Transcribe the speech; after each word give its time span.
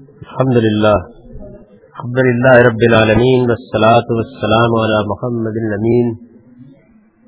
الحمد 0.00 0.56
لله 0.62 0.96
الحمد 1.88 2.16
لله 2.26 2.54
رب 2.66 2.80
العالمين 2.86 3.42
والصلاة 3.50 4.08
والسلام 4.18 4.72
على 4.84 4.96
محمد 5.10 5.58
الأمين 5.60 6.08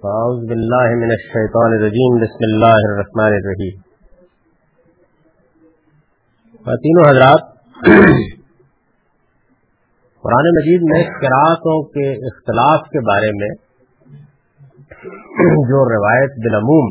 فأعوذ 0.03 0.41
بالله 0.49 0.95
من 1.03 1.13
الشيطان 1.17 1.75
الرجيم 1.77 2.17
بسم 2.23 2.47
الله 2.47 2.89
الرحمن 2.89 3.37
الرحيم 3.37 3.77
خواتین 6.67 6.99
و 7.01 7.05
حضرات، 7.09 7.45
قرآن 10.25 10.49
مجید 10.57 10.89
میں 10.93 11.03
قرآتوں 11.21 11.77
کے 11.93 12.09
اختلاف 12.31 12.89
کے 12.97 13.05
بارے 13.11 13.31
میں 13.43 13.53
جو 15.71 15.85
روایت 15.93 16.43
بالعموم 16.47 16.91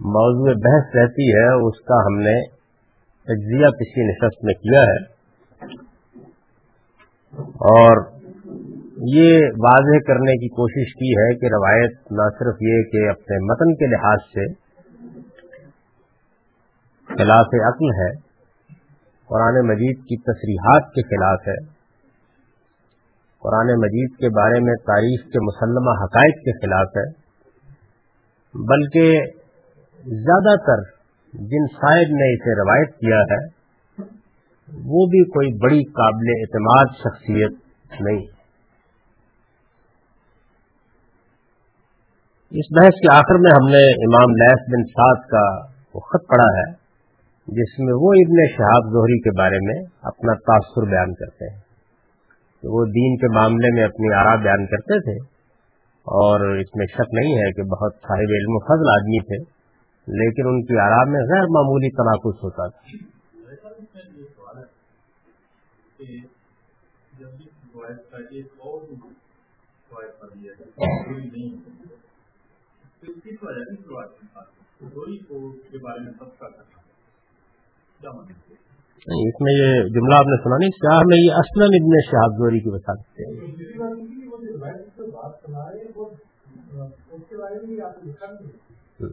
موضوع 0.00 0.56
بحث 0.68 0.96
رہتی 1.00 1.28
ہے، 1.38 1.48
اس 1.66 1.82
کا 1.90 2.00
ہم 2.06 2.22
نے 2.28 2.36
تجزیہ 3.28 3.66
کسی 3.66 4.04
نشست 4.10 4.44
میں 4.44 4.54
کیا 4.54 4.82
ہے 4.82 4.98
اور 7.70 8.18
یہ 9.06 9.38
واضح 9.38 9.98
کرنے 10.06 10.32
کی 10.32 10.48
کوشش 10.48 10.94
کی 10.94 11.10
ہے 11.10 11.34
کہ 11.38 11.46
روایت 11.46 12.12
نہ 12.12 12.28
صرف 12.38 12.56
یہ 12.60 12.82
کہ 12.82 13.08
اپنے 13.08 13.36
متن 13.44 13.74
کے 13.74 13.86
لحاظ 13.86 14.18
سے 14.18 14.68
خلاف 17.08 17.46
عقل 17.66 17.90
ہے، 18.00 18.10
قرآن 19.28 19.66
مجید 19.68 19.98
کی 19.98 20.16
تصریحات 20.22 20.92
کے 20.92 21.02
خلاف 21.02 21.48
ہے۔ 21.48 21.56
قرآن 23.40 23.66
مجید 23.66 24.18
کے 24.18 24.28
بارے 24.28 24.60
میں 24.60 24.74
تاریخ 24.74 25.20
کے 25.20 25.40
مسلمہ 25.40 26.04
حقائق 26.04 26.34
کے 26.34 26.52
خلاف 26.58 26.88
ہے۔ 26.96 27.28
بلکہ 28.54 29.20
زیادہ 30.06 30.56
تر 30.56 30.97
جن 31.32 31.66
صاحب 31.66 32.10
نے 32.10 32.34
اسے 32.34 32.60
روایت 32.60 32.94
کیا 32.94 33.18
ہے، 33.18 33.58
وہ 34.68 35.06
بھی 35.06 35.24
کوئی 35.24 35.58
بڑی 35.58 35.84
قابل 35.84 36.26
اعتماد 36.28 36.84
شخصیت 36.98 37.52
نہیں۔ 38.00 38.38
اس 42.50 42.66
بحث 42.76 42.94
کے 43.00 43.14
آخر 43.14 43.34
میں 43.38 43.50
ہم 43.50 43.68
نے 43.68 43.88
امام 43.88 44.30
لیس 44.30 44.60
بن 44.60 44.84
سعد 44.84 45.28
کا 45.28 45.66
وہ 45.94 46.00
خط 46.00 46.28
پڑھا 46.28 46.58
ہے، 46.58 46.72
جس 47.46 47.78
میں 47.78 47.92
وہ 47.92 48.12
ابن 48.12 48.56
شہاب 48.56 48.92
زہری 48.92 49.20
کے 49.20 49.38
بارے 49.38 49.56
میں 49.66 49.84
اپنا 50.02 50.32
تاثر 50.32 50.90
بیان 50.90 51.14
کرتے 51.14 51.54
ہیں۔ 51.54 51.60
کہ 52.62 52.68
وہ 52.68 52.84
دین 52.84 53.16
کے 53.16 53.34
معاملے 53.34 53.74
میں 53.74 53.84
اپنی 53.84 54.14
آرا 54.14 54.34
بیان 54.34 54.66
کرتے 54.66 55.00
تھے 55.00 55.24
اور 55.92 56.56
اس 56.56 56.76
میں 56.76 56.86
شک 56.86 57.14
نہیں 57.14 57.38
ہے 57.38 57.52
کہ 57.52 57.62
بہت 57.62 57.92
صاحب 57.94 58.30
علم 58.38 58.52
و 58.52 58.60
فضل 58.60 58.90
آدمی 58.90 59.20
تھے۔ 59.22 59.57
لیکن 60.08 60.48
ان 60.48 60.62
کی 60.62 60.78
آرام 60.78 61.12
میں 61.12 61.20
غیر 61.30 61.46
معمولی 61.54 61.90
تناقض 61.90 62.44
ہوتا 62.44 62.68
تھا۔ 62.68 62.96
اس 79.26 79.40
میں 79.40 79.52
یہ 79.52 79.88
جملہ 79.88 80.14
آپ 80.14 80.26
نے 80.30 80.36
سنا 80.42 80.56
نہیں، 80.58 80.70
شاہ 80.78 81.00
میں 81.06 81.18
یہ 81.18 81.32
اسلم 81.42 81.70
ابن 81.78 82.00
شہاب 82.10 82.38
زوری 82.38 82.60
کی 82.60 82.70
بتا 82.70 82.94
سکتے 82.94 83.24
ہیں 83.24 83.32
یہ 88.98 89.10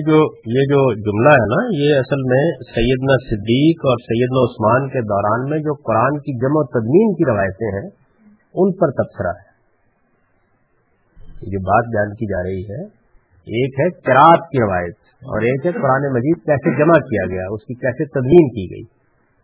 جو 0.00 0.36
یہ 0.50 0.64
جو 0.64 0.94
جملہ 0.94 1.28
ہے 1.28 1.46
نا، 1.46 1.68
یہ 1.72 1.98
اصل 1.98 2.22
میں 2.22 2.52
سیدنا 2.60 3.16
صدیق 3.30 3.78
اور 3.78 3.96
سیدنا 3.98 4.44
عثمان 4.44 4.88
کے 4.88 5.00
دوران 5.00 5.50
میں 5.50 5.58
جو 5.58 5.74
قرآن 5.74 6.18
کی 6.18 6.38
جمع 6.38 6.60
و 6.60 6.66
تدمین 6.66 7.14
کی 7.14 7.30
روایتیں 7.30 7.82
ہیں، 7.82 7.90
ان 8.54 8.72
پر 8.72 8.90
تبصرہ 8.90 9.28
ہے۔ 9.28 9.56
جو 11.26 11.60
بات 11.60 11.84
بیان 11.84 12.14
کی 12.14 12.26
جا 12.26 12.42
رہی 12.42 12.64
ہے۔ 12.64 12.84
ایک 13.30 13.80
ہے 13.80 13.90
کراط 13.90 14.38
کی 14.38 14.62
روایت۔ 14.62 15.05
اور 15.22 15.40
ایک 15.40 15.66
ہے 15.66 15.72
قرآن 15.72 16.12
مجید 16.12 16.36
کیسے 16.36 16.78
جمع 16.78 16.98
کیا 16.98 17.26
گیا، 17.26 17.42
اس 17.50 17.60
کی 17.62 17.74
کیسے 17.74 18.04
تدمین 18.04 18.48
کی 18.48 18.70
گئی۔ 18.70 18.82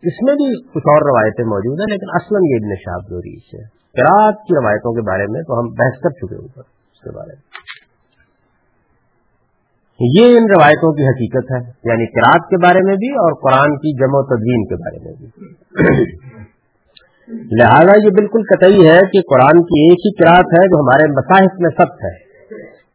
اس 0.03 0.13
میں 0.23 0.33
بھی 0.33 0.63
کچھ 0.63 0.87
اور 0.87 1.01
روایتیں 1.01 1.45
موجود 1.45 1.79
ہیں، 1.79 1.87
لیکن 1.91 2.05
اصل 2.13 2.35
یہ 2.51 2.55
ابن 2.55 2.75
شاہ 2.75 3.09
دوری 3.09 3.35
سے 3.39 3.63
کراط 3.99 4.35
کی 4.35 4.55
روایتوں 4.55 4.93
کے 4.93 5.01
بارے 5.01 5.25
میں 5.31 5.41
تو 5.41 5.59
ہم 5.59 5.65
بحث 5.65 5.99
کر 6.03 6.09
چکے 6.09 6.35
اوپر، 6.35 6.61
اس 6.61 7.01
کے 7.01 7.15
بارے 7.15 7.33
میں۔ 7.33 7.63
یہ 9.99 10.37
ان 10.37 10.43
روایتوں 10.55 10.93
کی 10.93 11.03
حقیقت 11.03 11.51
ہے 11.51 11.91
یعنی 11.91 12.05
کراط 12.05 12.49
کے 12.49 12.57
بارے 12.57 12.79
میں 12.85 12.95
بھی 12.95 13.09
اور 13.09 13.33
قرآن 13.33 13.75
کی 13.75 13.93
جمع 13.97 14.19
و 14.19 14.23
تدوین 14.23 14.65
کے 14.65 14.75
بارے 14.75 15.03
میں 15.05 15.13
بھی۔ 15.19 15.27
لہذا 17.59 17.91
یہ 18.03 18.09
بالکل 18.09 18.41
قطعی 18.43 18.87
ہے 18.87 18.99
کہ 19.11 19.21
قرآن 19.21 19.61
کی 19.63 19.81
ایک 19.83 19.99
ہی 20.05 20.13
کراط 20.15 20.53
ہے 20.59 20.67
جو 20.67 20.79
ہمارے 20.79 21.11
مصاحف 21.11 21.59
میں 21.59 21.69
سخت 21.69 22.03
ہے۔ 22.03 22.32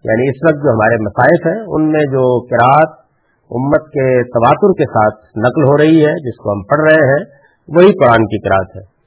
یعنی 0.04 0.28
اس 0.28 0.36
وقت 0.47 0.64
جو 0.64 0.70
ہمارے 0.70 0.98
مصاحف 1.03 1.47
ہیں، 1.47 1.60
ان 1.66 1.88
میں 1.92 2.03
جو 2.12 2.25
کراط 2.47 2.97
امت 3.50 3.88
کے 3.88 4.22
تواتر 4.22 4.72
کے 4.72 4.84
ساتھ 4.84 5.38
نقل 5.38 5.64
ہو 5.64 5.76
رہی 5.78 6.04
ہے، 6.06 6.12
جس 6.26 6.36
کو 6.36 6.53
ہم 6.53 6.62
پڑھ 6.62 6.81
رہے 6.81 7.09
ہیں، 7.10 7.20
وہی 7.69 7.92
قرآن 7.98 8.26
کی 8.26 8.41
قرآت 8.48 8.76
ہے۔ 8.76 8.98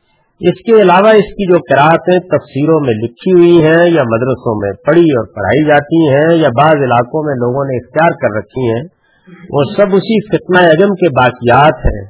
اس 0.41 0.61
کے 0.65 0.81
علاوہ 0.81 1.09
اس 1.09 1.27
کی 1.31 1.47
جو 1.51 1.57
قرآتیں 1.69 2.19
تفسیروں 2.19 2.79
میں 2.79 2.93
لکھی 2.93 3.31
ہوئی 3.31 3.57
ہیں 3.65 3.89
یا 3.91 4.03
مدرسوں 4.03 4.55
میں 4.61 4.71
پڑھی 4.85 5.03
اور 5.11 5.27
پڑھائی 5.35 5.65
جاتی 5.65 5.99
ہیں 6.07 6.37
یا 6.37 6.49
بعض 6.49 6.81
علاقوں 6.83 7.23
میں 7.23 7.35
لوگوں 7.35 7.65
نے 7.65 7.77
اختیار 7.77 8.17
کر 8.21 8.37
رکھی 8.37 8.63
ہیں، 8.69 8.81
وہ 9.49 9.63
سب 9.77 9.93
اسی 9.93 10.17
فتنہ 10.27 10.57
اجم 10.57 10.95
کے 10.95 11.09
باقیات 11.09 11.85
ہیں، 11.85 12.03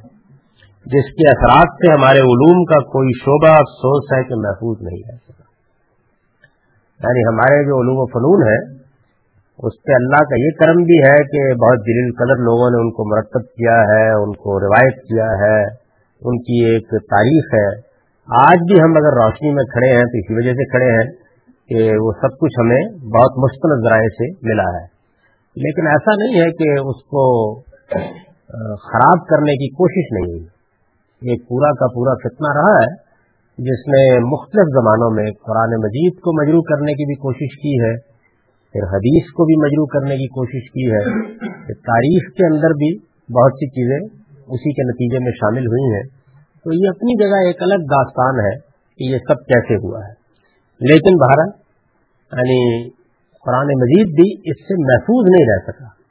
جس 0.86 1.10
کے 1.12 1.28
اثرات 1.28 1.76
سے 1.82 1.92
ہمارے 1.92 2.18
علوم 2.18 2.64
کا 2.64 2.80
کوئی 2.94 3.08
شعبہ 3.24 3.52
افسوس 3.56 4.12
ہے 4.12 4.22
کہ 4.24 4.34
محفوظ 4.34 4.76
نہیں 4.82 5.02
رہ 5.10 5.16
سکا 5.16 5.41
یعنی 7.02 7.20
ہمارے 7.20 7.64
جو 7.64 7.80
علوم 7.80 7.96
و 7.98 8.06
فنون 8.06 8.48
ہے 8.48 8.82
اس 9.52 9.82
پہ 9.82 9.92
اللہ 9.92 10.24
کا 10.24 10.34
یہ 10.38 10.50
کرم 10.60 10.82
بھی 10.82 10.98
ہے 10.98 11.16
کہ 11.16 11.54
بہت 11.54 11.78
دلیل 11.86 12.12
قدر 12.12 12.42
لوگوں 12.42 12.70
نے 12.70 12.82
ان 12.82 12.90
کو 12.90 13.16
مرتب 13.16 13.42
کیا 13.42 13.80
ہے، 13.80 14.12
ان 14.12 14.32
کو 14.32 14.60
روایت 14.60 14.94
کیا 15.02 15.24
ہے، 15.24 15.62
ان 16.22 16.38
کی 16.38 16.64
ایک 16.64 16.88
تاریخ 16.88 17.54
ہے۔ 17.54 17.92
آج 18.26 18.58
بھی 18.58 18.82
ہم 18.82 18.90
اگر 18.90 19.12
روشنی 19.24 19.54
میں 19.54 19.64
کھڑے 19.64 19.96
ہیں 19.96 20.04
تو 20.04 20.18
اسی 20.18 20.34
وجہ 20.34 20.52
سے 20.52 20.64
کھڑے 20.70 20.90
ہیں 20.90 21.10
کہ 21.68 21.96
وہ 21.96 22.12
سب 22.12 22.38
کچھ 22.38 22.60
ہمیں 22.60 22.80
بہت 22.88 23.38
مستند 23.38 23.88
ذرائع 23.88 24.08
سے 24.08 24.30
ملا 24.42 24.80
ہے۔ 24.80 24.92
لیکن 25.56 25.86
ایسا 25.86 26.10
نہیں 26.10 26.40
ہے 26.40 26.50
کہ 26.50 26.80
اس 26.80 27.04
کو 27.04 27.54
خراب 28.76 29.26
کرنے 29.26 29.52
کی 29.52 29.68
کوشش 29.68 30.12
نہیں 30.12 30.30
ہوئی۔ 30.30 30.44
ایک 31.30 31.48
پورا 31.48 31.70
کا 31.70 31.86
پورا 31.94 32.14
فتنہ 32.14 32.60
رہا 32.60 32.76
ہے۔ 32.84 33.11
جس 33.58 33.88
نے 33.88 34.18
مختلف 34.18 34.66
زمانوں 34.68 35.10
میں 35.10 35.24
قرآن 35.24 35.70
مجید 35.82 36.12
کو 36.12 36.42
مجروع 36.42 36.62
کرنے 36.62 36.92
کی 36.92 37.06
بھی 37.06 37.14
کوشش 37.14 37.62
کی 37.62 37.84
ہے، 37.84 37.96
پھر 38.72 38.82
حدیث 38.82 39.24
کو 39.24 39.44
بھی 39.44 39.62
مجروع 39.62 39.86
کرنے 39.86 40.16
کی 40.16 40.26
کوشش 40.26 40.70
کی 40.70 40.92
ہے۔ 40.92 41.32
کہ 41.66 41.74
تاریخ 41.74 42.32
کے 42.32 42.46
اندر 42.46 42.68
بھی 42.68 42.98
بہت 43.32 43.52
سی 43.52 43.68
چیزیں 43.68 44.18
اسی 44.48 44.72
کے 44.72 44.82
نتیجے 44.82 45.24
میں 45.24 45.32
شامل 45.32 45.66
ہوئی 45.66 45.94
ہیں۔ 45.94 46.02
تو 46.64 46.72
یہ 46.72 46.88
اپنی 46.88 47.18
جگہ 47.18 47.46
ایک 47.46 47.62
الگ 47.62 47.74
داستان 47.74 48.40
ہے 48.40 48.58
کہ 48.98 49.12
یہ 49.12 49.18
سب 49.18 49.44
کیسے 49.46 49.74
ہوا 49.74 49.98
ہے۔ 49.98 50.12
لیکن 50.80 51.16
بہرحال 51.16 51.48
یعنی 52.32 52.90
قرآن 53.46 53.66
مجید 53.66 54.06
بھی 54.06 54.50
اس 54.50 54.56
سے 54.62 54.74
محفوظ 54.82 55.30
نہیں 55.30 55.46
رہ 55.52 55.72
سکا۔ 55.72 56.02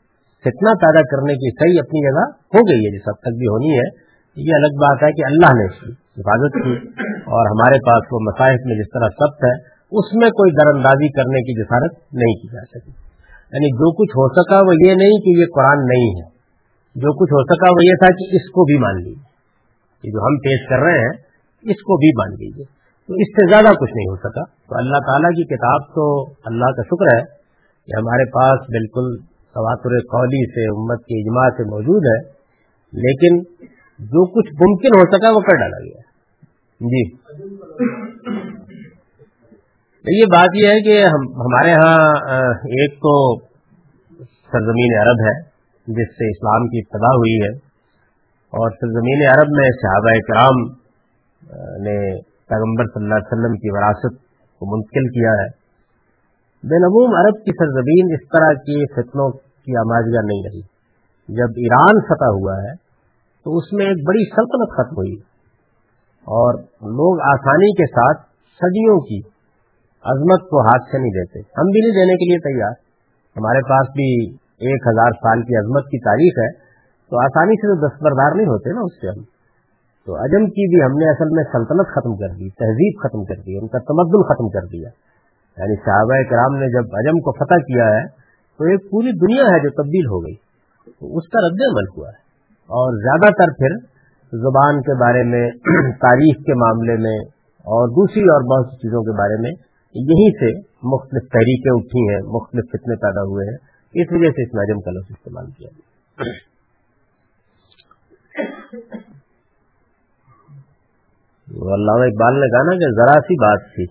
فتنا 0.43 0.73
پیدا 0.73 1.01
کرنے 1.01 1.33
کی 1.33 1.49
صحیح 1.49 1.79
اپنی 1.79 2.11
جگہ 2.11 2.31
ہو 2.31 2.59
گئی 2.69 2.79
ہے، 2.79 2.97
جس 2.97 3.09
حد 3.09 3.19
تک 3.19 3.37
بھی 3.37 3.47
ہونی 3.47 3.77
ہے۔ 3.77 4.10
یہ 4.35 4.51
الگ 4.55 4.73
بات 4.75 5.03
ہے 5.03 5.11
کہ 5.11 5.21
اللہ 5.25 5.59
نے 5.59 5.65
اس 5.65 5.79
کی 5.79 5.91
حفاظت 5.91 6.53
کی 6.53 6.73
اور 7.07 7.45
ہمارے 7.51 7.79
پاس 7.79 8.03
وہ 8.11 8.19
مسائل 8.19 8.55
میں 8.65 8.75
جس 8.75 8.89
طرح 8.93 9.07
سب 9.07 9.31
ہے، 9.45 9.53
اس 9.91 10.13
میں 10.13 10.29
کوئی 10.29 10.51
در 10.51 10.75
اندازی 10.75 11.09
کرنے 11.11 11.41
کی 11.41 11.63
جسارت 11.63 12.13
نہیں 12.13 12.33
کی 12.33 12.47
جا 12.55 12.65
سکی 12.65 12.91
یعنی 13.53 13.71
جو 13.71 13.91
کچھ 13.91 14.11
ہو 14.11 14.27
سکا 14.27 14.61
وہ 14.61 14.73
یہ 14.87 14.93
نہیں 14.95 15.11
کہ 15.11 15.39
یہ 15.39 15.45
قرآن 15.55 15.77
نہیں 15.77 16.09
ہے۔ 16.09 16.31
جو 16.95 17.13
کچھ 17.13 17.33
ہو 17.33 17.55
سکا 17.55 17.67
وہ 17.71 17.83
یہ 17.83 17.93
تھا 17.93 18.07
کہ 18.07 18.35
اس 18.35 18.49
کو 18.49 18.63
بھی 18.63 18.77
مان 18.77 18.95
لیجیے 18.95 20.11
جو 20.11 20.19
ہم 20.19 20.37
پیش 20.37 20.69
کر 20.69 20.79
رہے 20.79 20.99
ہیں، 20.99 21.13
اس 21.63 21.81
کو 21.81 21.97
بھی 21.97 22.09
مان 22.17 22.29
لیجیے 22.29 22.65
تو 23.07 23.13
اس 23.13 23.27
سے 23.27 23.49
زیادہ 23.49 23.73
کچھ 23.73 23.93
نہیں 23.93 24.09
ہو 24.09 24.15
سکا۔ 24.15 24.43
تو 24.43 24.77
اللہ 24.77 24.97
تعالیٰ 24.97 25.29
کی 25.29 25.43
کتاب 25.43 25.79
تو 25.95 26.23
اللہ 26.45 26.65
کا 26.65 26.81
شکر 26.81 27.17
ہے 27.17 27.23
کہ 27.87 27.99
ہمارے 27.99 28.25
پاس 28.25 28.59
بالکل 28.59 29.17
تواتر 29.27 29.89
قولی 29.89 30.51
سے، 30.51 30.65
امت 30.65 30.99
کے 30.99 31.21
اجماع 31.21 31.49
سے 31.49 31.63
موجود 31.63 32.03
ہے۔ 32.05 32.41
لیکن 32.93 33.43
جو 34.01 34.25
کچھ 34.25 34.49
ممکن 34.53 34.95
ہو 34.99 35.17
سکا 35.17 35.29
وہ 35.29 35.39
کر 35.39 35.55
ڈالا 35.55 35.79
گیا 35.83 35.99
جی۔ 36.81 37.01
یہ 40.19 40.25
بات 40.25 40.49
یہ 40.53 40.67
ہے 40.67 40.81
کہ 40.81 41.05
ہمارے 41.05 41.73
ہاں 41.73 42.09
ایک 42.51 42.93
تو 42.93 43.39
سرزمین 44.23 44.99
عرب 45.01 45.21
ہے، 45.21 45.41
جس 45.87 46.09
سے 46.13 46.29
اسلام 46.29 46.67
کی 46.67 46.79
ابتدا 46.79 47.11
ہوئی 47.15 47.35
ہے۔ 47.35 47.57
اور 48.53 48.69
سرزمین 48.69 49.27
عرب 49.27 49.51
میں 49.51 49.69
صحابہ 49.81 50.13
کرام 50.27 50.63
نے 51.83 52.19
پیغمبر 52.21 52.85
صلی 52.85 53.03
اللہ 53.03 53.15
علیہ 53.15 53.31
وسلم 53.31 53.53
کی 53.57 53.69
وراثت 53.69 54.21
کو 54.59 54.77
منتقل 54.77 55.07
کیا 55.07 55.31
ہے۔ 55.31 55.47
بے 56.63 56.79
نموم 56.79 57.15
عرب 57.15 57.35
کی 57.45 57.51
سرزمین 57.51 58.13
اس 58.13 58.27
طرح 58.27 58.53
کے 58.53 58.85
فتنوں 58.93 59.31
کی 59.31 59.77
آماجگاہ 59.77 60.25
نہیں 60.25 60.43
رہی۔ 60.45 60.61
جب 61.29 61.49
ایران 61.57 61.99
فتح 62.09 62.31
ہوا 62.39 62.63
ہے 62.63 62.90
تو 63.43 63.57
اس 63.57 63.73
میں 63.73 63.85
ایک 63.85 64.07
بڑی 64.07 64.29
سلطنت 64.29 64.69
ختم 64.77 64.95
ہوئی 64.97 65.15
اور 66.21 66.53
لوگ 66.81 67.19
آسانی 67.21 67.71
کے 67.71 67.85
ساتھ 67.85 68.21
صدیوں 68.31 68.99
کی 68.99 69.19
عظمت 70.03 70.49
کو 70.49 70.61
ہاتھ 70.61 70.83
سے 70.83 70.97
نہیں 70.97 71.09
دیتے۔ 71.09 71.39
ہم 71.39 71.65
بھی 71.65 71.79
نہیں 71.81 71.91
دینے 71.91 72.13
کے 72.13 72.29
لیے 72.29 72.37
تیار۔ 72.37 72.71
ہمارے 73.37 73.69
پاس 73.69 73.87
بھی 73.89 74.29
ایک 74.35 74.87
ہزار 74.87 75.11
سال 75.11 75.41
کی 75.41 75.59
عظمت 75.59 75.83
کی 75.83 75.99
تاریخ 75.99 76.33
ہے، 76.39 76.63
تو 77.09 77.23
آسانی 77.23 77.55
سے 77.55 77.67
تو 77.67 77.87
دستبردار 77.87 78.35
نہیں 78.35 78.45
ہوتے 78.45 78.69
نا 78.69 78.81
اس 78.83 79.01
سے 79.01 79.07
ہم۔ 79.07 79.23
تو 80.05 80.15
عجم 80.15 80.45
کی 80.45 80.67
بھی 80.69 80.85
ہم 80.85 80.97
نے 80.97 81.09
اصل 81.09 81.29
میں 81.31 81.43
سلطنت 81.43 81.87
ختم 81.95 82.15
کر 82.15 82.27
دی، 82.27 82.49
تہذیب 82.49 82.99
ختم 83.03 83.23
کر 83.23 83.41
دی، 83.41 83.57
ان 83.57 83.67
کا 83.67 83.77
تمدن 83.77 84.23
ختم 84.23 84.49
کر 84.49 84.67
دیا۔ 84.67 84.89
یعنی 85.57 85.75
صحابہ 85.75 86.29
کرام 86.29 86.55
نے 86.55 86.67
جب 86.67 86.95
عجم 86.95 87.19
کو 87.19 87.31
فتح 87.31 87.55
کیا 87.55 87.85
ہے، 87.85 88.07
تو 88.57 88.63
ایک 88.63 88.91
پوری 88.91 89.11
دنیا 89.11 89.43
ہے 89.43 89.59
جو 89.59 89.69
تبدیل 89.69 90.05
ہو 90.05 90.19
گئی۔ 90.25 90.35
تو 90.99 91.17
اس 91.17 91.27
کا 91.27 91.39
رد 91.39 91.61
عمل 91.71 91.97
ہوا 91.97 92.09
ہے۔ 92.09 92.30
اور 92.71 92.97
زیادہ 92.97 93.33
تر 93.33 93.51
پھر 93.53 93.77
زبان 94.37 94.81
کے 94.81 94.99
بارے 94.99 95.23
میں، 95.23 95.49
تاریخ 95.91 96.37
کے 96.45 96.53
معاملے 96.53 96.93
میں 96.93 97.19
اور 97.59 97.87
دوسری 97.87 98.21
اور 98.21 98.41
بہت 98.41 98.71
سی 98.71 98.77
چیزوں 98.77 99.03
کے 99.03 99.17
بارے 99.17 99.41
میں 99.41 99.51
یہیں 99.95 100.31
سے 100.31 100.59
مختلف 100.83 101.29
تحریکیں 101.31 101.71
اٹھی 101.75 102.13
ہیں، 102.13 102.21
مختلف 102.27 102.63
فتنے 102.69 102.95
پیدا 102.95 103.21
ہوئے 103.21 103.49
ہیں۔ 103.49 103.71
اس 103.93 104.07
وجہ 104.11 104.31
سے 104.31 104.43
اس 104.43 104.53
میں 104.53 104.81
کا 104.81 104.91
لفظ 104.91 105.07
استعمال 105.09 105.45
کیا۔ 105.51 105.69
علامہ 111.51 112.03
اقبال 112.03 112.33
نے 112.33 112.49
کہا 112.49 112.63
نا 112.63 112.75
کہ 112.75 113.05
ذرا 113.05 113.19
سی 113.19 113.35
بات 113.35 113.59
تھی۔ 113.75 113.85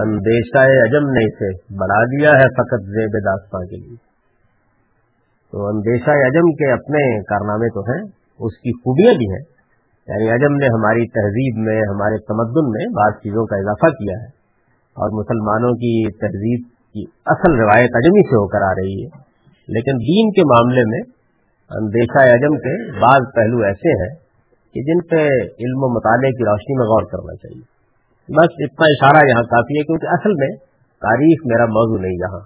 اندیشہ 0.00 0.58
عجم 0.58 1.10
نے 1.10 1.24
اسے 1.24 1.74
بڑھا 1.74 2.04
دیا 2.04 2.30
ہے 2.30 2.48
فقط 2.48 2.84
زیب 2.84 3.24
داستان 3.24 3.66
کے 3.66 3.76
لیے۔ 3.76 4.11
تو 5.52 5.66
اندیشہ 5.66 6.10
عجم 6.10 6.52
کے 6.52 6.72
اپنے 6.72 7.22
کارنامے 7.22 7.68
تو 7.68 7.80
ہیں، 7.80 8.02
اس 8.38 8.58
کی 8.58 8.72
خوبیاں 8.72 9.14
بھی 9.14 9.26
ہیں۔ 9.30 9.44
یعنی 10.08 10.30
عجم 10.30 10.54
نے 10.56 10.66
ہماری 10.66 11.06
تہذیب 11.08 11.58
میں، 11.58 11.78
ہمارے 11.78 12.16
تمدن 12.18 12.70
میں 12.70 12.86
بعض 12.86 13.12
چیزوں 13.18 13.46
کا 13.46 13.56
اضافہ 13.56 13.86
کیا 13.86 14.22
ہے۔ 14.22 14.26
اور 14.92 15.20
مسلمانوں 15.20 15.70
کی 15.70 16.12
تہذیب 16.12 16.68
کی 16.68 17.04
اصل 17.26 17.52
روایت 17.52 17.90
عجمی 17.96 18.22
سے 18.22 18.34
ہو 18.34 18.48
کر 18.48 18.62
آ 18.62 18.70
رہی 18.70 19.04
ہے۔ 19.04 19.32
لیکن 19.68 19.92
دین 19.92 20.32
کے 20.32 20.42
معاملے 20.44 20.82
میں 20.86 21.00
اندیشہ 21.70 22.34
عجم 22.34 22.56
کے 22.56 23.00
بعض 23.00 23.20
پہلو 23.34 23.58
ایسے 23.64 24.02
ہیں 24.02 24.16
کہ 24.74 24.82
جن 24.82 25.08
پہ 25.08 25.22
علم 25.44 25.80
و 25.82 25.94
مطالعے 25.94 26.30
کی 26.30 26.44
روشنی 26.44 26.78
میں 26.78 26.86
غور 26.86 27.02
کرنا 27.02 27.34
چاہیے۔ 27.34 27.64
بس 28.28 28.50
اتنا 28.58 28.86
اشارہ 28.88 29.30
یہاں 29.30 29.42
کافی 29.42 29.78
ہے، 29.78 29.82
کیونکہ 29.82 30.06
اصل 30.06 30.30
میں 30.30 30.56
تاریخ 31.00 31.40
میرا 31.46 31.64
موضوع 31.64 32.02
نہیں، 32.02 32.12
یہاں۔ 32.12 32.40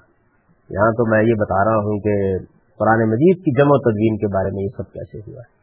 یہاں 0.71 0.91
تو 0.91 1.11
میں 1.11 1.23
یہ 1.23 1.35
بتا 1.41 1.65
رہا 1.65 1.77
ہوں 1.77 1.99
کہ 1.99 2.37
قرآن 2.79 3.11
مجید 3.11 3.37
کی 3.39 3.61
جمع 3.61 3.71
و 3.71 3.79
تدوین 3.79 4.17
کے 4.17 4.27
بارے 4.35 4.51
میں 4.55 4.63
یہ 4.63 4.69
سب 4.69 4.93
کیسے 4.93 5.19
ہوا 5.19 5.41
ہے؟ 5.41 5.57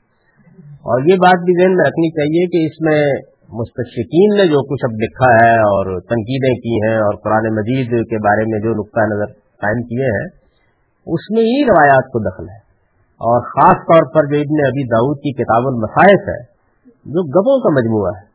اور 0.70 1.02
یہ 1.02 1.16
بات 1.16 1.40
بھی 1.46 1.54
ذہن 1.62 1.76
میں 1.76 1.86
رکھنی 1.86 2.10
چاہیے 2.10 2.48
کہ 2.48 2.66
اس 2.66 2.82
میں 2.82 3.02
مستشقین 3.50 4.38
نے 4.38 4.48
جو 4.48 4.60
کچھ 4.62 4.86
اب 4.86 4.92
لکھا 4.92 5.46
ہے 5.46 5.56
اور 5.56 6.00
تنقیدیں 6.00 6.56
کی 6.56 6.76
ہیں 6.88 6.98
اور 6.98 7.14
قرآن 7.16 7.56
مجید 7.56 7.88
کے 7.88 8.18
بارے 8.18 8.44
میں 8.52 8.60
جو 8.60 8.72
نقطۂ 8.82 9.02
نظر 9.14 9.26
قائم 9.34 9.84
کیے 9.84 10.06
ہیں، 10.06 10.28
اس 11.06 11.32
میں 11.32 11.44
ہی 11.44 11.64
روایات 11.64 12.04
کو 12.04 12.20
دخل 12.30 12.50
ہے۔ 12.50 12.62
اور 13.14 13.42
خاص 13.42 13.76
طور 13.76 14.14
پر 14.14 14.26
جو 14.26 14.40
ابن 14.40 14.66
ابی 14.68 14.84
داود 14.88 15.18
کی 15.18 15.34
کتاب 15.34 15.64
المصائف 15.66 16.22
ہے، 16.30 16.42
جو 16.90 17.24
گپوں 17.24 17.58
کا 17.60 17.82
مجموعہ 17.82 18.12
ہے۔ 18.18 18.34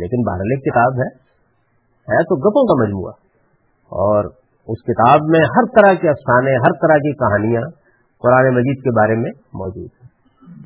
لیکن 0.00 0.22
بہرحال 0.22 0.50
ایک 0.50 0.64
کتاب 0.64 0.92
ہے 0.92 1.28
ہے 1.86 2.22
تو 2.22 2.36
گپوں 2.36 2.64
کا 2.66 2.86
مجموعہ۔ 2.86 3.12
اور 3.90 4.24
اس 4.68 4.82
کتاب 4.82 5.18
میں 5.28 5.40
ہر 5.40 5.80
طرح 5.80 5.92
کے 5.94 6.08
افسانے، 6.08 6.56
ہر 6.56 6.72
طرح 6.72 6.96
کی 6.96 7.12
کہانیاں 7.12 7.77
قرآن 8.20 8.54
مجید 8.54 8.82
کے 8.82 8.90
بارے 8.90 9.14
میں 9.14 9.30
موجود 9.54 9.88
ہیں 10.02 10.08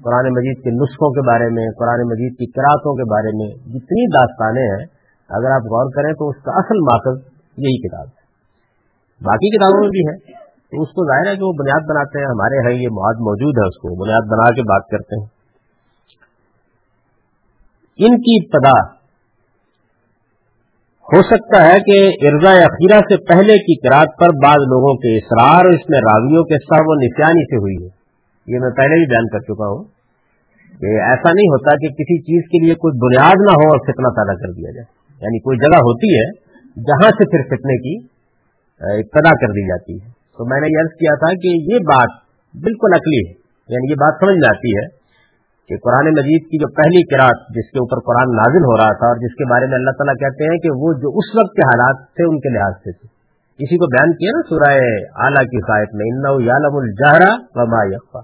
قرآن 0.03 0.25
مجید 0.25 0.65
کے 0.65 0.71
نسخوں 0.71 1.11
کے 1.11 1.27
بارے 1.27 1.45
میں، 1.45 1.67
قرآن 1.79 2.01
مجید 2.01 2.33
کی 2.39 2.47
کراطوں 2.47 2.95
کے 2.95 3.11
بارے 3.11 3.37
میں 3.37 3.55
جتنی 3.55 4.07
داستانیں 4.15 4.63
ہیں، 4.63 4.87
اگر 5.29 5.51
آپ 5.51 5.61
غور 5.61 5.91
کریں 5.91 6.13
تو 6.13 6.29
اس 6.29 6.37
کا 6.37 6.51
اصل 6.55 6.79
ماخذ 6.79 7.21
یہی 7.57 7.89
کتاب 7.89 8.07
ہے۔ 8.07 8.23
باقی 9.25 9.57
کتابوں 9.57 9.81
میں 9.81 9.89
بھی 9.89 10.01
ہے۔ 10.01 10.43
تو 10.71 10.83
اس 10.83 10.89
کو 10.89 11.07
ظاہر 11.07 11.33
ہے 11.33 11.37
کہ 11.37 11.45
وہ 11.45 11.53
بنیاد 11.53 11.89
بناتے 11.89 12.19
ہیں، 12.19 12.27
ہمارے 12.27 12.57
یہاں 12.57 12.83
یہ 12.83 12.89
مواد 12.89 13.15
موجود 13.15 13.55
ہے 13.59 13.69
اس 13.69 13.77
کو، 13.77 14.05
بنیاد 14.05 14.21
بنا 14.21 14.55
کے 14.55 14.63
بات 14.63 14.87
کرتے 14.91 15.21
ہیں۔ 15.21 15.27
ان 17.99 18.17
کی 18.17 18.45
ابتدا 18.45 19.02
ہو 21.13 21.23
سکتا 21.23 21.63
ہے 21.63 21.79
کہ 21.81 22.27
ارزا 22.27 22.51
اخیرہ 22.51 22.99
سے 22.99 23.17
پہلے 23.25 23.57
کی 23.59 23.75
کراط 23.81 24.09
پر 24.21 24.29
بعض 24.45 24.57
لوگوں 24.57 24.95
کے 24.95 25.17
اصرار 25.17 25.65
اس 25.65 25.81
میں 25.91 25.99
راویوں 25.99 26.45
کے 26.45 26.55
سب 26.55 26.83
و 26.87 26.95
نشانی 26.95 27.45
سے 27.45 27.57
ہوئی 27.57 27.85
ہے۔ 27.85 28.03
یہ 28.47 28.61
میں 28.61 28.71
پہلے 28.71 28.95
بھی 28.95 29.07
بیان 29.07 29.29
کر 29.29 29.39
چکا 29.39 29.69
ہوں 29.69 29.85
کہ 30.81 30.87
ایسا 30.87 31.33
نہیں 31.33 31.49
ہوتا 31.49 31.77
کہ 31.77 31.89
کسی 31.89 32.21
چیز 32.21 32.43
کے 32.49 32.65
لیے 32.65 32.75
کوئی 32.75 32.99
بنیاد 32.99 33.35
نہ 33.41 33.53
ہو 33.53 33.69
اور 33.69 33.79
فتنہ 33.79 34.09
پیدا 34.09 34.35
کر 34.35 34.53
دیا 34.53 34.71
جائے۔ 34.71 35.03
یعنی 35.23 35.39
کوئی 35.39 35.59
جگہ 35.59 35.77
ہوتی 35.77 36.15
ہے 36.15 36.31
جہاں 36.83 37.11
سے 37.11 37.31
پھر 37.31 37.57
فتنے 37.57 37.77
کی 37.77 38.07
ابتدا 38.81 39.31
کر 39.31 39.47
دی 39.47 39.69
جاتی 39.69 39.93
ہے۔ 39.93 40.09
تو 40.09 40.45
میں 40.45 40.61
نے 40.61 40.67
یہ 40.67 40.81
عرض 40.81 40.97
کیا 40.99 41.15
تھا 41.15 41.35
کہ 41.35 41.49
یہ 41.73 41.79
بات 41.79 42.09
بالکل 42.63 42.93
عقلی 42.95 43.29
ہے 43.29 43.33
یعنی 43.69 43.91
یہ 43.91 43.95
بات 43.95 44.15
سمجھ 44.21 44.37
میں 44.37 44.49
آتی 44.49 44.71
ہے۔ 44.71 45.02
کہ 45.69 45.77
قرآن 45.85 46.09
مجید 46.15 46.47
کی 46.53 46.59
جو 46.61 46.69
پہلی 46.79 47.03
کراط 47.11 47.43
جس 47.57 47.69
کے 47.75 47.81
اوپر 47.83 48.01
قرآن 48.07 48.33
نازل 48.39 48.65
ہو 48.69 48.77
رہا 48.79 48.95
تھا 49.01 49.11
اور 49.13 49.21
جس 49.21 49.37
کے 49.41 49.47
بارے 49.53 49.69
میں 49.73 49.77
اللہ 49.79 49.95
تعالیٰ 50.01 50.15
کہتے 50.23 50.49
ہیں 50.51 50.59
کہ 50.65 50.73
وہ 50.83 50.91
جو 51.03 51.13
اس 51.21 51.31
وقت 51.39 51.55
کے 51.59 51.67
حالات 51.69 52.01
تھے 52.19 52.27
ان 52.31 52.41
کے 52.47 52.53
لحاظ 52.57 52.75
سے 52.79 52.95
تھے۔ 52.97 53.11
اسی 53.61 53.79
کو 53.83 53.89
بیان 53.93 54.13
کیا 54.21 54.35
نا 54.37 54.43
سورہ 54.49 54.71
اعلیٰ 55.25 55.45
کی 55.53 55.63
سائٹ 55.67 55.95
میں 56.01 56.11
ان 56.11 56.29
الجہرا 56.31 57.31
وما 57.59 57.83
یقفا 57.93 58.23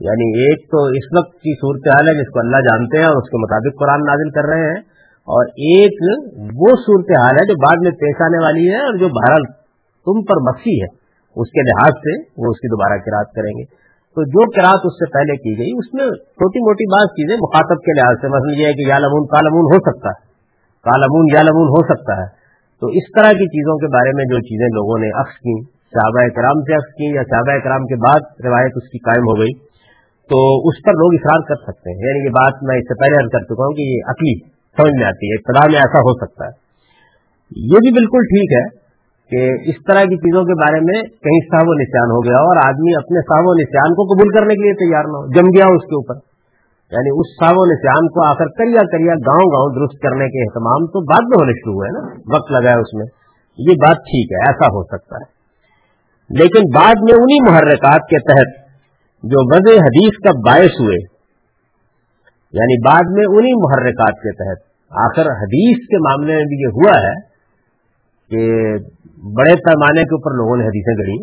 یعنی 0.00 0.28
ایک 0.44 0.64
تو 0.72 0.84
اس 0.98 1.10
وقت 1.16 1.34
کی 1.46 1.52
صورتحال 1.58 2.08
ہے 2.10 2.14
جس 2.20 2.30
کو 2.34 2.40
اللہ 2.40 2.64
جانتے 2.66 3.02
ہیں 3.02 3.08
اور 3.08 3.18
اس 3.18 3.28
کے 3.32 3.40
مطابق 3.42 3.76
قرآن 3.82 4.06
نازل 4.06 4.32
کر 4.38 4.48
رہے 4.52 4.64
ہیں، 4.64 4.80
اور 5.28 5.50
ایک 5.66 6.00
وہ 6.60 6.70
صورتحال 6.80 7.38
ہے 7.40 7.44
جو 7.50 7.56
بعد 7.64 7.84
میں 7.84 7.92
پیش 8.00 8.22
آنے 8.26 8.40
والی 8.44 8.64
ہے 8.70 8.80
اور 8.86 8.98
جو 9.02 9.10
بہرحال 9.18 9.44
تم 10.06 10.24
پر 10.30 10.40
مسی 10.46 10.74
ہے۔ 10.78 10.88
اس 11.36 11.52
کے 11.56 11.64
لحاظ 11.66 12.00
سے 12.06 12.14
وہ 12.40 12.50
اس 12.52 12.58
کی 12.62 12.70
دوبارہ 12.72 12.96
کراط 13.04 13.30
کریں 13.36 13.52
گے۔ 13.52 13.64
تو 14.12 14.22
جو 14.22 14.50
کراط 14.50 14.80
اس 14.84 14.92
سے 14.92 15.06
پہلے 15.12 15.36
کی 15.36 15.52
گئی، 15.58 15.70
اس 15.78 15.94
میں 15.94 16.06
چھوٹی 16.14 16.58
موٹی 16.58 16.86
بات 16.86 17.08
چیزیں 17.10 17.36
مخاطب 17.36 17.78
کے 17.80 17.92
لحاظ 17.92 18.16
سے، 18.20 18.28
مثلا 18.28 18.60
یہ 18.60 18.66
ہے 18.66 18.72
کہ 18.72 18.88
یا 18.88 18.98
لمون 18.98 19.26
کالمون 19.26 19.66
ہو 19.74 19.78
سکتا 19.78 20.08
ہے 20.08 20.32
کالمون 20.88 21.24
یا 21.34 21.42
لمون 21.42 21.68
ہو 21.68 21.94
سکتا 21.94 22.22
ہے۔ 22.22 22.42
تو 22.80 22.86
اس 22.86 23.06
طرح 23.16 23.32
کی 23.32 23.46
چیزوں 23.46 23.78
کے 23.78 23.86
بارے 23.86 24.10
میں 24.16 24.24
جو 24.24 24.38
چیزیں 24.40 24.66
لوگوں 24.66 24.98
نے 24.98 25.20
عکس 25.20 25.34
کی، 25.34 25.56
صحابہ 25.66 26.28
کرام 26.28 26.60
سے 26.60 26.74
عکس 26.74 26.94
کی 26.94 27.06
یا 27.14 27.22
صحابہ 27.22 27.64
کرام 27.64 27.82
کے 27.84 27.96
بعد 27.96 28.20
روایت 28.44 28.72
اس 28.76 28.88
کی 28.88 28.98
قائم 28.98 29.22
ہو 29.22 29.40
گئی، 29.40 29.54
تو 30.30 30.68
اس 30.68 30.76
پر 30.84 30.92
لوگ 30.92 31.10
اصرار 31.14 31.40
کر 31.48 31.54
سکتے 31.54 31.90
ہیں۔ 31.90 31.96
یعنی 31.96 32.24
یہ 32.24 32.30
بات 32.30 32.62
میں 32.62 32.76
اس 32.76 32.82
سے 32.82 32.94
پہلے 32.94 33.28
کر 33.28 33.38
چکا 33.38 33.64
ہوں 33.64 33.74
کہ 33.74 33.82
یہ 33.82 34.00
عقلی 34.08 34.34
سمجھ 34.48 35.00
میں 35.00 35.08
آتی 35.08 35.26
ہے، 35.26 35.34
ابتدا 35.34 35.70
میں 35.70 35.78
ایسا 35.78 35.98
ہو 35.98 36.26
سکتا 36.26 36.44
ہے۔ 36.44 36.52
یہ 37.56 37.76
بھی 37.76 37.92
بالکل 37.92 38.22
ٹھیک 38.22 38.52
ہے۔ 38.52 38.81
کہ 39.32 39.42
اس 39.70 39.74
طرح 39.74 40.02
کی 40.02 40.16
چیزوں 40.16 40.44
کے 40.44 40.54
بارے 40.54 40.80
میں 40.80 41.02
کہیں 41.02 41.40
صاحب 41.52 41.66
و 41.66 41.74
نشان 41.74 42.10
ہو 42.10 42.20
گیا 42.24 42.36
اور 42.36 42.56
آدمی 42.56 42.92
اپنے 42.96 43.20
صاحب 43.20 43.44
و 43.46 43.54
نشان 43.54 43.94
کو 43.94 44.02
قبول 44.14 44.32
کرنے 44.32 44.54
کے 44.54 44.62
لیے 44.62 44.74
تیار 44.74 45.04
نہ 45.04 45.16
ہو، 45.16 45.26
جم 45.26 45.46
گیا 45.46 45.64
اس 45.74 45.84
کے 45.84 45.94
اوپر۔ 45.94 46.14
یعنی 46.92 47.20
اس 47.20 47.26
صاحب 47.40 47.54
و 47.56 47.64
نشان 47.64 48.08
کو 48.08 48.26
آ 48.26 48.32
کر 48.34 48.46
کریا 48.46 48.82
کریا 48.86 49.14
گاؤں 49.14 49.44
گاؤں 49.44 49.74
درست 49.74 50.02
کرنے 50.02 50.28
کے 50.28 50.42
اہتمام 50.42 50.86
تو 50.86 51.04
بعد 51.04 51.22
میں 51.22 51.38
ہونے 51.40 51.52
شروع 51.52 51.74
ہوئے 51.74 51.90
نا، 51.90 52.36
وقت 52.36 52.52
لگا 52.52 52.70
ہے 52.70 52.80
اس 52.80 52.94
میں۔ 52.94 53.06
یہ 53.58 53.72
بات 53.72 53.96
ٹھیک 53.96 54.32
ہے، 54.32 54.50
ایسا 54.50 54.66
ہو 54.66 54.82
سکتا 54.84 55.16
ہے۔ 55.16 55.42
لیکن 56.38 56.60
بعد 56.74 56.94
میں 57.02 57.14
انہی 57.14 57.52
محرکات 57.52 58.00
کے 58.10 58.18
تحت 58.18 58.62
جو 59.22 59.54
وضع 59.54 59.84
حدیث 59.84 60.24
کا 60.24 60.30
باعث 60.30 60.80
ہوئے 60.80 61.12
یعنی 62.52 62.86
بعد 62.86 63.02
میں 63.12 63.24
انہی 63.28 63.52
محرکات 63.52 64.14
کے 64.14 64.32
تحت 64.32 64.72
آخر 64.90 65.22
حدیث 65.22 65.86
کے 65.86 65.98
معاملے 65.98 66.34
میں 66.34 66.44
بھی 66.44 66.60
یہ 66.60 66.66
ہوا 66.66 67.00
ہے 67.02 67.31
کہ 68.32 68.44
بڑے 69.38 69.54
پیمانے 69.54 70.02
کے 70.02 70.14
اوپر 70.16 70.30
لوگوں 70.34 70.56
نے 70.56 70.64
حدیثیں 70.64 70.94
گڑی 70.98 71.16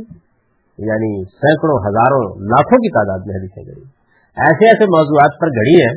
یعنی 0.90 1.24
سینکڑوں، 1.24 1.78
ہزاروں، 1.90 2.24
لاکھوں 2.40 2.78
کی 2.78 2.90
تعداد 2.90 3.20
میں 3.26 3.36
حدیثیں 3.36 3.64
گڑی 3.64 3.82
ایسے 4.36 4.68
ایسے 4.68 4.86
موضوعات 4.86 5.40
پر 5.42 5.48
گڑی 5.48 5.76
ہے 5.82 5.94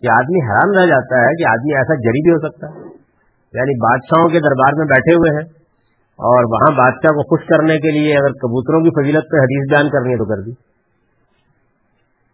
کہ 0.00 0.06
آدمی 0.12 0.40
حیران 0.44 0.78
رہ 0.78 0.86
جاتا 0.86 1.20
ہے 1.20 1.32
کہ 1.34 1.50
آدمی 1.50 1.76
ایسا 1.76 1.94
جری 1.94 2.22
بھی 2.22 2.32
ہو 2.32 2.48
سکتا 2.48 2.66
ہے۔ 2.66 3.02
یعنی 3.58 3.80
بادشاہوں 3.80 4.28
کے 4.28 4.40
دربار 4.40 4.72
میں 4.76 4.86
بیٹھے 4.86 5.14
ہوئے 5.14 5.30
ہیں 5.30 5.62
اور 6.12 6.44
وہاں 6.44 6.76
بادشاہ 6.76 7.10
کو 7.10 7.22
خوش 7.22 7.46
کرنے 7.46 7.78
کے 7.78 7.90
لیے 7.90 8.12
اگر 8.12 8.32
کبوتروں 8.32 8.80
کی 8.80 8.90
فضیلت 8.90 9.32
پہ 9.32 9.36
حدیث 9.36 9.72
بیان 9.72 9.90
کرنی 9.90 10.12
ہے 10.12 10.18
تو 10.18 10.24
کر 10.24 10.42
دی۔ 10.42 10.50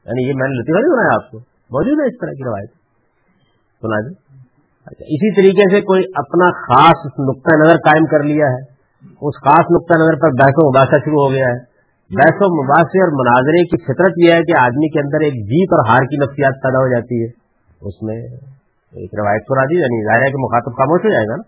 یعنی 0.06 0.28
یہ 0.28 0.32
میں 0.36 0.48
نے 0.48 0.54
لطیفہ 0.54 0.78
نہیں 0.78 0.92
بنایا 0.92 1.14
آپ 1.14 1.30
کو۔ 1.30 1.38
موجود 1.70 2.00
ہے 2.00 2.06
اس 2.06 2.18
طرح 2.20 2.30
کی 2.30 2.44
روایت۔ 2.44 2.70
سنا 3.82 4.08
دی 4.08 4.27
اچھا 4.88 5.06
اسی 5.14 5.30
طریقے 5.36 5.64
سے 5.72 5.80
کوئی 5.88 6.04
اپنا 6.20 6.48
خاص 6.58 7.06
نقطۂ 7.28 7.56
نظر 7.62 7.80
قائم 7.86 8.06
کر 8.12 8.22
لیا 8.24 8.50
ہے، 8.52 8.60
اس 9.28 9.40
خاص 9.46 9.72
نقطۂ 9.76 9.98
نظر 10.02 10.18
پر 10.22 10.36
بحث 10.38 10.60
و 10.60 10.68
مباحثہ 10.68 11.00
شروع 11.04 11.24
ہو 11.24 11.30
گیا 11.32 11.48
ہے۔ 11.48 11.58
بحث 12.10 12.42
و 12.44 12.48
مباحثے 12.52 13.02
اور 13.04 13.10
مناظرے 13.16 13.62
کی 13.70 13.78
فطرت 13.86 14.20
یہ 14.24 14.32
ہے 14.32 14.44
کہ 14.44 14.54
آدمی 14.58 14.88
کے 14.92 15.00
اندر 15.00 15.24
ایک 15.26 15.40
جیت 15.48 15.74
اور 15.76 15.82
ہار 15.88 16.06
کی 16.12 16.20
نفسیات 16.22 16.62
پیدا 16.62 16.84
ہو 16.84 16.92
جاتی 16.92 17.20
ہے۔ 17.22 17.28
اس 17.80 17.98
میں 18.02 18.18
ایک 18.92 19.16
روایت 19.18 19.50
سنا 19.50 19.64
دی 19.64 19.80
یعنی 19.80 19.98
ظاہر 20.04 20.24
ہے 20.26 20.30
کہ 20.30 20.40
مخاطب 20.44 20.76
خاموش 20.78 21.04
ہو 21.04 21.10
جائے 21.14 21.26
گا 21.30 21.36
نا۔ 21.36 21.46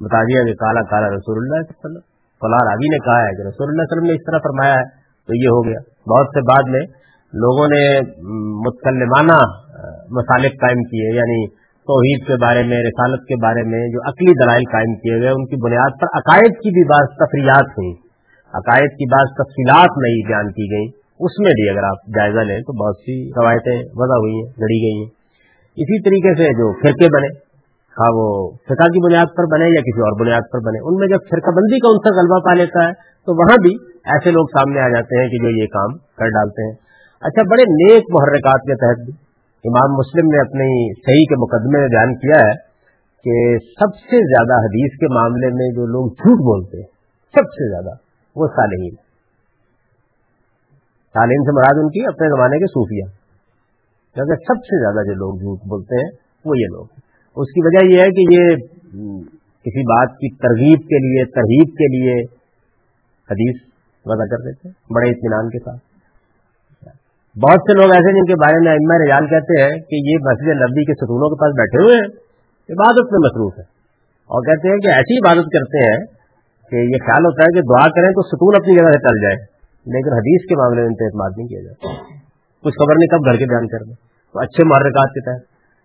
بتا 0.00 0.20
دیا 0.22 0.42
کہ 0.44 0.54
کالا 0.54 0.82
کالا 0.90 1.08
رسول 1.08 1.40
اللہ 1.40 1.62
صلی 1.62 1.72
اللہ 1.72 1.78
علیہ 1.78 1.86
وسلم، 1.86 2.04
فلاں 2.42 2.60
راوی 2.68 2.90
نے 2.92 2.98
کہا 2.98 3.16
ہے 3.22 3.32
کہ 3.38 3.46
رسول 3.48 3.66
اللہ 3.68 3.82
علیہ 3.82 3.92
وسلم 3.92 4.08
نے 4.10 4.14
اس 4.14 4.24
طرح 4.26 4.44
فرمایا 4.46 4.74
ہے، 4.74 4.84
تو 5.28 5.34
یہ 5.34 5.56
ہو 5.56 5.64
گیا۔ 5.66 5.80
بہت 6.12 6.36
سے 6.36 6.42
بعد 6.42 6.70
میں 6.74 6.84
لوگوں 7.32 7.66
نے 7.72 7.82
متکلمانہ 8.64 9.36
مسالک 10.10 10.56
قائم 10.60 10.82
کیے 10.84 11.12
یعنی 11.16 11.38
توحید 11.92 12.26
کے 12.26 12.36
بارے 12.42 12.62
میں، 12.68 12.78
رسالت 12.84 13.28
کے 13.28 13.36
بارے 13.42 13.62
میں 13.72 13.82
جو 13.92 14.06
عقلی 14.10 14.32
دلائل 14.38 14.64
قائم 14.72 14.96
کیے 15.04 15.20
گئے، 15.20 15.36
ان 15.36 15.44
کی 15.46 15.60
بنیاد 15.64 16.00
پر 16.00 16.16
عقائد 16.20 16.58
کی 16.64 16.72
بھی 16.78 16.84
بعض 16.92 17.14
تفریحات 17.20 17.78
ہوئی 17.78 17.92
عقائد 18.54 18.98
کی 18.98 19.08
بعض 19.12 19.32
تفصیلات 19.38 20.02
نئی 20.04 20.20
بیان 20.28 20.50
کی 20.58 20.66
گئی 20.72 20.90
اس 21.26 21.38
میں 21.44 21.52
بھی 21.58 21.68
اگر 21.68 21.86
آپ 21.88 22.06
جائزہ 22.14 22.44
لیں 22.48 22.58
تو 22.68 22.74
بہت 22.78 23.02
سی 23.06 23.16
روایتیں 23.38 23.74
وضع 24.00 24.18
ہوئی 24.22 24.34
ہیں، 24.34 24.46
گڑی 24.62 24.78
گئی 24.84 24.98
ہیں۔ 24.98 25.10
اسی 25.76 25.98
طریقے 26.08 26.32
سے 26.34 26.48
جو 26.60 26.68
فرقے 26.82 27.10
بنے 27.16 27.30
ہاں 27.96 28.10
وہ 28.16 28.26
فقہ 28.68 28.86
کی 28.88 29.00
بنیاد 29.06 29.32
پر 29.36 29.48
بنے 29.52 29.66
یا 29.70 29.80
کسی 29.86 30.04
اور 30.06 30.14
بنیاد 30.20 30.46
پر 30.52 30.62
بنے، 30.68 30.78
ان 30.82 30.94
میں 31.00 31.08
جب 31.08 31.26
فرقہ 31.30 31.54
بندی 31.56 31.78
کا 31.78 31.90
ان 31.92 31.98
سے 32.04 32.12
غلبہ 32.18 32.38
پا 32.46 32.54
لیتا 32.54 32.84
ہے، 32.86 32.92
تو 33.26 33.34
وہاں 33.40 33.56
بھی 33.62 33.72
ایسے 34.14 34.30
لوگ 34.30 34.46
سامنے 34.54 34.80
آ 34.80 34.88
جاتے 34.88 35.20
ہیں 35.20 35.26
کہ 35.28 35.40
جو 35.42 35.50
یہ 35.62 35.68
کام 35.74 35.98
کر 36.22 36.32
ڈالتے 36.36 36.68
ہیں۔ 36.68 36.74
اچھا 37.22 37.42
بڑے 37.50 37.66
نیک 37.72 38.08
محرکات 38.12 38.64
کے 38.70 38.78
تحت 38.84 39.04
بھی 39.04 39.21
امام 39.64 39.92
مسلم 39.96 40.30
نے 40.34 40.38
اپنی 40.40 40.68
صحیح 41.00 41.26
کے 41.32 41.36
مقدمے 41.40 41.80
میں 41.80 41.88
بیان 41.88 42.14
کیا 42.22 42.38
ہے 42.46 42.54
کہ 43.26 43.34
سب 43.74 43.98
سے 44.04 44.20
زیادہ 44.30 44.56
حدیث 44.62 44.96
کے 45.00 45.10
معاملے 45.14 45.50
میں 45.58 45.68
جو 45.74 45.84
لوگ 45.86 46.08
جھوٹ 46.08 46.40
بولتے 46.46 46.80
ہیں، 46.80 46.88
سب 47.34 47.52
سے 47.58 47.68
زیادہ، 47.68 47.94
وہ 48.36 48.48
صالحین 48.56 48.96
تعلیم 51.14 51.44
سے 51.44 51.54
مراد 51.58 51.82
ان 51.82 51.88
کی 51.88 52.02
اپنے 52.06 52.28
زمانے 52.28 52.58
کے 52.58 52.70
صوفیہ 52.72 53.06
کیونکہ 54.16 54.42
سب 54.48 54.66
سے 54.70 54.80
زیادہ 54.80 55.06
جو 55.08 55.14
لوگ 55.14 55.38
جھوٹ 55.38 55.68
بولتے 55.68 56.02
ہیں، 56.02 56.10
وہ 56.44 56.58
یہ 56.58 56.74
لوگ 56.74 56.86
اس 57.36 57.54
کی 57.54 57.64
وجہ 57.66 57.84
یہ 57.90 58.02
ہے 58.02 58.10
کہ 58.10 58.26
یہ 58.32 59.22
کسی 59.66 59.86
بات 59.92 60.18
کی 60.18 60.34
ترغیب 60.36 60.88
کے 60.88 61.02
لیے 61.06 61.24
ترغیب 61.34 61.74
کے 61.76 61.90
لیے 61.96 62.18
حدیث 63.28 63.62
وضع 64.06 64.24
کر 64.24 64.44
دیتے 64.46 64.68
ہیں، 64.68 64.74
بڑے 64.94 65.10
اطمینان 65.10 65.48
کے 65.48 65.58
ساتھ۔ 65.58 65.91
بہت 67.36 67.60
سے 67.60 67.74
لوگ 67.74 67.92
ایسے 67.92 68.12
جن 68.12 68.24
کے 68.24 68.34
بارے 68.34 68.58
میں 68.64 68.72
اما 68.72 69.04
رجال 69.04 69.26
کہتے 69.26 69.62
ہیں 69.62 69.76
کہ 69.90 70.00
یہ 70.08 70.16
مسجد 70.24 70.48
نبی 70.62 70.84
کے 70.84 70.94
ستونوں 70.94 71.28
کے 71.28 71.36
پاس 71.40 71.52
بیٹھے 71.52 71.84
ہوئے 71.84 71.94
ہیں، 71.94 72.08
عبادت 72.68 73.12
میں 73.12 73.20
مصروف 73.24 73.54
ہے 73.58 73.64
اور 74.30 74.42
کہتے 74.42 74.68
ہیں 74.68 74.78
کہ 74.78 74.88
ایسی 74.88 75.16
عبادت 75.16 75.48
کرتے 75.48 75.78
ہیں 75.78 76.04
کہ 76.72 76.76
یہ 76.76 76.98
خیال 77.06 77.24
ہوتا 77.24 77.42
ہے 77.42 77.54
کہ 77.54 77.60
دعا 77.60 77.88
کریں 77.88 78.10
تو 78.10 78.22
ستون 78.22 78.54
اپنی 78.56 78.76
جگہ 78.76 78.92
سے 78.92 78.98
ٹل 78.98 79.20
جائے۔ 79.22 79.36
لیکن 79.86 80.12
حدیث 80.12 80.44
کے 80.48 80.56
معاملے 80.56 80.80
میں 80.80 80.88
ان 80.88 80.94
اعتماد 81.00 81.30
نہیں 81.36 81.48
کیا 81.48 81.60
جاتا 81.60 81.94
کچھ 82.64 82.74
خبر 82.74 82.94
نہیں 82.94 83.08
کب 83.08 83.24
گھر 83.24 83.36
کے 83.36 83.44
بیان 83.44 83.66
کر 83.66 83.84
دیں 83.84 83.94
تو 84.34 84.40
اچھے 84.40 84.64
محرکات 84.64 85.10
کے 85.10 85.20
تحت۔ 85.20 85.40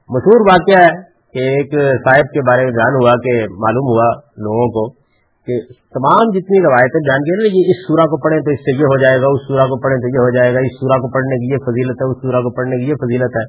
مشہور 0.10 0.42
واقعہ 0.50 0.84
ہے 0.84 0.92
کہ 1.34 1.40
ایک 1.54 1.74
صاحب 1.82 2.34
کے 2.34 2.42
بارے 2.42 2.64
میں 2.64 2.72
بیان 2.72 2.94
ہوا 2.96 3.16
کہ 3.16 3.40
معلوم 3.40 3.88
ہوا 3.94 4.14
لوگوں 4.38 4.68
کو 4.68 5.07
کہ 5.48 5.56
تمام 5.98 6.32
جتنی 6.36 6.58
روایتیں 6.60 7.02
بیان 7.02 7.22
کی 7.24 7.60
یہ 7.60 7.72
اس 7.72 7.80
سورا 7.88 8.06
کو 8.06 8.18
پڑھیں 8.18 8.40
تو 8.40 8.52
اس 8.52 8.60
سے 8.60 8.72
یہ 8.76 8.90
ہو 8.92 8.98
جائے 8.98 9.18
گا، 9.22 9.28
اس 9.28 9.44
سورا 9.48 9.66
کو 9.66 9.78
پڑھیں 9.80 9.98
تو 9.98 10.08
یہ 10.08 10.20
ہو 10.20 10.30
جائے 10.30 10.54
گا، 10.54 10.60
اس 10.60 10.76
سورا 10.80 10.98
کو 11.00 11.08
پڑھنے 11.14 11.36
کی 11.36 11.54
یہ 11.54 11.60
فضیلت 11.68 12.04
ہے، 12.04 12.10
اس 12.12 12.18
سورا 12.22 12.42
کو 12.42 12.50
پڑھنے 12.56 12.76
کی 12.78 12.86
یہ 12.92 13.00
فضیلت 13.04 13.40
ہے۔ 13.40 13.46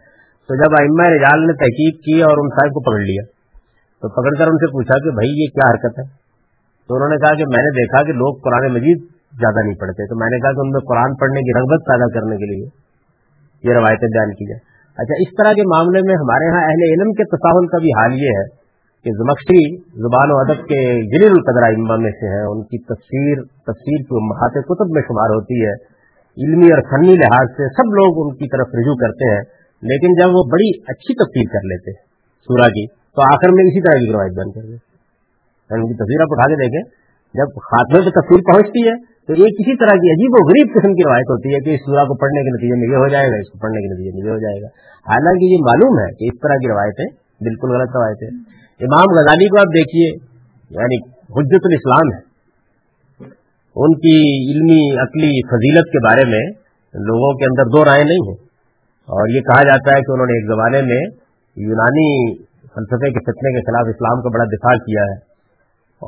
تو 0.48 0.54
جب 0.54 0.70
ائمہ 0.80 1.06
رجال 1.08 1.46
نے 1.46 1.52
تحقیق 1.52 1.94
کی 2.04 2.22
اور 2.22 2.36
ان 2.38 2.48
صاحب 2.48 2.70
کو 2.70 2.80
پکڑ 2.80 3.00
لیا، 3.00 3.22
تو 4.02 4.08
پکڑ 4.08 4.38
کر 4.38 4.46
ان 4.46 4.56
سے 4.56 4.66
پوچھا 4.66 4.98
کہ 4.98 5.10
بھائی 5.10 5.30
یہ 5.30 5.46
کیا 5.46 5.70
حرکت 5.70 5.98
ہے؟ 5.98 6.06
تو 6.88 6.94
انہوں 6.94 7.08
نے 7.08 7.16
کہا 7.16 7.34
کہ 7.34 7.44
میں 7.44 7.62
نے 7.62 7.70
دیکھا 7.70 8.02
کہ 8.02 8.12
لوگ 8.12 8.38
قرآن 8.44 8.72
مجید 8.72 8.98
زیادہ 9.40 9.60
نہیں 9.64 9.80
پڑھتے۔ 9.80 10.06
تو 10.06 10.16
میں 10.16 10.30
نے 10.30 10.38
کہا 10.38 10.52
کہ 10.52 10.60
ان 10.60 10.70
میں 10.70 10.80
قرآن 10.88 11.14
پڑھنے 11.14 11.40
کی 11.40 11.58
رغبت 11.58 11.80
پیدا 11.86 12.06
کرنے 12.14 12.36
کے 12.36 12.46
لیے 12.52 12.66
یہ 13.64 13.78
روایتیں 13.78 14.08
بیان 14.08 14.30
کی 14.32 14.48
جائیں۔ 14.48 14.62
اچھا 14.98 15.14
اس 15.20 15.30
طرح 15.38 15.52
کے 15.52 15.62
معاملے 15.62 16.00
میں 16.06 16.14
ہمارے 16.14 16.46
ہاں 16.50 16.62
اہل 16.68 16.82
علم 16.86 17.12
کے 17.12 17.24
تصاہل 17.24 17.66
کا 17.66 17.78
بھی 17.78 17.88
حال 17.88 18.12
یہ 18.14 18.38
ہے 18.38 18.67
کہ 19.04 19.12
زمخشی 19.18 19.60
زبان 20.02 20.32
و 20.32 20.38
ادب 20.38 20.64
کے 20.70 20.80
جلیل 21.10 21.32
القدر 21.32 21.66
اما 21.66 21.96
میں 22.04 22.10
سے 22.20 22.30
ہیں۔ 22.30 22.46
ان 22.48 22.62
کی 22.70 22.80
تفسیر 22.88 23.42
تفسیر 23.68 24.04
کی 24.08 24.22
محاط 24.24 24.58
کتب 24.70 24.96
میں 24.96 25.02
شمار 25.06 25.34
ہوتی 25.34 25.58
ہے، 25.60 25.74
علمی 26.36 26.70
اور 26.72 26.82
فنی 26.90 27.14
لحاظ 27.20 27.52
سے 27.58 27.68
سب 27.76 27.94
لوگ 27.98 28.18
ان 28.22 28.34
کی 28.40 28.48
طرف 28.48 28.74
رجوع 28.80 28.96
کرتے 28.98 29.30
ہیں، 29.30 29.42
لیکن 29.82 30.16
جب 30.18 30.36
وہ 30.36 30.42
بڑی 30.50 30.68
اچھی 30.92 31.16
تفسیر 31.20 31.52
کر 31.52 31.68
لیتے 31.72 31.94
سورا 32.48 32.68
کی، 32.76 32.84
تو 32.88 33.26
آخر 33.26 33.54
میں 33.58 33.64
اسی 33.70 33.84
طرح 33.86 34.02
کی 34.02 34.10
روایت 34.10 34.34
بند 34.36 34.58
کر 34.58 34.66
دیتے 34.66 34.82
یعنی 35.70 35.82
ان 35.82 35.88
کی 35.88 35.96
تصویر 36.02 36.24
آپ 36.24 36.34
اٹھا 36.36 36.48
کے 36.50 36.58
دیکھیں، 36.58 36.82
جب 37.34 37.56
خاتمے 37.64 38.02
پہ 38.04 38.12
تفسیر 38.18 38.44
پہنچتی 38.50 38.84
ہے، 38.88 38.98
تو 39.28 39.34
یہ 39.38 39.56
کسی 39.56 39.72
طرح 39.80 39.98
کی 40.02 40.12
عجیب 40.12 40.36
و 40.38 40.44
غریب 40.50 40.70
قسم 40.74 40.92
کی 40.98 41.06
روایت 41.06 41.32
ہوتی 41.32 41.54
ہے 41.54 41.58
کہ 41.64 41.74
اس 41.78 41.82
سورا 41.86 42.04
کو 42.10 42.14
پڑھنے 42.20 42.44
کے 42.44 42.52
نتیجے 42.54 42.78
میں 42.82 42.92
یہ 42.92 43.02
ہو 43.04 43.08
جائے 43.14 43.32
گا، 43.32 43.40
اس 43.44 43.50
کو 43.54 43.58
پڑھنے 43.64 43.82
کے 43.86 43.90
نتیجے 43.94 44.12
میں 44.14 44.22
یہ 44.26 44.30
ہو 44.34 44.38
جائے 44.44 44.62
گا۔ 44.62 44.70
حالانکہ 45.06 45.50
یہ 45.54 45.66
معلوم 45.66 45.98
ہے 46.02 46.06
کہ 46.20 46.30
اس 46.32 46.38
طرح 46.46 46.62
کی 46.62 46.70
روایتیں 46.72 47.04
بالکل 47.48 47.74
غلط 47.74 47.98
روایتیں 47.98 48.30
امام 48.80 49.18
غزالی 49.18 49.48
کو 49.48 49.58
آپ 49.58 49.66
دیکھیے 49.66 50.08
یعنی 50.70 50.96
حجت 51.10 51.64
الاسلام 51.64 52.06
ہے۔ 52.14 52.28
ان 53.76 53.94
کی 53.94 54.18
علمی، 54.50 55.02
عقلی 55.02 55.48
فضیلت 55.48 55.86
کے 55.86 56.08
بارے 56.08 56.26
میں 56.26 56.50
لوگوں 56.94 57.38
کے 57.38 57.44
اندر 57.44 57.64
دو 57.76 57.84
رائے 57.84 58.04
نہیں 58.04 58.28
ہیں 58.28 58.36
اور 59.06 59.28
یہ 59.28 59.40
کہا 59.40 59.62
جاتا 59.62 59.90
ہے 59.90 60.00
کہ 60.00 60.12
انہوں 60.12 60.26
نے 60.26 60.32
ایک 60.32 60.46
زمانے 60.46 60.82
میں 60.82 61.02
یونانی 61.56 62.36
فلسفے 62.44 63.10
کے 63.10 63.20
فتنے 63.20 63.60
کے 63.60 63.60
خلاف 63.60 63.86
اسلام 63.88 64.22
کا 64.22 64.28
بڑا 64.28 64.44
دفاع 64.44 64.76
کیا 64.78 65.02
ہے۔ 65.02 65.16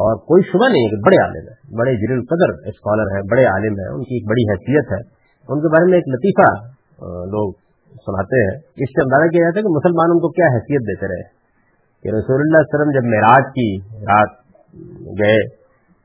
اور 0.01 0.17
کوئی 0.17 0.43
شبہ 0.43 0.69
نہیں 0.73 0.85
ہے 0.85 0.89
کہ 0.89 0.97
بڑے 0.97 1.17
عالم 1.23 1.49
ہیں 1.49 1.77
بڑے 1.79 1.93
جل 1.97 2.13
القدر 2.13 2.69
اسکالر 2.69 3.17
ہیں، 3.17 3.23
بڑے 3.31 3.45
عالم 3.45 3.73
ہیں، 3.73 3.89
ان 3.89 4.05
کی 4.05 4.15
ایک 4.15 4.29
بڑی 4.29 4.51
حیثیت 4.51 4.93
ہے۔ 4.93 5.01
ان 5.49 5.61
کے 5.61 5.69
بارے 5.69 5.85
میں 5.85 5.99
ایک 5.99 6.09
لطیفہ 6.09 6.51
لوگ 7.05 7.53
سناتے 7.89 8.43
ہیں۔ 8.43 8.57
اس 8.57 8.89
سے 8.91 9.03
اندازہ 9.03 9.29
کیا 9.29 9.43
جاتا 9.43 9.59
ہے 9.59 9.63
کہ 9.63 9.69
مسلمان 9.69 10.11
ان 10.11 10.19
کو 10.19 10.29
کیا 10.29 10.47
حیثیت 10.47 10.81
دیتے 10.81 11.07
رہے۔ 11.07 11.40
کہ 12.03 12.09
رسول 12.09 12.41
اللہ 12.41 12.59
علیہ 12.59 12.73
وسلم 12.75 12.91
جب 12.91 13.05
معراج 13.05 13.45
کی 13.53 13.79
رات 14.05 14.31
گئے 15.23 15.49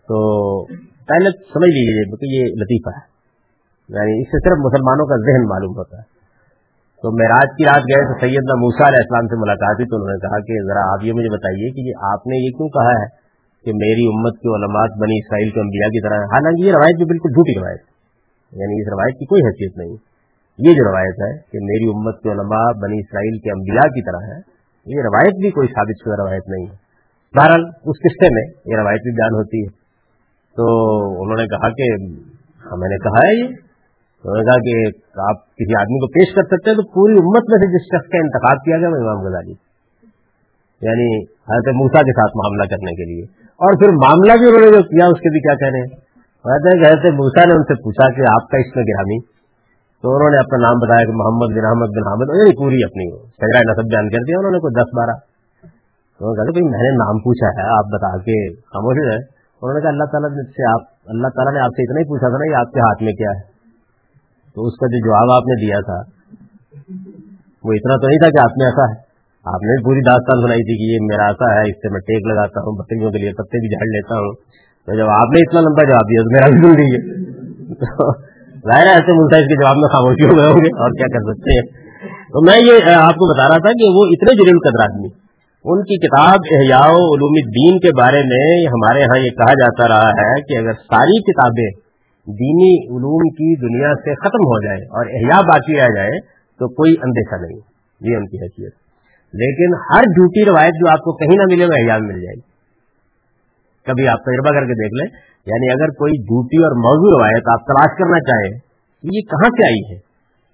تو 0.10 0.18
پہلے 0.82 1.30
سمجھ 1.54 1.70
لیجیے 1.70 2.16
کہ 2.16 2.26
یہ 2.26 2.56
لطیفہ 2.56 2.90
ہے۔ 2.90 3.16
یعنی 3.90 4.22
اس 4.22 4.28
سے 4.28 4.50
صرف 4.50 4.58
مسلمانوں 4.66 5.06
کا 5.06 5.16
ذہن 5.16 5.44
معلوم 5.46 5.78
ہوتا 5.78 5.98
ہے۔ 5.98 6.16
تو 7.04 7.12
معراج 7.12 7.48
کی 7.58 7.64
رات 7.66 7.84
گئے 7.84 8.04
تو 8.06 8.14
سیدنا 8.20 8.56
موسا 8.56 8.88
علیہ 8.88 9.02
السلام 9.02 9.28
سے 9.28 9.36
ملاقات 9.36 9.76
ہوئی 9.76 9.88
تو 9.88 9.96
انہوں 9.96 10.10
نے 10.10 10.20
کہا 10.28 10.40
کہ 10.40 10.54
ذرا 10.68 10.94
آپ 10.94 11.04
یہ 11.04 11.14
مجھے 11.14 11.30
بتائیے 11.34 11.70
کہ 11.70 12.06
آپ 12.06 12.28
نے 12.28 12.46
یہ 12.46 12.50
کیوں 12.50 12.70
کہا 12.70 12.94
ہے 13.00 13.06
کہ 13.66 13.72
میری 13.74 14.06
امت 14.06 14.34
کی 14.34 14.48
علماء 14.48 14.86
بنی 15.00 15.18
اسرائیل 15.18 15.50
کے 15.50 15.60
انبیاء 15.60 15.88
کی 15.88 16.02
طرح 16.02 16.18
حالانکہ 16.18 16.66
یہ 16.66 16.72
روایت 16.72 16.96
بھی 16.96 17.06
بالکل 17.06 17.30
جھوٹی 17.30 17.60
روایت 17.60 17.80
ہے۔ 17.80 17.96
یعنی 18.62 18.82
اس 18.82 18.88
روایت 18.94 19.20
کی 19.20 19.26
کوئی 19.26 19.42
حیثیت 19.42 19.78
نہیں۔ 19.78 19.94
یہ 20.60 20.74
جو 20.74 20.92
روایت 20.92 21.16
ہے 21.22 21.38
کہ 21.52 21.58
میری 21.62 21.86
امت 21.86 22.22
کے 22.24 22.30
علماء 22.32 22.66
بنی 22.82 23.00
اسرائیل 23.00 23.38
کے 23.38 23.52
انبیاء 23.52 23.88
کی 23.88 24.02
طرح 24.02 24.36
ہے 24.36 24.55
یہ 24.86 25.02
روایت 25.02 25.36
بھی 25.42 25.50
کوئی 25.50 25.68
ثابت 25.68 25.96
شدہ 26.04 26.24
روایت 26.24 26.44
نہیں 26.48 26.66
ہے۔ 26.66 26.76
بہرحال 27.38 27.62
اس 27.62 27.98
قصے 28.00 28.28
میں 28.34 28.44
یہ 28.66 28.82
روایت 28.82 29.02
بھی 29.02 29.12
بیان 29.12 29.34
ہوتی 29.36 29.62
ہے۔ 29.62 29.70
تو 30.58 30.66
انہوں 31.24 31.36
نے 31.36 31.48
کہا 31.48 31.70
کہ 31.70 31.86
ہاں، 32.66 32.78
میں 32.78 32.90
نے 32.90 32.98
کہا 32.98 33.28
ہے 33.28 33.40
یہ۔ 33.40 33.48
انہوں 34.24 34.38
نے 34.38 34.44
کہا 34.44 34.58
کہ 34.58 34.98
آپ 35.32 35.46
کسی 35.46 35.82
آدمی 35.82 36.00
کو 36.00 36.08
پیش 36.08 36.36
کر 36.36 36.42
سکتے 36.42 36.70
ہیں 36.70 36.78
تو 36.78 36.84
پوری 36.84 37.14
امت 37.14 37.44
میں 37.50 37.58
سے 37.58 37.68
جس 37.74 37.84
شخص 37.86 38.10
کا 38.10 38.18
انتخاب 38.18 38.58
کیا 38.66 38.78
گیا 38.78 38.88
وہ 38.88 38.96
امام 38.96 39.26
غزالی۔ 39.26 39.52
یعنی 40.82 41.24
حضرت 41.24 41.76
موسا 41.76 42.02
کے 42.02 42.12
ساتھ 42.12 42.38
معاملہ 42.38 42.70
کرنے 42.70 42.92
کے 42.92 43.04
لیے۔ 43.04 43.24
اور 43.42 43.74
پھر 43.74 43.92
معاملہ 43.92 44.34
بھی 44.38 44.48
انہوں 44.48 44.62
نے 44.62 44.78
جو 44.78 44.84
کیا، 44.84 45.06
اس 45.06 45.20
کے 45.20 45.30
بھی 45.30 45.40
کیا 45.40 45.56
کہنے 45.56 45.82
کہتے 45.90 46.70
ہیں؟ 46.70 46.84
کہ 46.84 46.88
حضرت 46.88 47.14
موسا 47.14 47.46
نے 47.46 47.54
ان 47.54 47.64
سے 47.64 47.74
پوچھا 47.74 48.16
کہ 48.16 48.22
آپ 48.22 48.50
کا 48.50 48.58
اس 48.58 48.76
میں 48.76 48.84
گرامی 48.84 49.35
تو 50.06 50.12
انہوں 50.16 50.34
نے 50.34 50.40
اپنا 50.40 50.58
نام 50.64 50.82
بتایا 50.82 51.06
کہ 51.10 51.14
محمد 51.20 51.54
بن 51.54 51.68
احمد 51.68 51.94
بن 51.94 52.08
حامد 52.08 52.32
یعنی 52.40 52.52
پوری 52.58 52.82
اپنی 52.88 53.06
سجرا 53.44 53.62
نصب 53.70 53.88
بیان 53.94 54.10
کر 54.16 54.26
دیا، 54.26 54.42
انہوں 54.42 54.54
نے 54.56 54.60
کوئی 54.66 54.74
دس 54.76 54.92
بارہ۔ 54.98 55.16
تو 56.20 56.34
کہتے 56.40 56.54
بھائی 56.58 56.66
میں 56.66 56.84
نے 56.88 56.92
نام 56.98 57.22
پوچھا 57.24 57.50
ہے، 57.60 57.64
آپ 57.78 57.88
بتا 57.94 58.12
کے 58.28 58.36
خاموش 58.74 59.00
ہے 59.00 59.16
انہوں 59.16 59.74
نے 59.78 59.82
کہا 59.86 59.94
اللہ 59.94 60.12
تعالیٰ 60.12 60.30
سے 60.58 60.68
آپ، 60.74 60.84
اللہ 61.16 61.34
تعالیٰ 61.38 61.54
نے 61.56 61.64
آپ 61.64 61.74
سے 61.78 61.88
اتنا 61.88 62.04
ہی 62.04 62.08
پوچھا 62.12 62.32
تھا 62.34 62.42
نا 62.44 62.50
کہ 62.52 62.60
آپ 62.60 62.76
کے 62.76 62.84
ہاتھ 62.86 63.02
میں 63.08 63.16
کیا 63.22 63.34
ہے۔ 63.38 63.42
تو 64.56 64.68
اس 64.68 64.78
کا 64.82 64.92
جو 64.96 65.02
جواب 65.08 65.34
آپ 65.38 65.50
نے 65.52 65.58
دیا 65.64 65.80
تھا، 65.90 65.98
وہ 67.64 67.76
اتنا 67.80 67.98
تو 67.98 68.14
نہیں 68.14 68.22
تھا 68.26 68.30
کہ 68.30 68.42
آپ 68.44 68.62
میں 68.62 68.68
ایسا 68.68 68.86
ہے۔ 68.92 69.02
آپ 69.46 69.66
نے 69.70 69.80
پوری 69.88 70.06
داستان 70.10 70.46
سنائی 70.46 70.68
تھی 70.70 70.78
کہ 70.82 70.92
یہ 70.92 71.04
میرا 71.08 71.26
آتا 71.34 71.50
ہے، 71.56 71.66
اس 71.72 71.82
سے 71.82 71.94
میں 71.96 72.04
ٹیک 72.12 72.30
لگاتا 72.34 72.64
ہوں، 72.68 72.78
بکریوں 72.78 73.12
کے 73.12 73.24
لیے 73.26 73.34
پتے 73.42 73.64
بھی 73.66 73.74
جھاڑ 73.76 73.90
لیتا 73.96 74.22
ہوں۔ 74.22 74.38
تو 74.88 75.02
جب 75.02 75.12
آپ 75.18 75.36
نے 75.36 75.44
اتنا 75.48 75.66
لمبا 75.68 75.90
جواب 75.90 76.14
دیا 76.14 76.24
تو 76.26 76.32
میرا 76.38 76.54
بھی 76.54 76.64
سن 76.64 76.80
لیجیے 76.80 77.02
ظاہر 78.66 78.88
ایسے 78.88 79.12
ملتا 79.12 79.38
ہے 79.38 79.42
اس 79.42 79.48
کے 79.48 79.64
جواب 79.64 79.76
میں 79.76 79.90
خاموشی 79.90 80.26
ہو 80.26 80.38
گئے 80.38 80.48
ہوں 80.48 80.62
گے۔ 80.66 80.84
اور 80.84 80.92
کیا 80.92 81.08
کر 81.14 81.34
سکتے 81.34 81.52
ہیں؟ 81.52 81.86
تو 82.06 82.46
میں 82.46 82.60
یہ 82.60 82.92
آپ 82.96 83.14
کو 83.14 83.34
بتا 83.34 83.48
رہا 83.48 83.58
تھا 83.58 83.72
کہ 83.72 83.86
وہ 83.96 84.06
اتنے 84.06 84.44
جلیل 84.44 84.60
قدر 84.60 84.84
آدمی 84.84 85.26
ان 85.68 85.82
کی 85.82 86.08
کتاب 86.08 86.40
احیاء 86.52 86.90
علوم 86.90 87.34
الدین 87.44 87.80
کے 87.80 87.90
بارے 88.02 88.18
میں 88.18 88.68
ہمارے 88.68 89.04
ہاں 89.04 89.20
یہ 89.20 89.30
کہا 89.30 89.54
جاتا 89.54 89.88
رہا 89.88 90.10
ہے 90.10 90.42
کہ 90.42 90.58
اگر 90.58 90.74
ساری 90.74 91.22
کتابیں 91.22 91.72
دینی 92.28 92.88
علوم 92.88 93.30
کی 93.30 93.56
دنیا 93.56 93.94
سے 93.94 94.16
ختم 94.16 94.44
ہو 94.44 94.66
جائے 94.66 94.78
اور 94.78 95.06
احیاء 95.06 95.42
باقی 95.42 95.74
رہ 95.74 95.96
جائے 95.96 96.20
تو 96.60 96.68
کوئی 96.68 96.96
اندیشہ 97.04 97.42
نہیں۔ 97.42 97.76
یہ 98.12 98.18
ان 98.18 98.28
کی 98.28 98.38
حیثیت۔ 98.38 98.74
لیکن 99.34 99.76
ہر 99.76 100.02
جھوٹی 100.02 100.50
روایت 100.50 100.74
جو 100.74 100.92
آپ 100.92 100.98
کو 100.98 101.14
کہیں 101.16 101.38
نہ 101.38 101.44
ملے 101.52 101.66
وہ 101.66 101.72
احیاء 101.78 101.98
مل 101.98 102.14
جائے 102.14 102.36
گی۔ 102.36 102.56
کبھی 103.86 104.08
آپ 104.08 104.20
تجربہ 104.20 104.60
کر 104.60 104.66
کے 104.66 104.74
دیکھ 104.74 104.94
لیں۔ 104.94 105.35
یعنی 105.48 105.72
اگر 105.72 105.92
کوئی 105.98 106.20
جھوٹی 106.22 106.62
اور 106.68 106.76
موضوع 106.84 107.10
روایت 107.16 107.50
آپ 107.54 107.66
تلاش 107.66 107.98
کرنا 107.98 108.20
چاہیں 108.30 108.52
کہ 108.52 109.16
یہ 109.16 109.26
کہاں 109.34 109.50
سے 109.58 109.66
آئی 109.66 109.82
ہے 109.90 109.98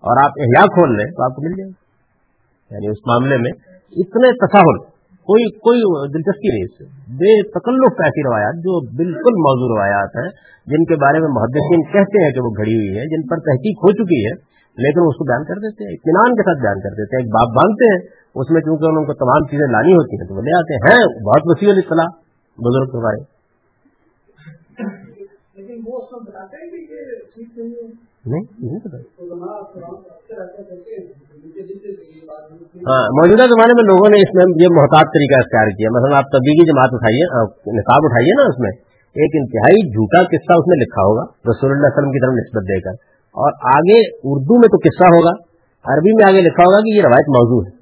اور 0.03 0.23
آپ 0.23 0.39
احیاء 0.45 0.63
کھول 0.77 0.95
لیں 0.97 1.05
تو 1.17 1.23
آپ 1.23 1.35
کو 1.35 1.43
مل 1.43 1.57
جائے 1.59 1.69
گی 1.69 2.75
یعنی 2.75 2.87
اس 2.87 3.03
معاملے 3.11 3.37
میں 3.45 3.51
اتنے 3.93 4.31
تصاہل 4.41 4.79
کوئی 5.27 5.43
کوئی 5.65 5.81
دلچسپی 6.13 6.51
نہیں 6.53 6.63
اس 6.67 6.77
سے۔ 6.77 6.85
بے 7.17 7.33
تکلف 7.55 7.99
ایسی 8.05 8.23
روایات 8.27 8.61
جو 8.67 8.77
بالکل 9.01 9.35
موضوع 9.47 9.67
روایات 9.71 10.15
ہیں، 10.19 10.29
جن 10.67 10.85
کے 10.91 10.97
بارے 11.03 11.19
میں 11.19 11.29
محدثین 11.35 11.83
کہتے 11.91 12.23
ہیں 12.23 12.31
کہ 12.37 12.45
وہ 12.45 12.51
گھڑی 12.61 12.77
ہوئی 12.77 12.95
ہے 12.97 13.03
جن 13.11 13.25
پر 13.27 13.43
تحقیق 13.49 13.83
ہو 13.85 13.91
چکی 13.99 14.19
ہے، 14.25 14.33
لیکن 14.77 15.09
اس 15.11 15.19
کو 15.19 15.27
بیان 15.31 15.45
کر 15.51 15.61
دیتے 15.65 15.87
ہیں، 15.87 15.93
اطمینان 15.93 16.37
کے 16.39 16.47
ساتھ 16.49 16.63
بیان 16.65 16.81
کر 16.85 16.97
دیتے 16.99 17.15
ہیں، 17.15 17.23
ایک 17.23 17.29
باپ 17.35 17.53
باندھتے 17.57 17.91
ہیں، 17.91 17.99
اس 18.41 18.51
میں 18.55 18.61
چونکہ 18.61 18.91
ان 18.91 19.05
کو 19.11 19.17
تمام 19.21 19.47
چیزیں 19.51 19.65
لانی 19.71 19.93
ہوتی 19.93 20.19
ہیں، 20.21 20.27
تو 20.27 20.39
وہ 20.39 20.41
لے 20.41 20.57
آتے 20.59 20.81
ہیں۔ 20.83 20.99
بہت 21.29 21.49
وسیع 21.51 21.75
اطلاع 21.75 22.07
بزرگ 22.57 22.91
کے 22.95 23.03
بارے 23.05 23.21
ہاں 32.89 33.03
موجودہ 33.09 33.43
زمانے 33.43 33.73
میں 33.73 33.83
لوگوں 33.83 34.09
نے 34.09 34.17
اس 34.21 34.35
میں 34.35 34.45
یہ 34.63 34.67
محتاط 34.71 35.07
طریقہ 35.07 35.39
اختیار 35.39 35.67
کیا۔ 35.67 35.89
مثلا 35.91 36.17
آپ 36.17 36.23
تبدیلی 36.23 36.65
جماعت 36.65 36.89
اٹھائیے 36.91 37.23
نصاب 37.77 38.01
اٹھائیے 38.03 38.33
نا 38.33 38.43
اس 38.43 38.59
میں۔ 38.59 38.71
ایک 39.15 39.31
انتہائی 39.33 39.89
جھوٹا 39.89 40.23
قصہ 40.23 40.53
اس 40.53 40.67
میں 40.67 40.77
لکھا 40.77 41.01
ہوگا 41.01 41.23
رسول 41.23 41.71
اللہ 41.71 41.87
علیہ 41.87 41.99
وسلم 41.99 42.11
کی 42.11 42.19
طرف 42.19 42.31
نسبت 42.31 42.63
دے 42.63 42.79
کر۔ 42.81 42.91
اور 43.31 43.51
آگے 43.77 43.99
اردو 44.23 44.59
میں 44.59 44.67
تو 44.67 44.77
قصہ 44.77 45.03
ہوگا 45.03 45.31
عربی 45.85 46.11
میں 46.11 46.33
آگے 46.33 46.41
لکھا 46.41 46.63
ہوگا 46.63 46.79
کہ 46.79 46.97
یہ 46.97 47.01
روایت 47.01 47.29
موضوع 47.29 47.65
ہے۔ 47.65 47.81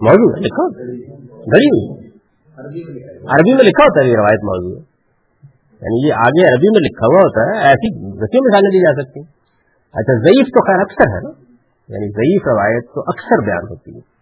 موضوع 0.00 0.34
ہے۔ 0.34 0.40
لکھا۔ 0.40 0.64
ہوئی 1.36 2.05
عربی 3.28 3.54
میں 3.54 3.64
لکھا 3.64 3.84
ہوتا 3.84 4.00
ہے، 4.00 4.06
یہ 4.08 4.16
روایت 4.16 4.44
موضوع 4.44 4.74
ہے۔ 4.76 4.84
یعنی 5.82 6.08
یہ 6.08 6.12
آگے 6.12 6.42
عربی 6.42 6.68
میں 6.72 6.80
لکھا 6.80 7.06
ہوا 7.06 7.20
ہوتا 7.20 7.40
ہے، 7.40 7.68
ایسی 7.68 7.88
وسیع 7.96 8.40
مثالیں 8.40 8.70
دی 8.70 8.80
جا 8.80 9.02
سکتی 9.02 9.20
ہیں۔ 9.20 9.28
اچھا 9.92 10.14
ضعیف 10.22 10.46
تو 10.46 10.60
خیر 10.66 10.80
اکثر 10.80 11.06
ہے 11.14 11.20
نا؟ 11.20 11.30
یعنی 11.88 12.08
ضعیف 12.08 12.42
روایت 12.46 12.84
تو 12.94 13.00
اکثر 13.00 13.44
بیان 13.44 13.64
ہوتی 13.70 13.90
ہے۔ 13.94 14.16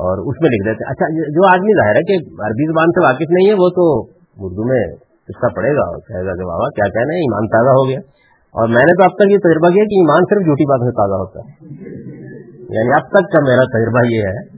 اور 0.00 0.18
اس 0.18 0.36
میں 0.40 0.50
لکھ 0.50 0.68
دیتے 0.68 0.84
اچھا 0.90 1.06
جو 1.08 1.52
آدمی 1.52 1.72
ظاہر 1.80 1.96
ہے 1.96 2.02
کہ 2.02 2.14
عربی 2.46 2.66
زبان 2.72 2.86
سے 2.86 3.04
واقف 3.04 3.28
نہیں 3.30 3.48
ہے، 3.48 3.54
وہ 3.54 3.68
تو 3.68 4.02
اردو 4.44 4.64
میں 4.68 4.94
قصہ 5.28 5.46
پڑے 5.56 5.72
گا 5.74 5.80
اور 5.80 5.96
کہے 5.96 6.26
گا 6.26 6.32
کہ 6.32 6.44
بابا 6.44 6.68
کیا 6.68 6.88
کہنا 6.88 7.12
ہے 7.14 7.18
ایمان 7.18 7.46
تازہ 7.46 7.70
ہو 7.70 7.88
گیا۔ 7.88 7.98
اور 8.58 8.68
میں 8.68 8.84
نے 8.84 8.92
تو 8.96 9.02
اب 9.04 9.10
تک 9.10 9.30
یہ 9.30 9.38
تجربہ 9.38 9.68
کیا 9.68 9.84
کہ 9.84 9.94
ایمان 9.94 10.22
صرف 10.30 10.42
جھوٹی 10.44 10.64
بات 10.64 10.80
سے 10.80 10.92
تازہ 10.92 11.18
ہوتا 11.22 11.38
ہے۔ 11.40 11.50
یعنی 12.76 12.92
اب 12.94 13.06
تک 13.08 13.32
کا 13.32 13.40
میرا 13.40 13.64
تجربہ 13.64 14.00
یہ 14.10 14.20
ہے 14.20 14.53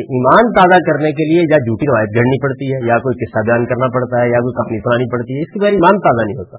کہ 0.00 0.08
ایمان 0.16 0.52
تازہ 0.52 0.80
کرنے 0.90 1.12
کے 1.12 1.28
لیے 1.30 1.40
یا 1.40 1.56
جھوٹی 1.56 1.86
روایت 1.86 2.16
جڑنی 2.16 2.42
پڑتی 2.42 2.74
ہے، 2.74 2.78
یا 2.88 2.98
کوئی 2.98 3.24
قصہ 3.24 3.44
بیان 3.46 3.66
کرنا 3.66 3.86
پڑتا 3.86 4.20
ہے، 4.20 4.26
یا 4.26 4.38
کوئی 4.38 4.54
کہانی 4.58 4.78
سنانی 4.78 5.10
پڑتی 5.12 5.36
ہے، 5.36 5.40
اس 5.40 5.52
کے 5.52 5.60
بعد 5.60 5.70
ایمان 5.70 5.98
تازہ 5.98 6.26
نہیں 6.26 6.36
ہوتا۔ 6.36 6.58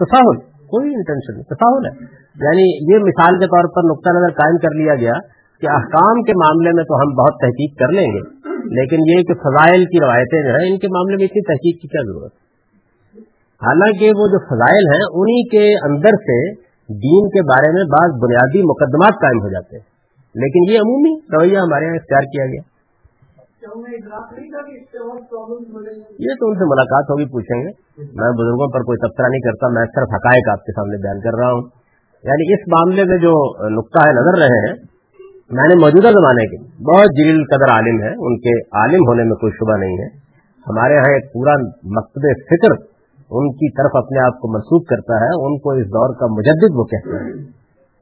تصاہل 0.00 0.36
کوئی 0.66 0.94
انٹینشن 0.94 1.34
نہیں 1.34 1.42
تصاہل 1.42 1.86
ہے۔ 1.86 2.06
یعنی 2.40 2.94
یہ 2.94 2.98
مثال 2.98 3.38
کے 3.38 3.46
طور 3.46 3.68
پر 3.74 3.90
نقطہ 3.90 4.08
نظر 4.08 4.32
قائم 4.32 4.56
کر 4.56 4.74
لیا 4.76 4.94
گیا 4.94 5.12
کہ 5.62 5.66
احکام 5.70 6.22
کے 6.22 6.32
معاملے 6.32 6.70
میں 6.72 6.84
تو 6.84 6.94
ہم 6.94 7.14
بہت 7.14 7.34
تحقیق 7.40 7.78
کر 7.78 7.88
لیں 7.88 8.06
گے، 8.06 8.20
لیکن 8.48 8.96
یہ 8.96 9.22
کہ 9.22 9.34
فضائل 9.34 9.84
کی 9.84 10.04
روایتیں 10.04 10.42
جو 10.42 10.48
ہیں، 10.48 10.72
ان 10.72 10.78
کے 10.78 10.88
معاملے 10.88 11.16
میں 11.16 11.24
اتنی 11.24 11.42
تحقیق 11.42 11.82
کی 11.82 11.88
کیا 11.88 12.12
ضرورت 12.12 12.32
ہے؟ 12.34 12.45
حالانکہ 13.64 14.06
وہ 14.06 14.26
جو 14.26 14.38
فضائل 14.38 14.84
ہیں، 14.94 15.04
انہی 15.12 15.48
کے 15.48 15.86
اندر 15.86 16.10
سے 16.10 16.54
دین 16.94 17.28
کے 17.28 17.42
بارے 17.42 17.72
میں 17.72 17.84
بعض 17.84 18.10
بنیادی 18.22 18.62
مقدمات 18.62 19.12
قائم 19.12 19.42
ہو 19.42 19.48
جاتے 19.48 19.76
ہیں۔ 19.76 19.96
لیکن 20.34 20.72
یہ 20.72 20.78
عمومی 20.78 21.14
رویہ 21.14 21.58
ہمارے 21.58 21.84
یہاں 21.84 21.94
اختیار 21.94 22.20
کیا 22.20 22.44
گیا۔ 22.46 22.76
یہ 26.18 26.34
تو 26.40 26.48
ان 26.48 26.54
سے 26.54 26.64
ملاقات 26.64 27.04
ہوگی، 27.10 27.24
پوچھیں 27.24 27.60
گے۔ 27.60 27.70
میں 27.98 28.30
بزرگوں 28.30 28.72
پر 28.72 28.80
کوئی 28.80 29.08
تبصرہ 29.08 29.28
نہیں 29.28 29.40
کرتا، 29.40 29.68
میں 29.68 29.86
صرف 29.86 30.14
حقائق 30.14 30.48
آپ 30.50 30.64
کے 30.64 30.72
سامنے 30.72 30.96
بیان 31.02 31.20
کر 31.20 31.38
رہا 31.38 31.52
ہوں۔ 31.52 31.62
یعنی 32.24 32.54
اس 32.54 32.68
معاملے 32.68 33.04
میں 33.04 33.18
جو 33.18 33.32
نقطہ 33.68 34.08
ہے، 34.08 34.12
نظر 34.12 34.38
رہے 34.38 34.68
ہیں، 34.68 34.76
میں 35.50 35.68
نے 35.68 35.74
موجودہ 35.74 36.06
زمانے 36.06 36.46
کے 36.46 36.62
بہت 36.62 37.06
جلیل 37.18 37.44
قدر 37.44 37.72
عالم 37.72 38.02
ہے 38.02 38.08
ان 38.08 38.38
کے 38.38 38.60
عالم 38.60 39.08
ہونے 39.08 39.22
میں 39.22 39.36
کوئی 39.36 39.52
شبہ 39.52 39.78
نہیں 39.78 39.98
ہے۔ 39.98 40.06
ہمارے 40.68 40.96
ہاں 40.96 41.14
ایک 41.14 41.32
پورا 41.32 41.52
مقصد 41.84 42.42
فکر 42.50 42.95
ان 43.30 43.52
کی 43.52 43.72
طرف 43.72 43.90
اپنے 43.94 44.26
آپ 44.26 44.40
کو 44.40 44.52
منسوخ 44.52 44.86
کرتا 44.86 45.14
ہے، 45.14 45.46
ان 45.46 45.58
کو 45.58 45.70
اس 45.70 45.86
دور 45.86 46.14
کا 46.14 46.26
مجدد 46.26 46.74
وہ 46.74 46.84
کہتے 46.84 47.10
ہیں۔ 47.10 47.42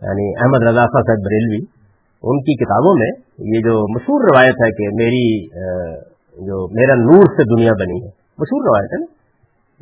یعنی 0.02 0.32
احمد 0.42 0.62
رضا 0.62 0.84
صاحب 0.86 1.06
بریلوی، 1.06 1.64
ان 2.22 2.40
کی 2.40 2.64
کتابوں 2.64 2.94
میں 2.94 3.10
یہ 3.38 3.60
جو 3.60 3.94
مشہور 3.94 4.20
روایت 4.24 4.54
ہے 4.64 4.70
کہ 4.70 5.04
میری 5.04 5.46
جو 6.46 6.68
میرا 6.74 6.94
نور 6.94 7.24
سے 7.24 7.56
دنیا 7.56 7.72
بنی 7.72 8.00
ہے، 8.02 8.10
مشہور 8.38 8.62
روایت 8.64 8.92
ہے 8.92 8.98
نا؟ 9.00 9.24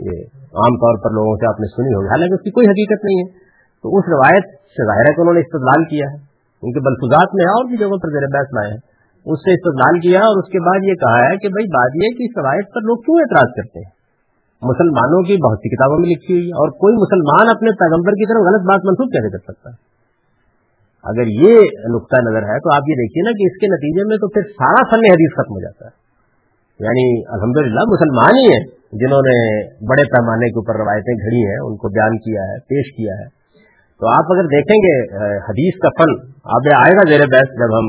یہ 0.03 0.25
عام 0.43 0.75
طور 0.77 1.05
پر 1.05 1.11
لوگوں 1.11 1.37
سے 1.37 1.47
آپ 1.47 1.61
نے 1.61 1.67
سنی 1.67 1.95
ہوگی، 1.95 2.07
حالانکہ 2.07 2.35
اس 2.35 2.41
کی 2.41 2.51
کوئی 2.51 2.67
حقیقت 2.67 3.05
نہیں 3.05 3.17
ہے۔ 3.17 3.43
تو 3.83 3.99
اس 3.99 4.05
روایت 4.09 4.45
سے 4.45 4.87
ظاہر 4.87 5.01
ہے 5.01 5.15
کہ 5.15 5.21
انہوں 5.21 5.35
نے 5.35 5.41
استدلال 5.41 5.85
کیا 5.85 6.07
ہے۔ 6.11 6.17
ان 6.63 6.73
کے 6.73 6.81
بلفظات 6.81 7.35
میں 7.35 7.45
اور 7.45 7.65
بھی 7.65 7.77
جگہوں 7.77 7.99
پر 7.99 8.09
زیر 8.11 8.27
بحث 8.33 8.55
لائے 8.55 8.71
ہیں۔ 8.71 8.83
اس 9.27 9.39
سے 9.39 9.51
استدلال 9.51 10.01
کیا 10.01 10.19
اور 10.19 10.43
اس 10.43 10.51
کے 10.53 10.61
بعد 10.61 10.81
یہ 10.85 10.95
کہا 10.95 11.19
ہے 11.19 11.37
کہ 11.37 11.49
بھائی 11.49 11.67
بات 11.67 11.91
یہ 11.95 12.09
کہ 12.17 12.23
اس 12.23 12.39
روایت 12.39 12.75
پر 12.75 12.81
لوگ 12.81 12.97
کیوں 12.97 13.17
اعتراض 13.21 13.51
کرتے 13.57 13.79
ہیں؟ 13.79 14.02
مسلمانوں 14.71 15.21
کی 15.29 15.37
بہت 15.45 15.63
سی 15.63 15.71
کتابوں 15.75 15.99
میں 16.03 16.11
لکھی 16.11 16.35
ہوئی 16.35 16.49
ہے 16.49 16.59
اور 16.63 16.75
کوئی 16.83 16.99
مسلمان 17.05 17.51
اپنے 17.55 17.73
پیغمبر 17.81 18.19
کی 18.21 18.29
طرف 18.33 18.45
غلط 18.49 18.69
بات 18.73 18.85
منسوخ 18.91 19.09
کیسے 19.15 19.31
کر 19.37 19.43
سکتا 19.49 19.71
ہے؟ 19.71 19.77
اگر 21.13 21.31
یہ 21.45 21.81
نقطہ 21.95 22.21
نظر 22.27 22.45
ہے 22.51 22.59
تو 22.67 22.75
آپ 22.75 22.91
یہ 22.93 23.01
دیکھیے 23.01 23.25
نا 23.29 23.33
کہ 23.39 23.49
اس 23.51 23.57
کے 23.63 23.67
نتیجے 23.67 24.05
میں 24.11 24.17
تو 24.17 24.29
پھر 24.29 24.43
سارا 24.61 24.85
فن 24.91 25.09
حدیث 25.15 25.33
ختم 25.39 25.57
ہو 25.57 25.61
جاتا 25.61 25.87
ہے۔ 25.87 25.95
یعنی 26.87 27.07
الحمدللہ 27.37 27.87
مسلمان 27.95 28.39
ہی 28.41 28.45
ہیں 28.53 28.63
جنہوں 29.01 29.21
نے 29.27 29.37
بڑے 29.91 30.05
پیمانے 30.05 30.49
کے 30.49 30.59
اوپر 30.61 30.79
روایتیں 30.81 31.15
گھڑی 31.15 31.43
ہیں، 31.51 31.61
ان 31.67 31.77
کو 31.77 31.89
بیان 31.89 32.19
کیا 32.19 32.43
ہے، 32.43 32.57
پیش 32.73 32.97
کیا 32.97 33.13
ہے۔ 33.13 33.27
تو 34.01 34.09
آپ 34.09 34.33
اگر 34.35 34.49
دیکھیں 34.55 34.79
گے 34.87 34.95
حدیث 35.49 35.79
کا 35.83 35.89
فن، 35.99 36.15
آپ 36.55 36.71
آئے 36.79 36.97
گا 36.97 37.09
زیر 37.09 37.27
بحث 37.35 37.53
جب 37.61 37.75
ہم 37.79 37.87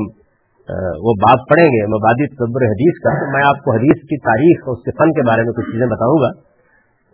وہ 1.06 1.14
بات 1.24 1.40
پڑھیں 1.50 1.66
گے، 1.66 1.86
مبادی 1.86 2.26
تصور 2.34 2.66
حدیث 2.72 3.00
کا، 3.04 3.14
تو 3.20 3.30
میں 3.32 3.44
آپ 3.46 3.64
کو 3.64 3.74
حدیث 3.74 4.02
کی 4.12 4.18
تاریخ 4.18 4.68
اور 4.68 4.76
اس 4.76 4.82
کے 4.84 4.90
فن 4.90 5.12
کے 5.12 5.22
بارے 5.28 5.42
میں 5.42 5.52
کچھ 5.52 5.70
چیزیں 5.72 5.86
بتاؤں 5.86 6.18
گا۔ 6.22 6.53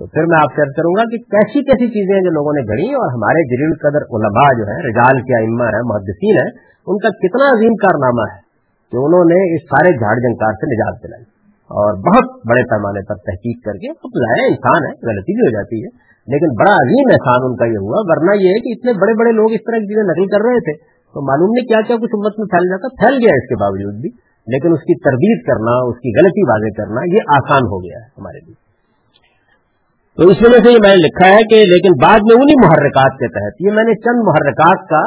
تو 0.00 0.06
پھر 0.06 0.24
میں 0.26 0.38
آپ 0.38 0.50
سے 0.56 0.62
عرض 0.62 0.74
کروں 0.76 0.94
گا 0.96 1.02
کہ 1.10 1.16
کیسی 1.16 1.60
کیسی 1.64 1.86
چیزیں 1.86 2.18
جو 2.20 2.30
لوگوں 2.30 2.52
نے 2.52 2.62
گھڑی 2.62 2.88
اور 2.94 3.08
ہمارے 3.12 3.40
جلیل 3.44 3.72
قدر 3.84 4.02
علماء 4.16 4.50
جو 4.58 4.64
ہے 4.72 4.78
رجال 4.90 5.16
کے 5.22 5.34
ائمہ 5.40 5.64
ہے 5.64 5.82
محدثین 5.84 6.36
ہے 6.36 6.48
ان 6.86 6.96
کا 6.98 7.08
کتنا 7.08 7.46
عظیم 7.56 7.74
کارنامہ 7.74 8.24
ہے 8.32 8.40
کہ 8.90 8.96
انہوں 8.96 9.24
نے 9.24 9.54
اس 9.54 9.62
سارے 9.62 9.90
جھاڑ 9.92 10.14
جنکار 10.16 10.52
سے 10.52 10.66
نجات 10.74 10.96
دلائی۔ 11.04 11.24
اور 11.70 11.92
بہت 11.94 12.26
بڑے 12.48 12.62
پیمانے 12.62 13.00
پر 13.08 13.14
تحقیق 13.14 13.64
کر 13.64 13.72
کے 13.72 13.88
اب 13.90 14.10
ظاہر 14.22 14.48
انسان 14.48 14.80
ہے 14.86 14.92
غلطی 15.08 15.32
بھی 15.36 15.40
ہو 15.40 15.50
جاتی 15.50 15.84
ہے۔ 15.84 16.10
لیکن 16.32 16.48
بڑا 16.54 16.72
عظیم 16.72 17.06
احسان 17.12 17.40
ان 17.44 17.56
کا 17.56 17.64
یہ 17.64 17.78
ہوا، 17.78 17.98
ورنہ 18.04 18.42
یہ 18.42 18.48
ہے 18.48 18.58
کہ 18.60 18.68
اتنے 18.72 18.92
بڑے 18.92 19.14
بڑے 19.14 19.32
لوگ 19.32 19.52
اس 19.52 19.60
طرح 19.66 19.76
کی 19.76 19.84
چیزیں 19.84 20.02
نقل 20.02 20.26
کر 20.26 20.40
رہے 20.48 20.60
تھے۔ 20.60 20.72
تو 21.12 21.26
معلوم 21.28 21.50
نہیں 21.50 21.66
کیا 21.66 21.80
کیا 21.86 21.96
کچھ 21.96 22.14
امت 22.14 22.32
میں 22.38 22.46
پھیل 22.46 22.68
جاتا، 22.68 22.88
پھیل 22.88 23.14
گیا 23.22 23.34
اس 23.34 23.48
کے 23.48 23.54
باوجود 23.54 23.94
بھی۔ 24.00 24.10
لیکن 24.46 24.72
اس 24.72 24.80
کی 24.80 24.94
تردید 25.00 25.46
کرنا، 25.46 25.88
اس 25.88 25.96
کی 25.96 26.10
غلطی 26.18 26.42
واضح 26.50 26.70
کرنا، 26.76 27.00
یہ 27.14 27.20
آسان 27.28 27.62
ہو 27.62 27.78
گیا 27.84 27.98
ہے 27.98 28.08
ہمارے 28.18 28.38
لیے۔ 28.46 28.69
تو 30.20 30.26
اس 30.30 30.40
وجہ 30.44 30.58
سے 30.64 30.72
یہ 30.72 30.82
میں 30.84 30.88
نے 30.94 31.00
لکھا 31.02 31.28
ہے 31.32 31.44
کہ 31.50 31.58
لیکن 31.68 31.94
بعد 32.00 32.24
میں 32.30 32.34
انہی 32.38 32.54
محرکات 32.62 33.14
کے 33.20 33.28
تحت 33.36 33.62
یہ 33.66 33.76
میں 33.76 33.84
نے 33.90 33.92
چند 34.06 34.24
محرکات 34.24 34.82
کا 34.90 34.98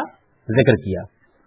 ذکر 0.48 0.78
کیا۔ 0.86 1.04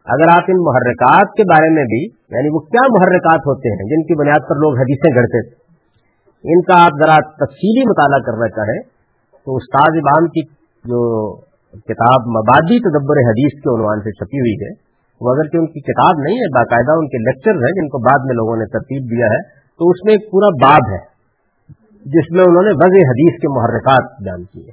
اگر 0.06 0.30
آپ 0.34 0.50
ان 0.52 0.60
محرکات 0.66 1.32
کے 1.38 1.46
بارے 1.48 1.70
میں 1.78 1.86
بھی 1.92 1.98
یعنی 2.34 2.52
وہ 2.56 2.60
کیا 2.66 2.84
محرکات 2.96 3.48
ہوتے 3.48 3.72
ہیں 3.72 3.86
جن 3.92 4.04
کی 4.10 4.18
بنیاد 4.20 4.46
پر 4.50 4.60
لوگ 4.66 4.76
حدیثیں 4.82 5.08
گڑتے 5.16 5.40
تھے، 5.48 6.54
ان 6.54 6.62
کا 6.68 6.78
آپ 6.82 7.00
ذرا 7.02 7.16
تفصیلی 7.42 7.84
مطالعہ 7.88 8.22
کرنا 8.28 8.48
چاہیں 8.58 8.78
تو 9.46 9.56
استاد 9.56 9.98
ابام 10.02 10.30
کی 10.36 10.46
جو 10.84 11.02
کتاب 11.90 12.30
مبادی 12.36 12.80
تدبر 12.86 13.22
حدیث 13.30 13.58
کے 13.66 13.74
عنوان 13.74 14.06
سے 14.06 14.14
چھپی 14.20 14.44
ہوئی 14.44 14.54
ہے، 14.62 14.72
وہ 15.20 15.34
اگر 15.34 15.52
کہ 15.52 15.56
ان 15.56 15.66
کی 15.66 15.84
کتاب 15.90 16.22
نہیں 16.28 16.40
ہے، 16.44 16.52
باقاعدہ 16.60 16.98
ان 17.02 17.10
کے 17.16 17.24
لیکچر 17.24 17.60
ہیں 17.66 17.74
جن 17.80 17.92
کو 17.96 18.04
بعد 18.06 18.30
میں 18.30 18.40
لوگوں 18.44 18.56
نے 18.56 18.70
ترتیب 18.78 19.12
دیا 19.16 19.34
ہے، 19.34 19.44
تو 19.80 19.90
اس 19.90 20.04
میں 20.04 20.14
ایک 20.14 20.30
پورا 20.30 20.54
باب 20.62 20.94
ہے۔ 20.94 21.04
جس 22.06 22.26
میں 22.30 22.44
انہوں 22.48 22.62
نے 22.62 22.70
وضع 22.70 23.00
حدیث 23.10 23.34
کے 23.40 23.48
محرکات 23.48 24.22
بیان 24.22 24.42
کیے۔ 24.44 24.70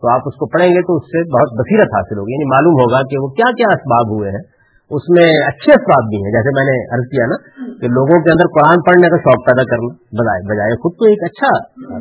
تو 0.00 0.12
آپ 0.12 0.20
اس 0.26 0.34
کو 0.34 0.46
پڑھیں 0.46 0.68
گے 0.68 0.80
تو 0.82 0.96
اس 0.96 1.02
سے 1.02 1.18
بہت 1.18 1.50
بصیرت 1.60 1.90
حاصل 1.96 2.18
ہوگی 2.18 2.32
یعنی 2.32 2.44
معلوم 2.44 2.72
ہوگا 2.72 3.00
کہ 3.10 3.16
وہ 3.22 3.28
کیا 3.28 3.50
کیا 3.56 3.66
اسباب 3.72 4.06
ہوئے 4.14 4.30
ہیں۔ 4.30 4.44
اس 4.90 5.04
میں 5.08 5.28
اچھے 5.46 5.72
اسباب 5.72 6.04
بھی 6.04 6.16
ہیں، 6.16 6.32
جیسے 6.32 6.48
میں 6.48 6.66
نے 6.68 6.94
عرض 6.94 7.06
کیا 7.08 7.26
نا 7.26 7.36
کہ 7.80 7.86
لوگوں 7.88 8.22
کے 8.22 8.30
اندر 8.30 8.44
قرآن 8.44 8.80
پڑھنے 8.80 9.08
کا 9.08 9.16
شوق 9.16 9.46
پیدا 9.46 9.62
کرنا 9.62 9.90
بجائے 9.94 10.54
بجائے 10.54 10.72
خود 10.76 10.92
تو 10.92 11.04
ایک 11.04 11.22
اچھا 11.22 11.50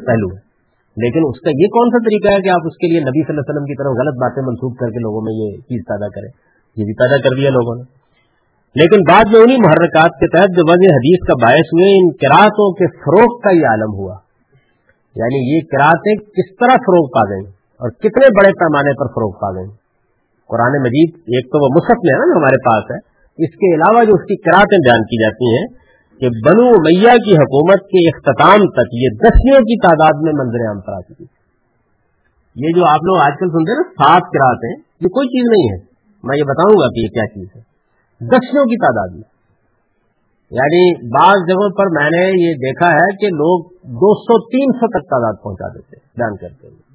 پہلو 0.06 0.28
ہے۔ 0.36 0.52
لیکن 0.98 1.20
اس 1.24 1.40
کا 1.40 1.50
یہ 1.50 1.68
کون 1.68 1.90
سا 1.90 1.98
طریقہ 1.98 2.28
ہے 2.28 2.42
کہ 2.42 2.50
آپ 2.50 2.62
اس 2.66 2.78
کے 2.78 2.88
لیے 2.88 3.00
نبی 3.00 3.24
صلی 3.24 3.30
اللہ 3.30 3.42
علیہ 3.42 3.54
وسلم 3.54 3.66
کی 3.66 3.76
طرف 3.76 3.92
غلط 3.92 4.16
باتیں 4.22 4.44
منسوخ 4.44 4.78
کر 4.80 4.88
کے 4.88 5.00
لوگوں 5.00 5.22
میں 5.22 5.34
یہ 5.34 5.58
چیز 5.58 5.82
پیدا 5.88 6.08
کریں؟ 6.08 6.32
یہ 6.76 6.84
بھی 6.84 6.94
پیدا 6.94 7.18
کر 7.18 7.36
دیا 7.36 7.50
لوگوں 7.50 7.76
نے۔ 7.76 7.84
لیکن 8.76 9.00
بعد 9.10 9.34
میں 9.34 9.42
انہیں 9.42 9.58
محرکات 9.58 10.12
کے 10.20 10.28
تحت 10.28 10.50
جو 10.58 10.64
وضع 10.66 10.92
حدیث 10.94 11.20
کا 11.28 11.34
باعث 11.46 11.70
ہوئے، 11.74 12.00
ان 12.00 12.12
کراطوں 12.12 12.74
کے 12.74 12.86
فروغ 12.88 13.40
کا 13.40 13.52
یہ 13.52 13.66
عالم 13.66 13.94
ہوا۔ 13.94 14.16
یعنی 15.16 15.56
یہ 15.56 15.62
کراطیں 15.62 16.16
کس 16.16 16.56
طرح 16.60 16.76
فروغ 16.76 17.06
پا 17.08 17.30
گئیں 17.30 17.52
اور 17.52 17.90
کتنے 17.90 18.26
بڑے 18.26 18.52
پیمانے 18.52 18.94
پر 18.94 19.06
فروغ 19.08 19.32
پا 19.32 19.56
گئیں؟ 19.56 19.72
قرآن 20.48 20.82
مجید 20.82 21.10
ایک 21.16 21.46
تو 21.46 21.64
وہ 21.64 21.70
مصحف 21.76 22.00
میں 22.04 22.14
ہے 22.14 22.20
نا 22.20 22.38
ہمارے 22.38 22.58
پاس 22.58 22.92
ہے، 22.92 22.98
اس 23.44 23.56
کے 23.56 23.76
علاوہ 23.76 24.04
جو 24.04 24.14
اس 24.14 24.22
کی 24.22 24.36
کراطیں 24.36 24.78
بیان 24.78 25.04
کی 25.04 25.24
جاتی 25.24 25.58
ہیں 25.58 25.82
کہ 26.20 26.28
بنو 26.28 26.72
میاں 26.72 27.18
کی 27.18 27.34
حکومت 27.34 27.80
کے 27.80 28.08
اختتام 28.08 28.60
تک 28.70 28.90
یہ 28.94 29.08
دسیوں 29.10 29.60
کی 29.60 29.88
تعداد 29.88 30.22
میں 30.22 30.34
منظر 30.34 30.68
عام 30.68 30.80
پر 30.80 30.94
آ 30.94 31.02
چکی۔ 31.02 31.26
یہ 32.56 32.70
جو 32.76 32.86
آپ 32.86 33.04
لوگ 33.04 33.22
آج 33.22 33.32
کل 33.40 33.48
سنتے 33.48 33.72
ہیں 33.72 33.80
نا، 33.80 34.04
سات 34.04 34.22
کراتے 34.22 34.68
ہیں 34.68 34.76
یہ 35.02 35.08
کوئی 35.08 35.28
چیز 35.28 35.50
نہیں 35.50 35.74
ہے۔ 35.74 35.92
میں 36.24 36.38
یہ 36.38 36.44
بتاؤں 36.44 36.80
گا 36.80 36.88
کہ 36.88 37.00
یہ 37.00 37.08
کیا 37.08 37.26
چیز 37.26 37.48
ہے۔ 37.56 37.62
دسیوں 38.28 38.66
کی 38.66 38.78
تعداد 38.78 39.16
میں۔ 39.16 39.31
یعنی 40.52 41.08
بعض 41.08 41.50
جگہوں 41.50 41.70
پر 41.70 41.86
میں 41.86 42.10
نے 42.10 42.50
یہ 42.50 42.54
دیکھا 42.54 42.88
ہے 42.88 43.16
کہ 43.16 43.28
لوگ 43.28 43.64
دو 43.84 44.14
سو 44.14 44.50
تین 44.50 44.72
سو 44.72 44.88
تک 44.88 45.10
تعداد 45.10 45.34
پہنچا 45.44 45.68
دیتے 45.68 45.96
بیان 46.18 46.38
کرتے 46.38 46.68
ہوئے۔ 46.68 46.92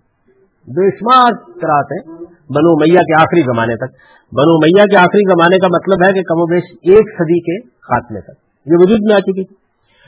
بے 0.67 0.97
شمار 0.97 1.33
کراتے 1.33 2.11
بنو 2.27 2.77
میاں 2.77 3.03
کے 3.03 3.15
آخری 3.15 3.41
زمانے 3.41 3.77
تک۔ 3.77 3.93
بنو 4.33 4.59
میاں 4.59 4.87
کے 4.87 4.97
آخری 4.97 5.31
زمانے 5.31 5.59
کا 5.59 5.67
مطلب 5.67 6.09
ہے 6.09 6.13
کہ 6.13 6.23
کم 6.23 6.39
و 6.39 6.47
بیش 6.47 6.63
ایک 6.83 7.19
صدی 7.19 7.41
کے 7.41 7.69
خاتمے 7.69 8.21
تک۔ 8.21 8.47
یہ 8.67 8.73
وجود 8.79 8.99
میں 9.03 9.15
آ 9.15 9.19
چکی۔ 9.19 9.67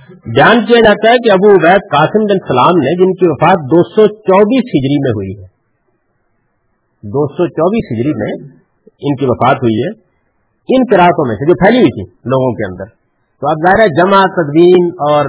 بیان 0.09 0.67
کیا 0.67 0.81
جاتا 0.85 1.11
ہے 1.11 1.17
کہ 1.17 1.31
ابو 1.31 1.51
عبید 1.51 1.81
قاسم 1.93 2.19
بن 2.19 2.39
سلام 2.49 2.79
نے، 2.79 2.97
جن 2.97 3.13
کی 3.13 3.29
وفات 3.29 3.57
دو 3.57 3.83
سو 3.83 4.07
چوبیس 4.07 4.61
ہجری 4.61 4.99
میں 4.99 5.11
ہوئی 5.11 5.39
ہے، 5.39 5.47
دو 7.03 7.27
سو 7.29 7.47
چوبیس 7.47 7.87
ہجری 7.93 8.13
میں 8.17 8.49
ان 8.85 9.17
کی 9.17 9.27
وفات 9.27 9.57
ہوئی 9.57 9.83
ہے، 9.83 9.89
ان 10.77 10.87
کراطوں 10.87 11.29
میں 11.29 11.35
سے 11.35 11.47
جو 11.47 11.55
پھیلی 11.55 11.79
ہوئی 11.79 12.05
تھی 12.05 12.13
لوگوں 12.25 12.53
کے 12.53 12.73
اندر۔ 12.73 13.08
تو 13.43 13.49
اب 13.49 13.59
ظاہر 13.67 13.81
ہے 13.83 13.89
جمع 13.97 14.21
تدوین 14.37 14.87
اور 15.09 15.29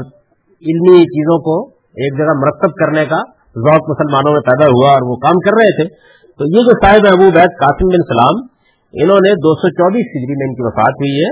علمی 0.70 1.02
چیزوں 1.10 1.38
کو 1.40 1.56
ایک 2.04 2.16
جگہ 2.18 2.34
مرتب 2.38 2.72
کرنے 2.72 3.04
کا 3.06 3.20
ذوق 3.66 3.90
مسلمانوں 3.90 4.32
میں 4.34 4.42
پیدا 4.42 4.70
ہوا 4.70 4.94
اور 4.94 5.04
وہ 5.10 5.16
کام 5.16 5.38
کر 5.40 5.58
رہے 5.60 5.76
تھے۔ 5.76 5.86
تو 6.40 6.48
یہ 6.56 6.66
جو 6.70 6.74
صاحب 6.86 7.06
ابو 7.12 7.28
بیت 7.36 7.54
قاسم 7.62 7.92
بن 7.94 8.04
سلام، 8.12 8.42
انہوں 8.94 9.22
نے 9.28 9.36
دو 9.46 9.52
سو 9.56 9.70
چوبیس 9.70 10.10
فجری 10.14 10.36
میں 10.40 10.48
ان 10.48 10.56
کی 10.56 10.66
وفات 10.68 10.98
ہوئی 11.02 11.14
ہے۔ 11.20 11.30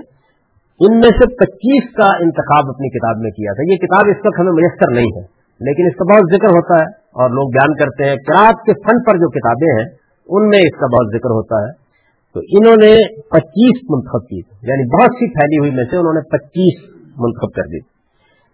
ان 0.79 0.99
میں 0.99 1.11
سے 1.19 1.27
پچیس 1.35 1.85
کا 1.93 2.07
انتخاب 2.25 2.69
اپنی 2.69 2.89
کتاب 2.89 3.15
میں 3.17 3.31
کیا 3.31 3.53
تھا۔ 3.53 3.67
یہ 3.71 3.77
کتاب 3.77 4.03
اس 4.07 4.19
وقت 4.25 4.39
ہمیں 4.39 4.51
میسر 4.51 4.91
نہیں 4.91 5.11
ہے، 5.17 5.23
لیکن 5.61 5.89
اس 5.89 5.95
کا 5.99 6.07
بہت 6.13 6.35
ذکر 6.35 6.55
ہوتا 6.57 6.75
ہے 6.75 6.87
اور 7.21 7.29
لوگ 7.29 7.47
بیان 7.57 7.75
کرتے 7.75 8.09
ہیں۔ 8.09 8.15
کراط 8.27 8.63
کے 8.65 8.73
فن 8.83 9.03
پر 9.03 9.17
جو 9.17 9.29
کتابیں 9.29 9.71
ہیں، 9.77 9.87
ان 10.29 10.49
میں 10.49 10.59
اس 10.59 10.79
کا 10.79 10.87
بہت 10.87 11.07
ذکر 11.17 11.29
ہوتا 11.29 11.61
ہے۔ 11.63 11.86
تو 12.35 12.39
انہوں 12.39 12.75
نے 12.75 12.91
پچیس 13.29 13.83
منتخب 13.89 14.25
کی 14.27 14.39
یعنی 14.69 14.87
بہت 14.95 15.15
سی 15.19 15.29
پھیلی 15.33 15.57
ہوئی 15.57 15.71
میں 15.71 15.83
سے 15.83 15.97
انہوں 15.97 16.13
نے 16.13 16.23
پچیس 16.29 16.81
منتخب 17.17 17.53
کر 17.55 17.69
دی 17.69 17.79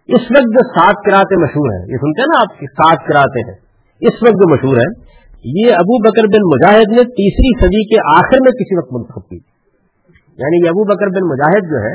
اس 0.08 0.30
وقت 0.30 0.48
جو 0.56 0.62
سات 0.68 0.94
کراتے 1.06 1.36
مشہور 1.42 1.72
ہیں، 1.72 1.82
یہ 1.88 1.96
سنتے 1.96 2.20
ہیں 2.20 2.28
نا 2.28 2.40
آپ 2.40 2.58
کی 2.58 2.66
سات 2.66 3.06
کراتے 3.06 3.50
ہیں، 3.50 3.56
اس 4.00 4.22
وقت 4.22 4.34
جو 4.34 4.54
مشہور 4.54 4.76
ہیں، 4.76 4.90
یہ 5.44 5.72
ابو 5.74 5.98
بکر 6.02 6.26
بن 6.26 6.46
مجاہد 6.48 6.92
نے 6.92 7.04
تیسری 7.20 7.52
صدی 7.60 7.82
کے 7.84 8.00
آخر 8.16 8.42
میں 8.42 8.52
کسی 8.52 8.78
وقت 8.78 8.92
منتخب 8.92 9.28
کی 9.28 9.36
یعنی 10.38 10.64
یہ 10.64 10.68
ابو 10.68 10.84
بکر 10.84 11.06
بن 11.06 11.28
مجاہد 11.28 11.70
جو 11.70 11.82
ہے، 11.82 11.94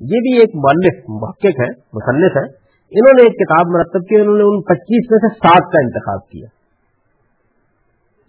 یہ 0.00 0.24
بھی 0.26 0.38
ایک 0.38 0.56
مولف 0.56 1.02
محقق 1.08 1.60
ہے، 1.60 1.70
مصنف 1.92 2.36
ہے۔ 2.36 2.46
انہوں 2.92 3.12
نے 3.12 3.22
ایک 3.22 3.34
کتاب 3.34 3.66
مرتب 3.68 4.00
کی، 4.00 4.20
انہوں 4.20 4.36
نے 4.36 4.42
ان 4.42 4.62
پچیس 4.62 5.10
میں 5.10 5.18
سے 5.18 5.34
سات 5.34 5.72
کا 5.72 5.82
انتخاب 5.82 6.28
کیا۔ 6.28 6.46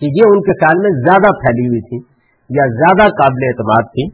کہ 0.01 0.05
یہ 0.05 0.31
ان 0.31 0.41
کے 0.41 0.51
خیال 0.53 0.77
میں 0.77 0.91
زیادہ 1.01 1.31
پھیلی 1.33 1.67
ہوئی 1.67 1.81
تھی 1.81 2.10
یا 2.51 2.67
زیادہ 2.73 3.07
قابل 3.13 3.47
اعتماد 3.47 3.89
تھی، 3.91 4.09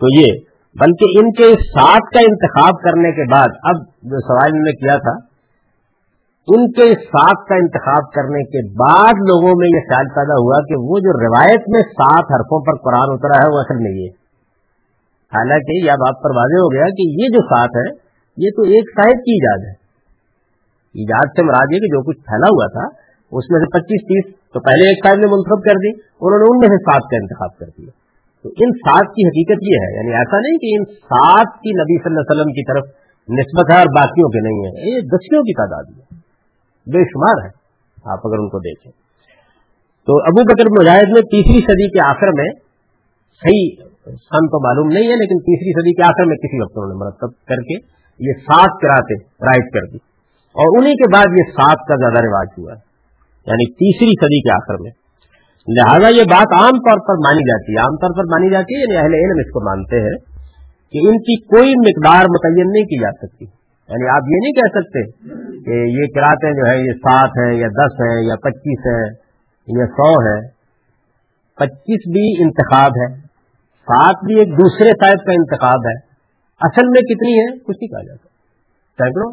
تو 0.00 0.12
یہ، 0.16 0.36
بلکہ 0.76 1.18
ان 1.18 1.30
کے 1.32 1.48
ساتھ 1.68 2.12
کا 2.14 2.24
انتخاب 2.26 2.82
کرنے 2.82 3.12
کے 3.12 3.26
بعد، 3.32 3.56
اب 3.62 3.82
جو 4.12 4.20
سوال 4.26 4.50
انہوں 4.50 4.68
نے 4.68 4.74
کیا 4.76 4.96
تھا، 4.98 5.14
ان 6.48 6.66
کے 6.72 6.84
ساتھ 7.04 7.46
کا 7.48 7.54
انتخاب 7.54 8.10
کرنے 8.12 8.42
کے 8.50 8.62
بعد 8.74 9.22
لوگوں 9.28 9.54
میں 9.60 9.68
یہ 9.68 9.86
خیال 9.88 10.10
پیدا 10.18 10.36
ہوا 10.40 10.58
کہ 10.68 10.76
وہ 10.90 10.98
جو 10.98 11.14
روایت 11.20 11.64
میں 11.68 11.80
سات 11.94 12.34
حرفوں 12.34 12.60
پر 12.66 12.76
قرآن 12.84 13.14
اترا 13.14 13.40
ہے، 13.42 13.48
وہ 13.54 13.58
اصل 13.60 13.82
نہیں 13.82 14.04
ہے 14.04 14.12
حالانکہ 15.32 15.78
یہ 15.84 15.90
اب 15.90 16.04
آپ 16.08 16.22
پر 16.22 16.36
واضح 16.36 16.62
ہو 16.64 16.68
گیا 16.72 16.86
کہ 16.98 17.08
یہ 17.22 17.34
جو 17.34 17.42
سات 17.46 17.80
ہے، 17.80 17.86
یہ 18.38 18.54
تو 18.56 18.68
ایک 18.74 18.92
صاحب 19.00 19.24
کی 19.24 19.34
ایجاد 19.36 19.66
ہے۔ 19.66 19.74
ایجاد 20.94 21.34
سے 21.36 21.42
مراد 21.42 21.74
یہ 21.74 21.78
کہ 21.78 21.90
جو 21.96 22.02
کچھ 22.02 22.20
پھیلا 22.26 22.50
ہوا 22.50 22.66
تھا، 22.66 22.86
اس 23.32 23.50
میں 23.50 23.60
سے 23.60 23.70
پچیس 23.78 24.06
تیس 24.10 24.35
تو 24.56 24.60
پہلے 24.60 24.88
ایک 24.88 24.98
صاحب 25.06 25.16
نے 25.16 25.26
منتخب 25.26 25.60
کر 25.60 25.76
دی، 25.76 25.90
انہوں 26.20 26.38
نے 26.38 26.46
ان 26.50 26.56
میں 26.58 26.68
سے 26.68 26.78
سات 26.82 27.02
کا 27.02 27.16
انتخاب 27.16 27.52
کر 27.58 27.66
دیا۔ 27.78 27.92
تو 28.42 28.48
ان 28.48 28.70
سات 28.72 29.06
کی 29.14 29.22
حقیقت 29.28 29.58
یہ 29.62 29.76
ہے 29.84 29.96
یعنی 29.96 30.12
ایسا 30.16 30.36
نہیں 30.40 30.58
کہ 30.58 30.68
ان 30.76 30.84
سات 30.84 31.48
کی 31.62 31.70
نبی 31.70 31.96
صلی 31.98 32.10
اللہ 32.10 32.20
علیہ 32.20 32.36
وسلم 32.36 32.52
کی 32.52 32.64
طرف 32.64 32.84
نسبت 33.28 33.72
ہے 33.72 33.76
اور 33.78 33.86
باقیوں 33.96 34.28
کے 34.28 34.40
نہیں 34.40 34.60
ہے، 34.66 34.90
یہ 34.90 35.00
دسیوں 35.00 35.42
کی 35.42 35.54
تعداد 35.54 35.84
ہے، 35.84 36.02
بے 36.92 37.04
شمار 37.04 37.44
ہے، 37.44 37.50
آپ 38.04 38.26
اگر 38.26 38.38
ان 38.38 38.48
کو 38.48 38.58
دیکھیں۔ 38.58 38.92
تو 40.06 40.18
ابو 40.22 40.44
بکر 40.44 40.80
مجاہد 40.80 41.08
نے 41.08 41.20
تیسری 41.20 41.60
صدی 41.60 41.90
کے 41.90 42.08
آخر 42.08 42.26
میں، 42.26 42.48
صحیح 43.42 43.68
سن 44.06 44.46
تو 44.46 44.66
معلوم 44.66 44.88
نہیں 44.88 45.08
ہے، 45.08 45.14
لیکن 45.14 45.38
تیسری 45.38 45.80
صدی 45.80 45.94
کے 45.94 46.02
آخر 46.02 46.24
میں 46.26 46.36
کسی 46.36 46.62
وقت 46.62 46.72
انہوں 46.76 46.90
نے 46.90 47.04
مرتب 47.04 47.46
کر 47.46 47.56
کے 47.56 47.74
یہ 48.28 48.32
سات 48.40 48.80
کراتے 48.82 49.14
رائٹ 49.24 49.72
کر 49.72 49.86
دی۔ 49.92 49.96
اور 50.56 50.78
انہی 50.78 50.92
کے 50.92 51.12
بعد 51.12 51.24
یہ 51.30 51.50
سات 51.50 51.88
کا 51.88 51.94
زیادہ 51.94 52.26
رواج 52.26 52.48
ہوا۔ 52.58 52.72
ہے 52.72 52.95
یعنی 53.46 53.72
تیسری 53.72 54.10
صدی 54.20 54.40
کے 54.40 54.54
آخر 54.54 54.82
میں۔ 54.82 54.90
لہذا 55.68 56.08
یہ 56.08 56.24
بات 56.24 56.52
عام 56.52 56.70
طور 56.70 56.98
پر 57.08 57.14
مانی 57.14 57.40
جاتی 57.40 57.72
ہے۔ 57.72 57.78
عام 57.78 57.96
طور 57.96 58.10
پر 58.16 58.24
مانی 58.24 58.50
جاتی 58.50 58.74
ہے 58.74 58.80
یعنی 58.80 58.96
اہل 58.96 59.14
علم 59.14 59.38
اس 59.38 59.50
کو 59.50 59.68
مانتے 59.68 60.00
ہیں 60.00 60.18
کہ 60.92 61.08
ان 61.08 61.18
کی 61.18 61.40
کوئی 61.40 61.70
مقدار 61.78 62.24
متعین 62.24 62.72
نہیں 62.72 62.84
کی 62.84 63.00
جا 63.00 63.10
سکتی۔ 63.10 63.44
یعنی 63.88 64.08
آپ 64.08 64.22
یہ 64.22 64.38
نہیں 64.42 64.52
کہہ 64.52 64.80
سکتے 64.80 65.02
کہ 65.64 65.70
یہ 65.70 66.06
کراتے 66.14 66.52
جو 66.52 66.70
ہے 66.70 66.78
یہ 66.78 66.92
سات 66.92 67.28
ہے 67.28 67.54
یا 67.56 67.68
دس 67.68 67.92
ہے 67.92 68.26
یا 68.26 68.34
پچیس 68.36 68.86
ہے 68.86 69.26
یا 69.80 69.86
سو 69.86 70.12
ہے 70.12 70.56
پچیس 71.56 72.12
بھی 72.12 72.42
انتخاب 72.42 72.90
ہے، 72.90 73.16
سات 73.64 74.14
بھی 74.26 74.38
ایک 74.38 74.48
دوسرے 74.48 74.88
صاحب 74.88 75.26
کا 75.26 75.32
انتخاب 75.32 75.78
ہے۔ 75.86 75.96
اصل 76.60 76.86
میں 76.86 77.00
کتنی 77.00 77.38
ہے؟ 77.38 77.58
کچھ 77.58 77.76
نہیں 77.80 77.88
کہا 77.88 78.02
جاتا۔ 78.02 78.28
سینکڑوں۔ 78.98 79.32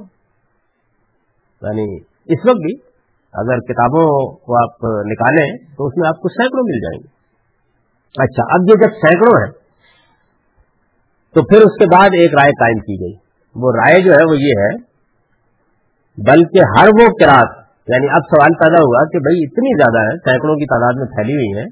یعنی 1.61 1.97
اس 2.25 2.39
وقت 2.45 2.57
بھی 2.57 2.92
اگر 3.33 3.59
کتابوں 3.59 4.35
کو 4.35 4.63
آپ 4.63 4.85
نکالیں 5.05 5.57
تو 5.77 5.85
اس 5.85 5.93
میں 5.97 6.07
آپ 6.07 6.21
کو 6.21 6.29
سینکڑوں 6.29 6.63
مل 6.63 6.79
جائیں 6.79 6.99
گے۔ 6.99 7.07
اچھا 8.23 8.43
اب 8.53 8.69
یہ 8.69 8.73
جب 8.73 8.95
سینکڑوں 9.07 9.41
ہیں، 9.45 9.51
تو 11.35 11.41
پھر 11.41 11.57
اس 11.57 11.77
کے 11.79 11.85
بعد 11.85 12.09
ایک 12.13 12.33
رائے 12.33 12.51
قائم 12.51 12.79
کی 12.79 13.01
گئی۔ 13.01 13.13
وہ 13.55 13.71
رائے 13.71 14.01
جو 14.01 14.11
ہے 14.13 14.23
وہ 14.23 14.35
یہ 14.37 14.53
ہے، 14.59 14.93
بلکہ 16.31 16.59
ہر 16.77 16.87
وہ 16.87 17.05
کراط 17.05 17.63
یعنی 17.87 18.07
اب 18.09 18.21
سوال 18.21 18.53
پیدا 18.53 18.81
ہوا 18.81 19.05
کہ 19.05 19.19
بھائی 19.19 19.43
اتنی 19.43 19.71
زیادہ 19.77 20.11
ہے 20.11 20.17
سینکڑوں 20.17 20.55
کی 20.55 20.65
تعداد 20.65 20.99
میں 20.99 21.05
پھیلی 21.05 21.33
ہوئی 21.33 21.57
ہے 21.57 21.69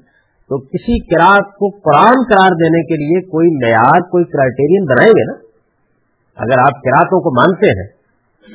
تو 0.48 0.58
کسی 0.58 0.98
کراط 0.98 1.46
کو 1.46 1.68
قرآن 1.68 2.16
قرار 2.30 2.48
دینے 2.48 2.82
کے 2.82 2.96
لیے 2.96 3.20
کوئی 3.28 3.64
معیار، 3.64 4.00
کوئی 4.00 4.24
کرائٹیرین 4.24 4.84
بنائیں 4.84 5.12
گے 5.12 5.32
نا؟ 5.32 5.34
اگر 6.36 6.58
آپ 6.58 6.82
کراطوں 6.82 7.20
کو 7.20 7.40
مانتے 7.40 7.66
ہیں، 7.66 7.86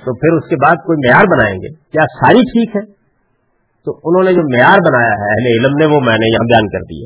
تو 0.05 0.13
پھر 0.13 0.37
اس 0.37 0.49
کے 0.49 0.55
بعد 0.55 0.75
کوئی 0.75 0.97
معیار 0.97 1.37
بنائیں 1.37 1.55
گے۔ 1.55 1.69
کیا 1.69 2.01
ساری 2.01 2.39
ٹھیک 2.39 2.75
ہے؟ 2.75 2.96
تو 3.87 3.99
انہوں 4.03 4.23
نے 4.23 4.33
جو 4.33 4.41
معیار 4.41 4.77
بنایا 4.77 5.13
ہے، 5.13 5.29
اہل 5.31 5.47
علم 5.55 5.77
نے، 5.77 5.85
وہ 5.85 5.99
میں 5.99 6.17
نے 6.17 6.27
یہاں 6.27 6.45
بیان 6.45 6.67
کر 6.69 6.79
دیے 6.79 7.05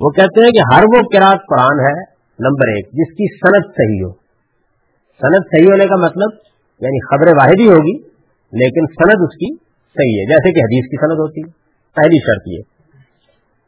وہ 0.00 0.10
کہتے 0.10 0.44
ہیں 0.44 0.50
کہ 0.50 0.74
ہر 0.74 0.82
وہ 0.84 1.02
کراط 1.08 1.40
قرآن 1.48 1.80
ہے، 1.80 2.00
نمبر 2.38 2.68
ایک، 2.68 2.86
جس 2.86 3.12
کی 3.12 3.36
صنعت 3.36 3.64
صحیح 3.66 4.04
ہو۔ 4.04 4.12
صنعت 5.20 5.46
صحیح 5.46 5.66
ہونے 5.66 5.84
کا 5.84 6.04
مطلب 6.04 6.30
یعنی 6.80 7.00
خبر 7.06 7.36
واحد 7.36 7.60
ہی 7.60 7.68
ہوگی، 7.68 8.02
لیکن 8.52 8.86
صنعت 8.86 9.16
اس 9.20 9.34
کی 9.34 9.54
صحیح 9.68 10.20
ہے، 10.20 10.26
جیسے 10.26 10.52
کہ 10.52 10.60
حدیث 10.60 10.86
کی 10.86 11.00
صنعت 11.00 11.18
ہوتی 11.18 11.40
ہے، 11.40 11.50
پہلی 11.94 12.18
شرط 12.18 12.42
یہ۔ 12.46 12.74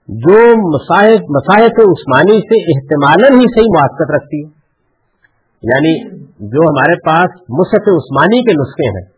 جو 0.08 0.38
مساحف 0.74 1.20
مساحف 1.28 1.72
عثمانی 1.78 2.38
سے 2.38 2.62
احتمال 2.62 3.24
ہی 3.24 3.44
صحیح 3.44 3.70
موافقت 3.76 4.14
رکھتی 4.14 4.44
ہے۔ 4.44 4.56
یعنی 5.62 6.18
جو 6.24 6.70
ہمارے 6.70 6.94
پاس 6.94 7.40
مصحف 7.48 7.88
عثمانی 7.88 8.42
کے 8.42 8.52
نسخے 8.52 8.88
ہیں، 8.88 9.16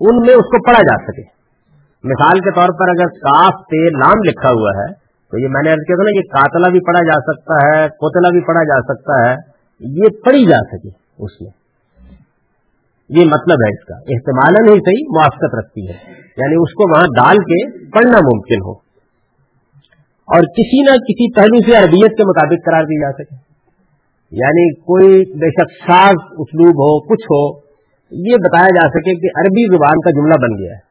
ان 0.00 0.16
میں 0.16 0.34
اس 0.34 0.44
کو 0.44 0.66
پڑھا 0.66 0.80
جا 0.80 1.12
سکے۔ 1.12 1.37
مثال 2.04 2.40
کے 2.40 2.50
طور 2.50 2.68
پر 2.68 2.88
اگر 2.88 3.06
کاف 3.06 3.54
تے 3.60 3.90
نام 3.98 4.18
لکھا 4.24 4.48
ہوا 4.48 4.70
ہے، 4.80 4.92
تو 5.30 5.38
یہ 5.38 5.48
میں 5.48 5.62
نے 5.64 5.74
کیا 5.74 5.96
تھا 5.96 6.02
نا 6.02 6.20
کہ 6.20 6.28
کاتلا 6.28 6.68
بھی 6.70 6.80
پڑھا 6.80 7.00
جا 7.06 7.20
سکتا 7.20 7.54
ہے 7.66 7.88
کوتلا 7.88 8.30
بھی 8.30 8.40
پڑھا 8.40 8.64
جا 8.64 8.80
سکتا 8.82 9.30
ہے، 9.30 9.36
یہ 9.80 10.04
پڑھی 10.24 10.46
جا 10.46 10.56
سکے 10.56 10.88
اس 11.18 11.40
میں۔ 11.40 11.50
یہ 13.08 13.24
مطلب 13.24 13.56
ہے 13.66 13.68
اس 13.68 13.84
کا۔ 13.84 13.94
استعمال 13.94 14.52
نہیں 14.52 14.80
صحیح 14.80 15.04
موافقت 15.10 15.58
رکھتی 15.58 15.88
ہے۔ 15.88 15.94
یعنی 16.12 16.54
اس 16.54 16.74
کو 16.74 16.96
وہاں 16.96 17.06
ڈال 17.06 17.36
کے 17.36 17.84
پڑھنا 17.90 18.18
ممکن 18.18 18.62
ہو۔ 18.66 18.72
اور 20.34 20.40
کسی 20.40 20.82
نہ 20.82 20.90
کسی 20.90 21.34
پہلو 21.34 21.70
سے 21.70 21.78
عربیت 21.78 22.16
کے 22.16 22.24
مطابق 22.24 22.70
قرار 22.70 22.82
دی 22.82 23.00
جا 23.00 23.12
سکے۔ 23.12 23.34
یعنی 24.30 24.74
کوئی 24.74 25.38
بے 25.38 25.50
شک 25.50 25.70
ساز، 25.70 26.14
اسلوب 26.38 26.68
ہو، 26.68 27.00
کچھ 27.00 27.24
ہو، 27.24 27.58
یہ 28.10 28.36
بتایا 28.36 28.66
جا 28.66 28.88
سکے 28.88 29.20
کہ 29.20 29.40
عربی 29.40 29.76
زبان 29.76 30.00
کا 30.00 30.10
جملہ 30.10 30.34
بن 30.34 30.62
گیا 30.62 30.72
ہے۔ 30.72 30.87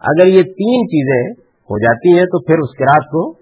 اگر 0.00 0.26
یہ 0.26 0.42
تین 0.42 0.86
چیزیں 0.86 1.42
ہو 1.42 1.78
جاتی 1.78 2.18
ہیں 2.18 2.24
تو 2.24 2.42
پھر 2.42 2.58
اس 2.58 2.78
کراط 2.78 3.04
کو 3.04 3.32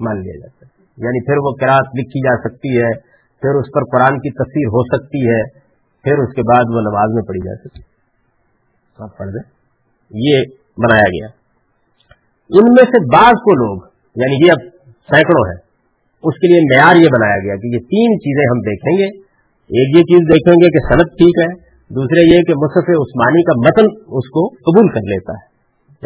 مان 0.00 0.20
لیا 0.20 0.38
جاتا 0.38 0.66
ہے۔ 0.66 0.84
یعنی 0.96 1.24
پھر 1.24 1.36
وہ 1.36 1.52
کراط 1.52 1.86
لکھی 1.98 2.20
جا 2.20 2.48
سکتی 2.48 2.76
ہے، 2.78 2.98
پھر 3.40 3.54
اس 3.54 3.66
پر 3.74 3.84
قرآن 3.84 4.18
کی 4.18 4.30
تصویر 4.30 4.66
ہو 4.66 4.96
سکتی 4.96 5.26
ہے، 5.28 5.58
پھر 6.02 6.12
اس 6.12 6.34
کے 6.34 6.42
بعد 6.42 6.64
وہ 6.74 6.80
نماز 6.80 7.14
میں 7.14 7.22
پڑھی 7.22 7.40
جا 7.44 7.54
سکتی 7.54 7.80
ہے۔ 7.80 7.94
آپ 8.98 9.18
پڑھ 9.18 9.28
دیں 9.28 9.50
یہ 10.10 10.42
بنایا 10.76 11.08
گیا۔ 11.08 11.26
ان 12.50 12.64
میں 12.64 12.84
سے 12.84 13.16
بعض 13.16 13.32
کو 13.32 13.56
لوگ 13.56 13.88
یعنی 14.16 14.46
یہ 14.46 14.52
اب 14.52 14.60
سینکڑوں 14.86 15.48
ہے 15.48 15.56
اس 16.22 16.34
کے 16.34 16.46
لیے 16.48 16.60
معیار 16.60 16.96
یہ 16.96 17.08
بنایا 17.08 17.38
گیا 17.38 17.56
کہ 17.56 17.66
یہ 17.66 17.78
تین 17.78 18.18
چیزیں 18.18 18.44
ہم 18.50 18.60
دیکھیں 18.60 18.98
گے۔ 18.98 19.20
ایک 19.64 19.96
یہ 19.96 20.02
چیز 20.02 20.28
دیکھیں 20.28 20.54
گے 20.54 20.70
کہ 20.70 20.94
صنعت 20.94 21.06
ٹھیک 21.06 21.38
ہے، 21.38 21.54
دوسرے 21.94 22.36
یہ 22.36 22.42
کہ 22.42 22.52
مصف 22.52 22.88
عثمانی 22.88 23.42
کا 23.42 23.52
متن 23.58 23.86
اس 24.06 24.30
کو 24.30 24.48
قبول 24.48 24.88
کر 24.88 25.00
لیتا 25.00 25.32
ہے۔ 25.32 25.53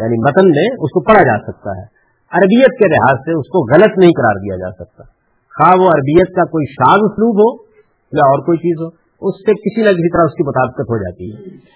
یعنی 0.03 0.29
متن 0.29 0.49
میں 0.49 0.67
اس 0.71 0.91
کو 0.91 0.99
پڑھا 1.03 1.23
جا 1.23 1.51
سکتا 1.51 1.71
ہے۔ 1.71 1.99
عربیت 2.31 2.79
کے 2.79 2.85
لحاظ 2.89 3.17
سے 3.17 3.39
اس 3.39 3.47
کو 3.47 3.75
غلط 3.75 3.99
نہیں 3.99 4.11
قرار 4.17 4.35
دیا 4.35 4.55
جا 4.55 4.71
سکتا۔ 4.71 5.03
خواہ 5.57 5.81
وہ 5.81 5.87
عربیت 5.87 6.35
کا 6.35 6.43
کوئی 6.45 6.65
شاد 6.65 6.97
اسلوب 6.97 7.35
ہو 7.35 7.63
یا 8.11 8.23
اور 8.25 8.39
کوئی 8.39 8.57
چیز 8.57 8.81
ہو، 8.81 8.87
اس 9.29 9.35
سے 9.35 9.51
کسی 9.51 9.81
نہ 9.81 9.89
کسی 9.89 10.09
طرح 10.13 10.21
اس 10.21 10.33
کی 10.33 10.47
مطابقت 10.47 10.89
ہو 10.89 10.97
جاتی 10.97 11.31
ہے۔ 11.31 11.69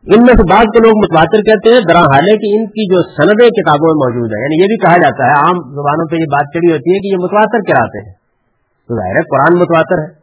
ان 0.00 0.20
میں 0.22 0.34
سے 0.34 0.42
بعض 0.50 0.64
کے 0.64 0.78
لوگ 0.78 0.98
متواتر 0.98 1.42
کہتے 1.42 1.68
ہیں 1.70 1.80
درا 1.88 2.00
حال 2.00 2.24
ہے 2.32 2.36
کہ 2.36 2.58
ان 2.58 2.66
کی 2.66 2.94
جو 2.94 3.02
سندیں 3.02 3.48
کتابوں 3.48 3.86
میں 3.86 3.94
موجود 3.94 4.30
ہیں 4.36 4.42
یعنی 4.42 4.62
یہ 4.62 4.66
بھی 4.66 4.76
کہا 4.76 4.96
جاتا 4.96 5.26
ہے، 5.26 5.30
عام 5.30 5.56
زبانوں 5.56 6.06
پہ 6.10 6.16
یہ 6.16 6.24
بات 6.24 6.46
چڑی 6.54 6.72
ہوتی 6.72 6.90
ہے 6.90 6.98
کہ 6.98 7.06
یہ 7.06 7.16
متواتر 7.24 7.58
کراتے 7.58 8.06
ہیں۔ 8.06 8.14
تو 8.88 8.94
ظاہر 8.94 9.16
ہے 9.16 9.20
قرآن 9.20 9.58
متواتر 9.58 10.02
ہے۔ 10.02 10.20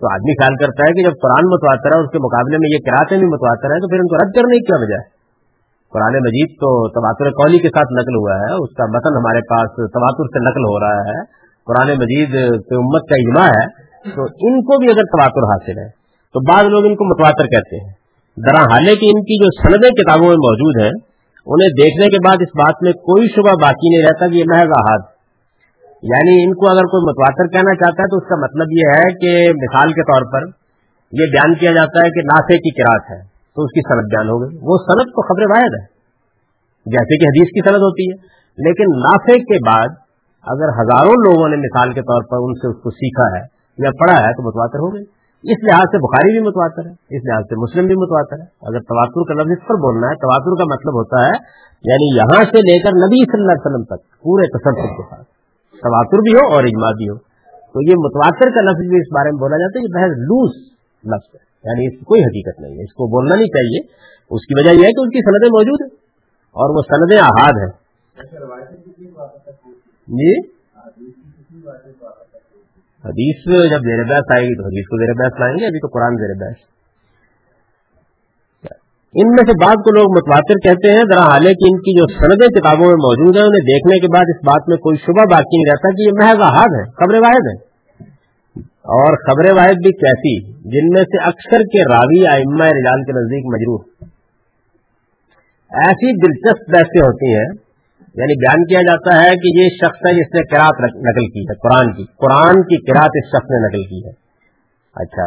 تو 0.00 0.14
آدمی 0.14 0.42
خیال 0.42 0.56
کرتا 0.56 0.82
ہے 0.82 0.92
کہ 0.92 1.02
جب 1.02 1.12
قرآن 1.22 1.44
متواتر 1.46 1.96
ہے 1.96 2.00
اس 2.04 2.10
کے 2.10 2.18
مقابلے 2.18 2.58
میں 2.58 2.68
یہ 2.72 2.78
کراتے 2.78 3.16
بھی 3.16 3.26
متواتر 3.26 3.68
ہے 3.70 3.80
تو 3.80 3.88
پھر 3.88 3.98
ان 3.98 4.06
کو 4.06 4.16
رد 4.16 4.34
کرنے 4.34 4.58
کی 4.58 4.66
کیا 4.66 4.76
وجہ 4.80 4.94
ہے؟ 4.94 5.17
قرآن 5.92 6.16
مجید 6.22 6.54
تو 6.62 6.70
تواتر 6.94 7.30
قولی 7.36 7.58
کے 7.58 7.68
ساتھ 7.68 7.92
نقل 7.98 8.16
ہوا 8.16 8.34
ہے، 8.40 8.56
اس 8.62 8.72
کا 8.78 8.86
متن 8.94 9.14
ہمارے 9.18 9.42
پاس 9.52 9.76
تواتر 9.92 10.30
سے 10.32 10.42
نقل 10.46 10.66
ہو 10.70 10.80
رہا 10.80 11.04
ہے۔ 11.10 11.20
قرآن 11.66 11.92
مجید 12.00 12.34
کے 12.68 12.80
امت 12.80 13.06
کا 13.12 13.20
اجماع 13.20 13.46
ہے، 13.52 13.64
تو 14.16 14.26
ان 14.48 14.58
کو 14.62 14.78
بھی 14.78 14.90
اگر 14.90 15.08
تواتر 15.14 15.46
حاصل 15.52 15.78
ہے، 15.78 15.86
تو 16.34 16.42
بعض 16.48 16.68
لوگ 16.74 16.88
ان 16.88 16.96
کو 16.96 17.04
متواتر 17.04 17.46
کہتے 17.46 17.80
ہیں۔ 17.80 17.92
درا 18.36 18.64
حالے 18.72 18.96
ان 19.10 19.22
کی 19.30 19.38
جو 19.44 19.48
سندیں 19.60 19.90
کتابوں 20.00 20.28
میں 20.28 20.40
موجود 20.42 20.82
ہیں، 20.82 20.90
انہیں 21.46 21.72
دیکھنے 21.76 22.06
کے 22.06 22.18
بعد 22.26 22.44
اس 22.46 22.52
بات 22.58 22.82
میں 22.86 22.92
کوئی 23.08 23.28
شبہ 23.36 23.54
باقی 23.62 23.92
نہیں 23.92 24.04
رہتا 24.08 24.26
کہ 24.26 24.34
یہ 24.34 24.48
محض 24.48 24.74
احاد 24.78 25.06
یعنی 26.02 26.34
ان 26.42 26.52
کو 26.54 26.66
اگر 26.70 26.88
کوئی 26.90 27.04
متواتر 27.04 27.48
کہنا 27.54 27.72
چاہتا 27.74 28.02
ہے، 28.02 28.10
تو 28.10 28.16
اس 28.16 28.26
کا 28.28 28.36
مطلب 28.42 28.74
یہ 28.78 28.94
ہے 28.96 29.06
کہ 29.22 29.32
مثال 29.62 29.92
کے 29.92 30.04
طور 30.10 30.26
پر 30.34 30.46
یہ 31.12 31.32
بیان 31.32 31.54
کیا 31.54 31.72
جاتا 31.72 32.04
ہے 32.04 32.10
کہ 32.10 32.24
نافے 32.26 32.58
کی 32.66 32.74
کراط 32.78 33.10
ہے۔ 33.12 33.20
تو 33.58 33.64
اس 33.64 33.70
کی 33.70 33.80
صنعت 33.88 34.04
بیان 34.04 34.28
ہو 34.28 34.36
گئی۔ 34.40 34.58
وہ 34.62 34.76
صنعت 34.76 35.06
تو 35.06 35.22
خبر 35.28 35.50
واحد 35.50 35.72
ہے۔ 35.80 35.84
جیسے 36.94 37.18
کہ 37.18 37.24
حدیث 37.24 37.48
کی 37.48 37.68
صنعت 37.68 37.80
ہوتی 37.80 38.04
ہے۔ 38.10 38.38
لیکن 38.58 38.98
نافے 38.98 39.38
کے 39.38 39.58
بعد 39.70 39.88
اگر 40.52 40.68
ہزاروں 40.68 41.12
لوگوں 41.12 41.48
نے 41.48 41.56
مثال 41.56 41.92
کے 41.92 42.00
طور 42.00 42.22
پر 42.30 42.36
ان 42.36 42.54
سے 42.54 42.68
اس 42.68 42.82
کو 42.82 42.90
سیکھا 42.90 43.36
ہے 43.36 43.42
یا 43.78 43.90
پڑھا 44.00 44.16
ہے 44.26 44.32
تو 44.32 44.42
متواتر 44.48 44.78
ہو 44.78 44.94
گئی۔ 44.94 45.04
اس 45.52 45.64
لحاظ 45.64 45.82
سے 45.82 45.98
بخاری 45.98 46.38
بھی 46.38 46.48
متواتر 46.48 46.86
ہے، 46.86 46.92
اس 46.92 47.22
لحاظ 47.24 47.44
سے 47.44 47.54
مسلم 47.62 47.86
بھی 47.86 47.96
متواتر 47.96 48.36
ہے۔ 48.40 48.44
اگر 48.44 48.78
تواتر 48.78 49.20
کا 49.28 49.34
لفظ 49.34 49.50
اس 49.60 49.68
پر 49.68 49.74
بولنا 49.74 50.06
ہے، 50.06 50.14
تواتر 50.14 50.50
کا 50.58 50.64
مطلب 50.74 50.94
ہوتا 50.94 51.26
ہے 51.26 51.36
یعنی 51.90 52.16
یہاں 52.16 52.44
سے 52.44 52.58
لے 52.58 52.82
کر 52.82 52.90
نبی 52.90 53.32
صلی 53.32 53.40
اللہ 53.40 53.52
علیہ 53.52 53.66
وسلم 53.66 53.84
تک 53.84 54.22
پورے 54.22 54.46
تصور 54.58 54.96
کے 54.96 55.02
ساتھ۔ 55.02 55.26
تواتر 55.72 56.18
بھی 56.18 56.34
ہو 56.34 56.54
اور 56.54 56.62
اجماع 56.64 56.90
بھی 56.90 57.08
ہو۔ 57.08 57.16
تو 57.72 57.90
یہ 57.90 57.94
متواتر 57.98 58.50
کا 58.50 58.60
لفظ 58.60 58.88
بھی 58.88 59.00
اس 59.00 59.06
بارے 59.14 59.30
میں 59.30 59.40
بولا 59.40 59.56
جاتا 59.56 59.78
ہے 59.78 59.86
کہ 59.86 59.92
بحث 59.94 60.18
لوز 60.18 60.56
لفظ 61.04 61.34
ہے۔ 61.34 61.47
یعنی 61.64 61.86
اس 61.86 61.98
کی 61.98 62.04
کوئی 62.04 62.20
حقیقت 62.20 62.60
نہیں 62.60 62.72
ہے۔ 62.72 62.82
اس 62.82 62.92
کو 62.92 63.06
بولنا 63.06 63.34
نہیں 63.34 63.46
چاہیے۔ 63.46 64.08
اس 64.30 64.46
کی 64.46 64.54
وجہ 64.54 64.70
یہ 64.70 64.86
ہے 64.86 64.92
کہ 64.92 65.00
اس 65.00 65.08
کی 65.08 65.18
سندیں 65.18 65.48
موجود 65.48 65.80
ہیں 65.82 65.96
اور 66.50 66.76
وہ 66.76 66.82
سندیں 66.82 67.16
احاد 67.16 67.52
ہیں۔ 67.52 67.88
جی؟ 70.08 70.58
حدیث 73.04 73.70
جب 73.70 73.80
زیر 73.80 74.04
بحث 74.04 74.38
آئے 74.38 74.42
گی 74.42 74.54
تو 74.54 74.64
حدیث 74.64 74.86
کو 74.86 75.06
زیر 75.06 75.24
بحث 75.24 75.40
لائیں 75.40 75.56
گے، 75.58 75.66
ابھی 75.66 75.78
تو 75.78 75.86
قرآن 75.86 76.16
زیر 76.16 76.46
بحث۔ 76.46 76.78
ان 79.14 79.28
میں 79.28 79.44
سے 79.46 79.64
بعض 79.64 79.74
کو 79.74 79.94
لوگ 79.94 80.10
متواتر 80.10 80.54
کہتے 80.54 80.92
ہیں، 80.92 81.00
ذرا 81.00 81.22
حالے 81.22 81.54
کی 81.54 81.68
ان 81.70 81.78
کی 81.78 81.98
جو 81.98 82.06
سندیں 82.14 82.46
کتابوں 82.46 82.86
میں 82.86 82.94
موجود 82.94 83.36
ہیں، 83.36 83.44
انہیں 83.44 83.66
دیکھنے 83.66 84.00
کے 84.00 84.06
بعد 84.06 84.24
اس 84.28 84.46
بات 84.46 84.68
میں 84.68 84.76
کوئی 84.76 84.96
شبہ 84.96 85.24
باقی 85.30 85.56
نہیں 85.56 85.72
رہتا 85.72 85.88
کہ 85.90 86.02
یہ 86.06 86.12
محض 86.18 86.40
احاد 86.40 86.76
ہے 86.76 86.84
خبر 86.90 87.14
واحد 87.14 87.46
ہے 87.46 87.67
اور 88.88 89.16
خبر 89.16 89.56
واحد 89.56 89.80
بھی 89.82 89.92
کیسی 89.92 90.52
جن 90.52 90.88
میں 90.88 91.02
سے 91.02 91.24
اکثر 91.24 91.58
کے 91.58 91.82
راوی 91.92 92.26
آئمہ 92.26 92.64
رجال 92.64 93.02
کے 93.02 93.12
نزدیک 93.12 93.46
مجروح 93.46 94.04
ایسی 95.70 96.12
دلچسپ 96.12 96.70
بحثیں 96.70 97.00
ہوتی 97.00 97.26
ہیں 97.26 97.68
یعنی 98.14 98.38
بیان 98.38 98.64
کیا 98.64 98.80
جاتا 98.82 99.24
ہے 99.24 99.36
کہ 99.36 99.58
یہ 99.58 99.68
شخص 99.68 100.06
ہے 100.06 100.12
جس 100.12 100.34
نے 100.34 100.40
کراط 100.44 100.80
نقل 100.84 101.26
کی 101.26 101.40
ہے، 101.40 101.54
قرآن 101.54 101.94
کی 101.94 102.04
قرآن 102.04 102.62
کی 102.62 102.92
کراط 102.92 103.10
اس 103.14 103.28
شخص 103.28 103.50
نے 103.50 103.68
نقل 103.68 103.88
کی 103.88 104.06
ہے۔ 104.06 104.12
اچھا 104.94 105.26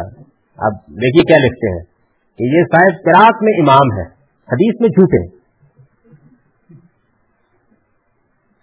اب 0.58 0.72
دیکھیے 0.88 1.22
کیا 1.22 1.36
لکھتے 1.36 1.72
ہیں۔ 1.72 1.92
کہ 2.38 2.44
یہ 2.44 2.62
صاحب 2.62 3.04
کراط 3.04 3.42
میں 3.42 3.52
امام 3.60 3.98
ہے 3.98 4.04
حدیث 4.48 4.80
میں 4.80 4.88
جھوٹے 4.88 5.28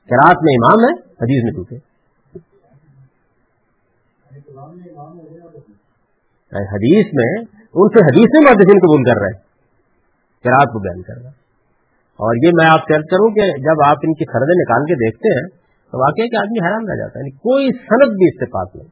کراط 0.09 0.38
میں 0.41 0.53
امام 0.53 0.85
ہے 0.85 0.93
حدیث 0.99 1.43
میں 1.43 1.51
جھوٹے 1.51 1.88
حدیث 6.57 7.05
میں 7.13 7.45
ان 7.73 7.88
سے 7.89 8.05
حدیث 8.05 8.29
میں 8.33 8.41
محدثین 8.41 8.79
قبول 8.79 9.03
کر 9.03 9.19
رہے 9.21 9.27
ہیں 9.27 9.39
کراط 10.43 10.67
کو 10.67 10.79
بیان 10.79 11.01
کر 11.01 11.13
رہے 11.13 11.23
ہیں۔ 11.23 11.39
اور 12.23 12.35
یہ 12.45 12.51
میں 12.53 12.65
آپ 12.69 12.79
سے 12.79 12.93
کروں 12.93 13.29
کہ 13.29 13.62
جب 13.62 13.77
آپ 13.85 13.97
ان 14.03 14.13
کی 14.13 14.25
سردیں 14.25 14.62
نکال 14.62 14.81
کے 14.83 14.93
دیکھتے 14.93 15.33
ہیں، 15.33 15.47
تو 15.91 15.99
واقعی 15.99 16.29
کہ 16.29 16.35
آدمی 16.35 16.67
حیران 16.67 16.89
رہ 16.89 16.95
جاتا 16.95 17.19
ہے۔ 17.19 17.19
یعنی 17.19 17.31
کوئی 17.31 17.65
صنعت 17.65 18.09
بھی 18.09 18.27
اس 18.27 18.39
سے 18.39 18.45
پاس 18.45 18.75
نہیں۔ 18.75 18.88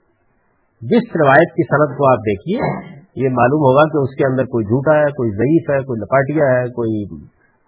جس 0.81 1.03
روایت 1.23 1.49
کی 1.49 1.63
صنعت 1.63 1.97
کو 1.97 2.11
آپ 2.11 2.17
دیکھیے، 2.17 2.57
یہ 3.15 3.29
معلوم 3.29 3.59
ہوگا 3.59 3.83
کہ 3.83 3.97
اس 3.97 4.15
کے 4.15 4.31
اندر 4.31 4.43
کوئی 4.43 4.65
جھوٹا 4.65 4.97
ہے، 4.97 5.05
کوئی 5.05 5.29
ضعیف 5.29 5.69
ہے، 5.69 5.79
کوئی 5.79 6.01
لپاٹیا 6.01 6.59
ہے، 6.59 6.65
کوئی 6.65 7.03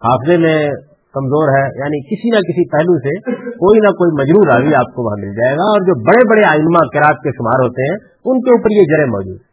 حافظے 0.05 0.37
میں 0.37 0.69
کمزور 1.13 1.57
ہے۔ 1.57 1.63
یعنی 1.63 1.99
کسی 2.01 2.29
نہ 2.29 2.35
کسی 2.35 2.69
پہلو 2.69 2.99
سے 2.99 3.31
کوئی 3.51 3.79
نہ 3.79 3.87
کوئی 3.87 4.23
مجرور 4.23 4.47
راوی 4.47 4.75
آپ 4.75 4.95
کو 4.95 5.05
وہاں 5.05 5.27
مل 5.27 5.35
جائے 5.35 5.55
گا۔ 5.55 5.61
اور 5.61 5.81
جو 5.81 6.05
بڑے 6.05 6.29
بڑے 6.29 6.47
آئنما 6.47 6.79
کراط 6.79 7.17
کے 7.17 7.29
شمار 7.31 7.63
ہوتے 7.65 7.81
ہیں، 7.81 7.97
ان 8.25 8.41
کے 8.41 8.51
اوپر 8.51 8.71
یہ 8.71 8.81
جڑے 8.81 9.05
موجود 9.05 9.48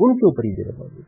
ان 0.00 0.14
کے 0.14 0.26
اوپر 0.26 0.44
یہ 0.44 0.54
جڑے 0.54 0.72
موجود 0.78 1.04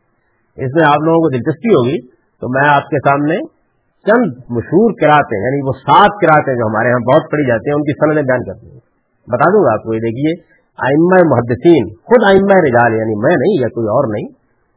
اس 0.57 0.71
میں 0.75 0.83
آپ 0.87 1.01
لوگوں 1.03 1.19
کو 1.19 1.29
دلچسپی 1.29 1.69
ہوگی 1.69 2.07
تو 2.11 2.49
میں 2.49 2.69
آپ 2.69 2.83
کے 2.83 2.97
سامنے 2.97 3.63
چند 4.03 4.33
مشہور 4.49 4.91
کراتے 4.91 5.43
یعنی 5.43 5.67
وہ 5.67 5.71
سات 5.71 6.11
کراتے 6.21 6.55
جو 6.55 6.67
ہمارے 6.67 6.87
یہاں 6.89 7.13
بہت 7.13 7.31
پڑی 7.31 7.47
جاتے 7.47 7.69
ہیں، 7.69 7.75
ان 7.75 7.81
کی 7.81 7.91
سندیں 7.91 8.23
بیان 8.23 8.43
کرتے 8.43 8.67
ہیں۔ 8.67 8.79
بتا 9.27 9.49
دوں 9.49 9.63
گا 9.63 9.73
آپ 9.73 9.83
کو، 9.83 9.93
یہ 9.93 9.99
دیکھیے 9.99 10.53
آئمہ 10.77 11.19
محدثین، 11.25 11.89
خود 11.89 12.23
آئمہ 12.27 12.57
رجال 12.57 12.93
یعنی 12.93 13.27
میں 13.27 13.35
نہیں 13.35 13.61
یا 13.61 13.67
کوئی 13.67 13.87
اور 13.87 14.13
نہیں، 14.13 14.27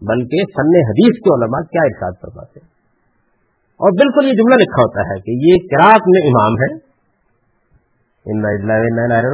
بلکہ 0.02 0.36
سن 0.36 0.76
حدیث 0.88 1.16
کے 1.18 1.34
علماء 1.34 1.60
کیا 1.60 1.80
ارشاد 1.84 2.12
فرماتے 2.22 2.60
ہیں۔ 2.62 2.68
اور 3.76 3.90
بالکل 3.90 4.26
یہ 4.26 4.32
جملہ 4.32 4.54
لکھا 4.54 4.82
ہوتا 4.82 5.00
ہے 5.00 5.20
کہ 5.20 5.30
یہ 5.30 5.54
کراط 5.56 6.02
میں 6.06 6.26
امام 6.26 6.52
ہے 6.52 6.86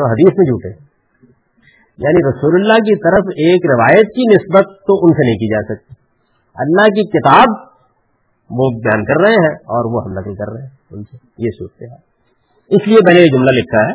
حدیث 0.05 0.33
میں 0.39 0.45
جھوٹے۔ 0.45 0.92
یعنی 1.99 2.29
رسول 2.29 2.61
اللہ 2.61 2.73
کی 2.73 2.97
طرف 2.97 3.25
ایک 3.29 3.71
روایت 3.71 4.07
کی 4.07 4.35
نسبت 4.35 4.63
تو 4.63 4.95
ان 4.95 5.13
سے 5.13 5.27
نہیں 5.27 5.35
کی 5.35 5.55
جا 5.55 5.75
سکتی۔ 5.75 5.95
اللہ 6.57 6.83
کی 6.83 7.09
کتاب 7.09 7.73
وہ 8.51 8.71
بیان 8.71 9.05
کر 9.05 9.21
رہے 9.21 9.33
ہیں 9.33 9.55
اور 9.55 9.95
وہ 9.95 10.05
ہم 10.05 10.13
نقل 10.13 10.35
کر 10.35 10.53
رہے 10.53 10.63
ہیں 10.63 10.71
ان 10.91 11.03
سے۔ 11.03 11.17
یہ 11.39 11.49
سوچتے 11.59 11.85
ہیں 11.87 11.97
اس 12.69 12.87
لیے 12.87 12.97
میں 13.07 13.15
نے 13.15 13.21
یہ 13.21 13.27
جملہ 13.27 13.51
لکھا 13.51 13.89
ہے 13.89 13.93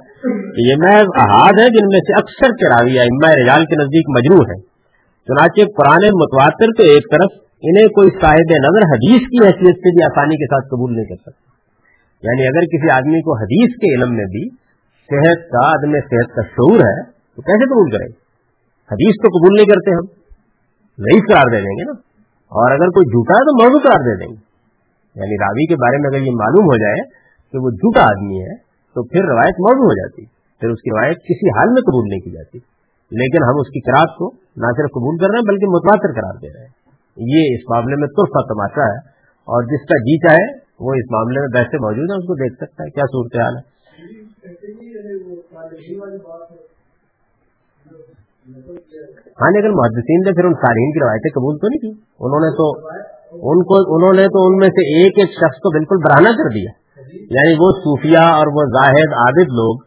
کہ 0.51 0.69
یہ 0.69 0.75
محض 0.77 1.07
احاد 1.15 1.59
ہے 1.59 1.69
جن 1.69 1.87
میں 1.87 1.99
سے 1.99 2.13
اکثر 2.13 2.49
چراوی 2.55 2.99
اما 2.99 3.31
رجال 3.31 3.65
کے 3.65 3.75
نزدیک 3.75 4.05
مجروح 4.09 4.45
ہے 4.49 4.61
چنانچہ 5.27 5.61
قرآن 5.77 6.05
متواتر 6.05 6.65
تو 6.77 6.83
ایک 6.83 7.03
طرف 7.11 7.47
انہیں 7.61 7.87
کوئی 7.87 8.09
صاحب 8.21 8.51
نظر 8.59 8.81
حدیث 8.81 9.19
کی 9.19 9.45
حیثیت 9.45 9.75
سے 9.75 9.95
بھی 9.95 10.03
آسانی 10.03 10.35
کے 10.35 10.45
ساتھ 10.45 10.67
قبول 10.67 10.93
نہیں 10.93 11.05
کر 11.05 11.15
سکتا۔ 11.15 11.47
یعنی 12.23 12.47
اگر 12.47 12.61
کسی 12.61 12.89
آدمی 12.89 13.21
کو 13.21 13.37
حدیث 13.37 13.75
کے 13.75 13.95
علم 13.95 14.15
میں 14.15 14.25
بھی 14.25 14.49
صحت 15.11 15.49
کا 15.49 15.71
عدم 15.71 15.91
صحت 15.91 16.35
کا 16.35 16.41
شعور 16.41 16.79
ہے 16.79 17.16
تو 17.37 17.41
کیسے 17.41 17.65
قبول 17.65 17.87
کریں؟ 17.91 18.09
حدیث 18.91 19.15
تو 19.21 19.27
قبول 19.27 19.53
نہیں 19.55 19.65
کرتے 19.65 19.89
ہم۔ 19.93 20.05
نہیں 20.97 21.19
قرار 21.19 21.47
دے 21.51 21.57
دیں 21.57 21.75
گے 21.79 21.83
نا۔ 21.83 21.95
اور 22.57 22.71
اگر 22.71 22.87
کوئی 22.87 23.05
جھوٹا 23.05 23.33
ہے 23.33 23.43
تو 23.43 23.53
موضوع 23.63 23.79
قرار 23.79 24.01
دے 24.01 24.15
دیں 24.19 24.31
گے۔ 24.33 24.39
یعنی 25.19 25.35
راوی 25.43 25.65
کے 25.67 25.75
بارے 25.75 25.97
میں 25.97 26.07
اگر 26.09 26.21
یہ 26.25 26.35
معلوم 26.39 26.65
ہو 26.65 26.77
جائے 26.77 27.01
کہ 27.51 27.57
وہ 27.57 27.69
جھوٹا 27.69 28.03
آدمی 28.03 28.39
ہے، 28.41 28.55
تو 28.93 28.99
پھر 29.07 29.21
روایت 29.23 29.55
موضوع 29.59 29.87
ہو 29.89 29.95
جاتی۔ 29.95 30.25
پھر 30.59 30.69
اس 30.69 30.81
کی 30.81 30.89
روایت 30.89 31.17
کسی 31.17 31.47
حال 31.57 31.67
میں 31.67 31.81
قبول 31.81 32.05
نہیں 32.09 32.19
کی 32.19 32.31
جاتی۔ 32.31 32.57
لیکن 33.11 33.43
ہم 33.43 33.55
اس 33.59 33.67
کی 33.67 33.79
کراط 33.79 34.09
کو 34.17 34.25
نہ 34.35 34.67
صرف 34.77 34.91
قبول 34.91 35.15
کر 35.17 35.27
رہے 35.27 35.37
ہیں، 35.37 35.47
بلکہ 35.47 35.65
متواتر 35.65 36.21
قرار 36.21 36.35
دے 36.41 36.49
رہے 36.53 36.65
ہیں۔ 36.65 36.73
یہ 37.17 37.55
اس 37.55 37.61
معاملے 37.69 37.95
میں 37.95 38.07
ترفا 38.07 38.41
تماشا 38.53 38.85
ہے۔ 38.93 38.97
اور 39.53 39.63
جس 39.63 39.81
کا 39.85 39.97
جی 39.97 40.17
چاہے، 40.17 40.45
وہ 40.79 40.93
اس 40.93 41.11
معاملے 41.11 41.39
میں 41.39 41.47
ویسے 41.55 41.77
موجود 41.77 42.11
ہے 42.11 42.17
اس 42.17 42.27
کو 42.27 42.33
دیکھ 42.33 42.55
سکتا 42.55 42.83
ہے۔ 42.83 42.89
کیا 42.89 43.03
صورت 43.03 43.35
حال 43.35 43.57
ہے؟ 43.57 43.77
ہاں 49.41 49.51
جی، 49.51 49.61
لیکن 49.61 49.77
محدثین 49.77 50.19
نے 50.19 50.33
پھر 50.33 50.45
ان 50.45 50.53
سارین 50.53 50.91
کی 50.91 50.99
روایتیں 50.99 51.31
قبول 51.31 51.57
تو 51.57 51.67
نہیں 51.67 51.79
کی؟ 51.79 52.01
انہوں 52.19 52.39
نے 52.39 52.51
تو 52.51 52.87
ان 53.31 53.63
کو، 53.63 53.95
انہوں 53.95 54.13
نے 54.13 54.27
تو 54.27 54.47
ان 54.47 54.55
میں 54.55 54.67
سے 54.67 55.03
ایک 55.03 55.13
ایک 55.19 55.29
شخص 55.29 55.57
کو 55.57 55.71
بالکل 55.71 55.95
برہنا 55.95 56.31
کر 56.31 56.49
دیا۔ 56.49 56.87
یعنی 57.13 57.53
وہ 57.53 57.71
صوفیہ 57.71 58.17
اور 58.17 58.47
وہ 58.47 58.69
زاہد 58.69 59.13
عابد 59.13 59.47
لوگ 59.47 59.79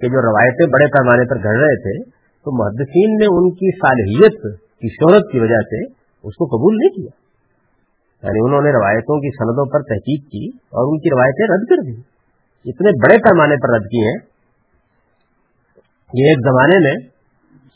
کہ 0.00 0.08
جو 0.08 0.22
روایتیں 0.22 0.66
بڑے 0.66 0.86
پیمانے 0.86 1.28
پر 1.28 1.36
گھڑ 1.36 1.56
رہے 1.56 1.76
تھے، 1.76 2.10
تو 2.44 2.64
محدثین 2.64 3.16
نے 3.16 3.26
ان 3.26 3.50
کی 3.50 3.76
صالحیت 3.76 4.42
کی 4.80 4.88
شہرت 4.88 5.32
کی 5.32 5.38
وجہ 5.38 5.60
سے 5.62 5.84
اس 6.24 6.34
کو 6.34 6.44
قبول 6.44 6.76
نہیں 6.76 6.88
کیا۔ 6.88 7.28
یعنی 8.26 8.38
انہوں 8.44 8.62
نے 8.62 8.70
روایتوں 8.70 9.20
کی 9.20 9.30
سندوں 9.30 9.64
پر 9.64 9.82
تحقیق 9.82 10.24
کی 10.24 10.48
اور 10.48 10.92
ان 10.92 10.98
کی 10.98 11.10
روایتیں 11.10 11.46
رد 11.46 11.68
کر 11.68 11.76
دی۔ 11.76 12.00
اتنے 12.70 12.90
بڑے 12.90 13.18
پیمانے 13.18 13.56
پر 13.56 13.74
رد 13.74 13.84
کی 13.84 14.00
ہیں۔ 14.02 14.38
یہ 16.14 16.28
ایک 16.28 16.40
زمانے 16.40 16.78
میں 16.78 17.17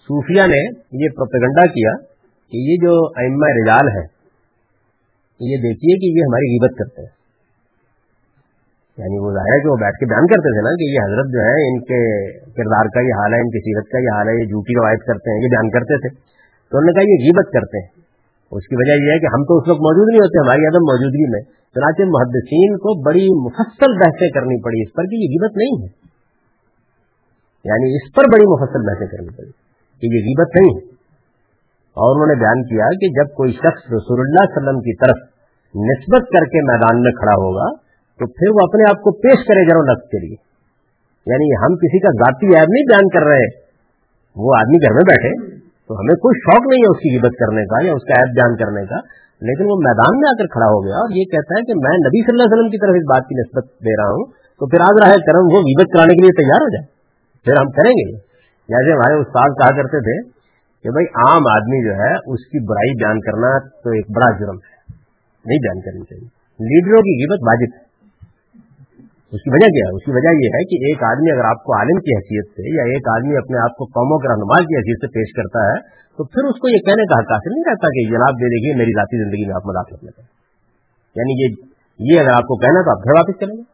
صوفیہ 0.07 0.43
نے 0.43 0.61
یہ 1.05 1.09
پروپیگنڈا 1.17 1.67
کیا 1.67 1.93
کہ 2.51 2.57
یہ 2.57 2.77
جو 2.77 3.07
ائمہ 3.07 3.47
رجال 3.47 3.88
ہے 3.88 4.23
یہ 5.41 5.57
دیکھیے 5.57 5.99
کہ 5.99 6.07
یہ 6.07 6.23
ہماری 6.23 6.47
غیبت 6.47 6.79
کرتے 6.79 7.03
ہیں۔ 7.03 7.23
یعنی 8.99 9.19
وہ 9.19 9.31
ظاہر 9.33 9.53
ہے 9.55 9.61
کہ 9.62 9.69
وہ 9.69 9.77
بیٹھ 9.77 9.97
کے 9.97 10.07
بیان 10.07 10.27
کرتے 10.27 10.49
تھے 10.53 10.62
نا 10.62 10.71
کہ 10.71 10.85
یہ 10.85 10.99
حضرت 10.99 11.33
جو 11.33 11.41
ہے 11.41 11.69
ان 11.69 11.81
کے 11.81 12.01
کردار 12.33 12.85
کا 12.85 13.01
یہ 13.01 13.15
حال 13.19 13.35
ہے، 13.35 13.38
ان 13.38 13.51
کی 13.51 13.59
سیرت 13.59 13.87
کا 13.88 13.99
یہ 13.99 14.17
حال 14.17 14.29
ہے، 14.29 14.33
یہ 14.33 14.47
جھوٹی 14.47 14.73
روایت 14.81 15.01
کرتے 15.01 15.31
ہیں، 15.31 15.38
یہ 15.43 15.49
بیان 15.49 15.71
کرتے 15.71 15.99
تھے۔ 15.99 16.09
تو 16.69 16.79
انہوں 16.79 16.91
نے 16.91 16.93
کہا 16.93 17.03
یہ 17.03 17.25
غیبت 17.25 17.53
کرتے 17.53 17.79
ہیں۔ 17.79 17.91
اس 18.51 18.65
کی 18.69 18.77
وجہ 18.77 19.05
یہ 19.05 19.11
ہے 19.11 19.19
کہ 19.19 19.27
ہم 19.27 19.45
تو 19.45 19.59
اس 19.59 19.69
وقت 19.69 19.81
موجود 19.81 20.07
نہیں 20.09 20.19
ہوتے، 20.19 20.38
ہماری 20.47 20.62
عدم 20.67 20.83
موجودگی 20.83 21.31
میں۔ 21.31 21.43
چنانچہ 21.75 22.03
محدثین 22.03 22.77
کو 22.77 23.03
بڑی 23.03 23.47
مفصل 23.47 23.93
بحثیں 23.99 24.29
کرنی 24.29 24.62
پڑی 24.62 24.83
اس 24.83 24.93
پر 24.93 25.03
کہ 25.03 25.15
یہ 25.15 25.29
غیبت 25.29 25.57
نہیں 25.57 25.75
ہے۔ 25.83 25.91
یعنی 27.65 27.97
اس 27.97 28.15
پر 28.15 28.23
بڑی 28.33 28.45
مفصل 28.45 28.83
بحثیں 28.88 29.07
کرنی 29.07 29.37
پڑی۔ 29.37 29.62
کہ 30.03 30.15
یہ 30.15 30.21
غیبت 30.21 30.57
نہیں 30.57 30.73
ہے۔ 30.75 30.93
اور 32.01 32.15
انہوں 32.15 32.27
نے 32.27 32.41
بیان 32.41 32.62
کیا 32.62 32.87
کہ 33.01 33.07
جب 33.09 33.35
کوئی 33.35 33.53
شخص 33.53 33.83
رسول 33.93 34.21
اللہ 34.21 34.43
علیہ 34.43 34.57
وسلم 34.57 34.81
کی 34.81 34.95
طرف 34.97 35.19
نسبت 35.75 36.23
کر 36.33 36.45
کے 36.45 36.73
میدان 36.73 37.03
میں 37.03 37.12
کھڑا 37.12 37.33
ہوگا، 37.33 37.75
تو 38.19 38.27
پھر 38.27 38.51
وہ 38.51 38.59
اپنے 38.62 38.83
آپ 38.91 39.03
کو 39.03 39.11
پیش 39.11 39.47
کرے 39.49 39.62
گا 39.62 39.93
لفظ 39.93 40.09
کے 40.09 40.19
لیے۔ 40.19 40.37
یعنی 41.27 41.49
ہم 41.65 41.77
کسی 41.77 41.99
کا 41.99 42.09
ذاتی 42.09 42.47
عیب 42.47 42.71
نہیں 42.71 42.87
بیان 42.88 43.09
کر 43.09 43.23
رہے، 43.29 43.47
وہ 44.37 44.51
آدمی 44.59 44.77
گھر 44.77 44.93
میں 44.93 45.07
بیٹھے، 45.09 45.57
تو 45.87 45.95
ہمیں 45.95 46.15
کوئی 46.15 46.41
شوق 46.41 46.62
نہیں 46.71 46.83
ہے 46.83 46.91
اس 46.91 46.99
کی 46.99 47.17
عبت 47.17 47.35
کرنے 47.38 47.62
کا 47.65 47.87
یا 47.87 47.93
اس 47.93 48.05
کا 48.05 48.15
عیب 48.21 48.35
بیان 48.35 48.57
کرنے 48.57 48.87
کا۔ 48.87 49.23
لیکن 49.43 49.65
وہ 49.65 49.77
میدان 49.77 50.21
میں 50.21 50.29
آ 50.29 50.35
کر 50.38 50.47
کھڑا 50.47 50.67
ہو 50.67 50.87
گیا 50.87 50.95
اور 50.95 51.11
یہ 51.11 51.25
کہتا 51.25 51.59
ہے 51.59 51.62
کہ 51.62 51.73
میں 51.75 51.97
نبی 51.97 52.23
صلی 52.23 52.33
اللہ 52.33 52.43
علیہ 52.43 52.55
وسلم 52.57 52.71
کی 52.71 52.79
طرف 52.79 52.95
اس 52.95 53.03
بات 53.03 53.29
کی 53.29 53.35
نسبت 53.41 53.65
دے 53.85 54.03
رہا 54.03 54.11
ہوں، 54.11 54.25
تو 54.31 54.67
پھر 54.67 54.81
آج 54.81 54.97
رہا 55.03 55.11
ہے 55.11 55.19
کرم 55.19 55.45
وہ 55.55 55.61
عبت 55.61 55.88
کرانے 55.93 56.15
کے 56.15 56.21
لیے 56.21 56.43
تیار 56.43 56.61
ہو 56.61 56.69
جائے۔ 56.69 56.87
پھر 57.45 57.53
ہم 57.53 57.71
کریں 57.71 57.93
گے۔ 57.93 58.32
جیسے 58.68 58.92
ہمارے 58.92 59.14
استاد 59.14 59.51
کہا 59.51 59.70
کرتے 59.77 60.01
تھے 60.01 60.42
کہ 60.85 60.88
بھائی 60.90 61.07
عام 61.07 61.42
آدمی 61.51 61.81
جو 61.85 61.94
ہے، 61.94 62.12
اس 62.14 62.42
کی 62.46 62.59
برائی 62.66 62.92
بیان 62.92 63.20
کرنا 63.20 63.59
تو 63.59 63.90
ایک 63.90 64.07
بڑا 64.16 64.31
جرم 64.38 64.57
ہے۔ 64.57 64.72
نہیں 65.44 65.59
بیان 65.59 65.81
کرنی 65.81 66.05
چاہیے۔ 66.05 66.29
لیڈروں 66.62 67.03
کی 67.03 67.14
قیمت 67.20 67.40
واجب 67.48 67.70
ہے۔ 67.77 67.92
اس 69.33 69.42
کی 69.42 69.51
وجہ 69.51 69.66
کیا 69.66 69.85
ہے؟ 69.88 69.96
اس 69.96 70.05
کی 70.05 70.11
وجہ 70.11 70.33
یہ 70.33 70.48
ہے 70.55 70.62
کہ 70.64 70.77
ایک 70.88 71.03
آدمی 71.03 71.31
اگر 71.33 71.44
آپ 71.44 71.64
کو 71.64 71.79
عالم 71.79 71.98
کی 72.01 72.11
حیثیت 72.16 72.46
سے 72.51 72.77
یا 72.77 72.83
ایک 72.83 73.09
آدمی 73.14 73.37
اپنے 73.37 73.59
آپ 73.62 73.77
کو 73.77 73.85
قوموں 73.85 74.18
کے 74.18 74.29
رہنما 74.29 74.59
کی 74.59 74.77
حیثیت 74.77 74.98
سے 75.01 75.07
پیش 75.07 75.33
کرتا 75.33 75.61
ہے، 75.68 75.77
تو 76.18 76.25
پھر 76.25 76.42
اس 76.44 76.61
کو 76.61 76.68
یہ 76.68 76.79
کہنے 76.79 77.05
کا 77.05 77.14
حق 77.18 77.33
حاصل 77.33 77.51
نہیں 77.53 77.66
رہتا 77.70 77.87
کہ 77.88 78.01
جناب 78.11 78.33
دے 78.35 78.48
دیکھیے، 78.48 78.75
میری 78.77 78.90
ذاتی 78.90 79.25
زندگی 79.25 79.46
میں 79.46 79.55
آپ 79.55 79.66
مداخلت 79.66 80.05
لگے 80.05 80.42
یعنی 81.16 81.33
یہ 81.42 81.48
یہ 81.98 82.20
اگر 82.20 82.31
آپ 82.31 82.42
کو 82.42 82.57
کہنا 82.57 82.83
تو 82.83 82.90
آپ 82.90 83.01
گھر 83.05 83.12
واپس 83.18 83.40
چلیں 83.40 83.57
گے 83.57 83.64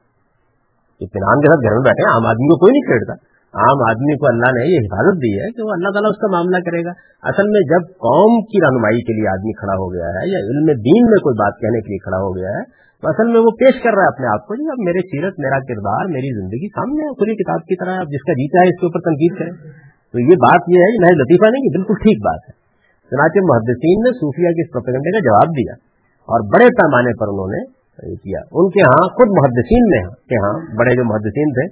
اطمینان 1.01 1.40
کے 1.40 1.46
ساتھ 1.46 1.62
گھر 1.62 1.72
میں 1.72 1.85
بیٹھے 1.85 2.09
عام 2.09 2.27
آدمی 2.27 2.48
کو 2.48 2.59
کوئی 2.59 2.72
نہیں 2.72 2.87
کھیڑتا 2.87 3.14
عام 3.54 3.82
آدمی 3.84 4.14
کو 4.22 4.26
اللہ 4.28 4.50
نے 4.54 4.64
یہ 4.70 4.82
حفاظت 4.87 5.20
دی 5.20 5.28
ہے 5.34 5.46
کہ 5.52 5.66
وہ 5.66 5.70
اللہ 5.74 5.92
تعالیٰ 5.92 6.11
اس 6.14 6.18
کا 6.22 6.28
معاملہ 6.32 6.58
کرے 6.64 6.80
گا۔ 6.87 6.92
اصل 7.30 7.52
میں 7.52 7.62
جب 7.68 7.87
قوم 8.06 8.34
کی 8.50 8.61
رہنمائی 8.64 9.00
کے 9.06 9.16
لیے 9.18 9.30
آدمی 9.34 9.54
کھڑا 9.61 9.76
ہو 9.82 9.87
گیا 9.94 10.11
ہے 10.16 10.24
یا 10.32 10.42
علم 10.48 10.68
دین 10.88 11.08
میں 11.12 11.20
کوئی 11.26 11.38
بات 11.38 11.56
کہنے 11.62 11.80
کے 11.87 11.92
لیے 11.92 12.02
کھڑا 12.04 12.20
ہو 12.24 12.28
گیا 12.34 12.52
ہے، 12.56 12.62
تو 13.02 13.11
اصل 13.11 13.32
میں 13.32 13.42
وہ 13.46 13.52
پیش 13.62 13.80
کر 13.82 13.96
رہا 13.98 14.06
ہے 14.06 14.12
اپنے 14.12 14.28
آپ 14.32 14.44
کو 14.46 14.58
جی 14.61 14.68
اب 14.74 14.84
میرے 14.88 15.02
سیرت، 15.11 15.40
میرا 15.44 15.58
کردار، 15.66 16.12
میری 16.14 16.34
زندگی 16.37 16.70
سامنے 16.76 17.08
ہے، 17.08 17.16
کھلی 17.20 17.37
کتاب 17.40 17.64
کی 17.72 17.80
طرح 17.82 18.04
اب 18.04 18.14
جس 18.14 18.28
کا 18.28 18.37
جیتا 18.40 18.62
ہے 18.62 18.72
اس 18.72 18.78
کے 18.80 18.88
اوپر 18.90 19.04
تنقید 19.08 19.40
کرے 19.40 19.56
تو 20.12 20.24
یہ 20.24 20.40
بات 20.44 20.70
یہ 20.74 20.87
ہے 20.87 20.92
کہ 20.94 21.16
لطیفہ 21.22 21.52
نہیں 21.54 21.66
کہ 21.66 21.74
بالکل 21.74 22.00
ٹھیک 22.04 22.22
بات 22.28 22.46
ہے۔ 22.48 22.54
چنانچہ 23.12 23.42
محدثین 23.48 24.06
نے 24.06 24.14
صوفیہ 24.16 24.54
کے 24.56 24.64
اس 24.64 24.72
پروپیگنڈے 24.72 25.16
کا 25.16 25.26
جواب 25.26 25.58
دیا 25.58 25.76
اور 26.28 26.46
بڑے 26.54 26.70
پیمانے 26.78 27.12
پر 27.20 27.34
انہوں 27.34 27.52
نے 27.52 27.66
کیا۔ 28.22 28.40
ان 28.61 28.72
کے 28.74 28.87
ہاں 28.87 29.04
خود 29.18 29.37
محدثین 29.37 29.87
میں 29.92 30.02
کے 30.32 30.40
ہاں 30.42 30.54
بڑے 30.80 30.96
جو 30.96 31.06
محدثین 31.11 31.54
تھے 31.58 31.66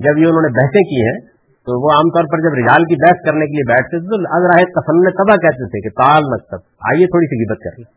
جب 0.00 0.18
یہ 0.18 0.30
انہوں 0.30 0.44
نے 0.46 0.50
بحثیں 0.56 0.84
کی 0.88 0.98
ہیں، 1.02 1.18
تو 1.66 1.76
وہ 1.82 1.92
عام 1.92 2.10
طور 2.16 2.26
پر 2.32 2.42
جب 2.46 2.56
رجال 2.56 2.84
کی 2.90 2.96
بحث 3.02 3.22
کرنے 3.26 3.46
کے 3.46 3.58
لیے 3.58 3.68
بیٹھتے 3.68 4.00
تھے، 4.00 4.08
تو 4.10 4.18
اگر 4.38 4.52
تفن 4.74 5.00
تباہ 5.20 5.38
کہتے 5.44 5.68
تھے 5.70 5.80
کہ 5.86 5.92
تال 6.00 6.28
مکتب 6.32 6.66
آئیے 6.90 7.06
تھوڑی 7.14 7.30
سی 7.30 7.38
گبت 7.40 7.64
کر 7.64 7.78
لیں 7.78 7.88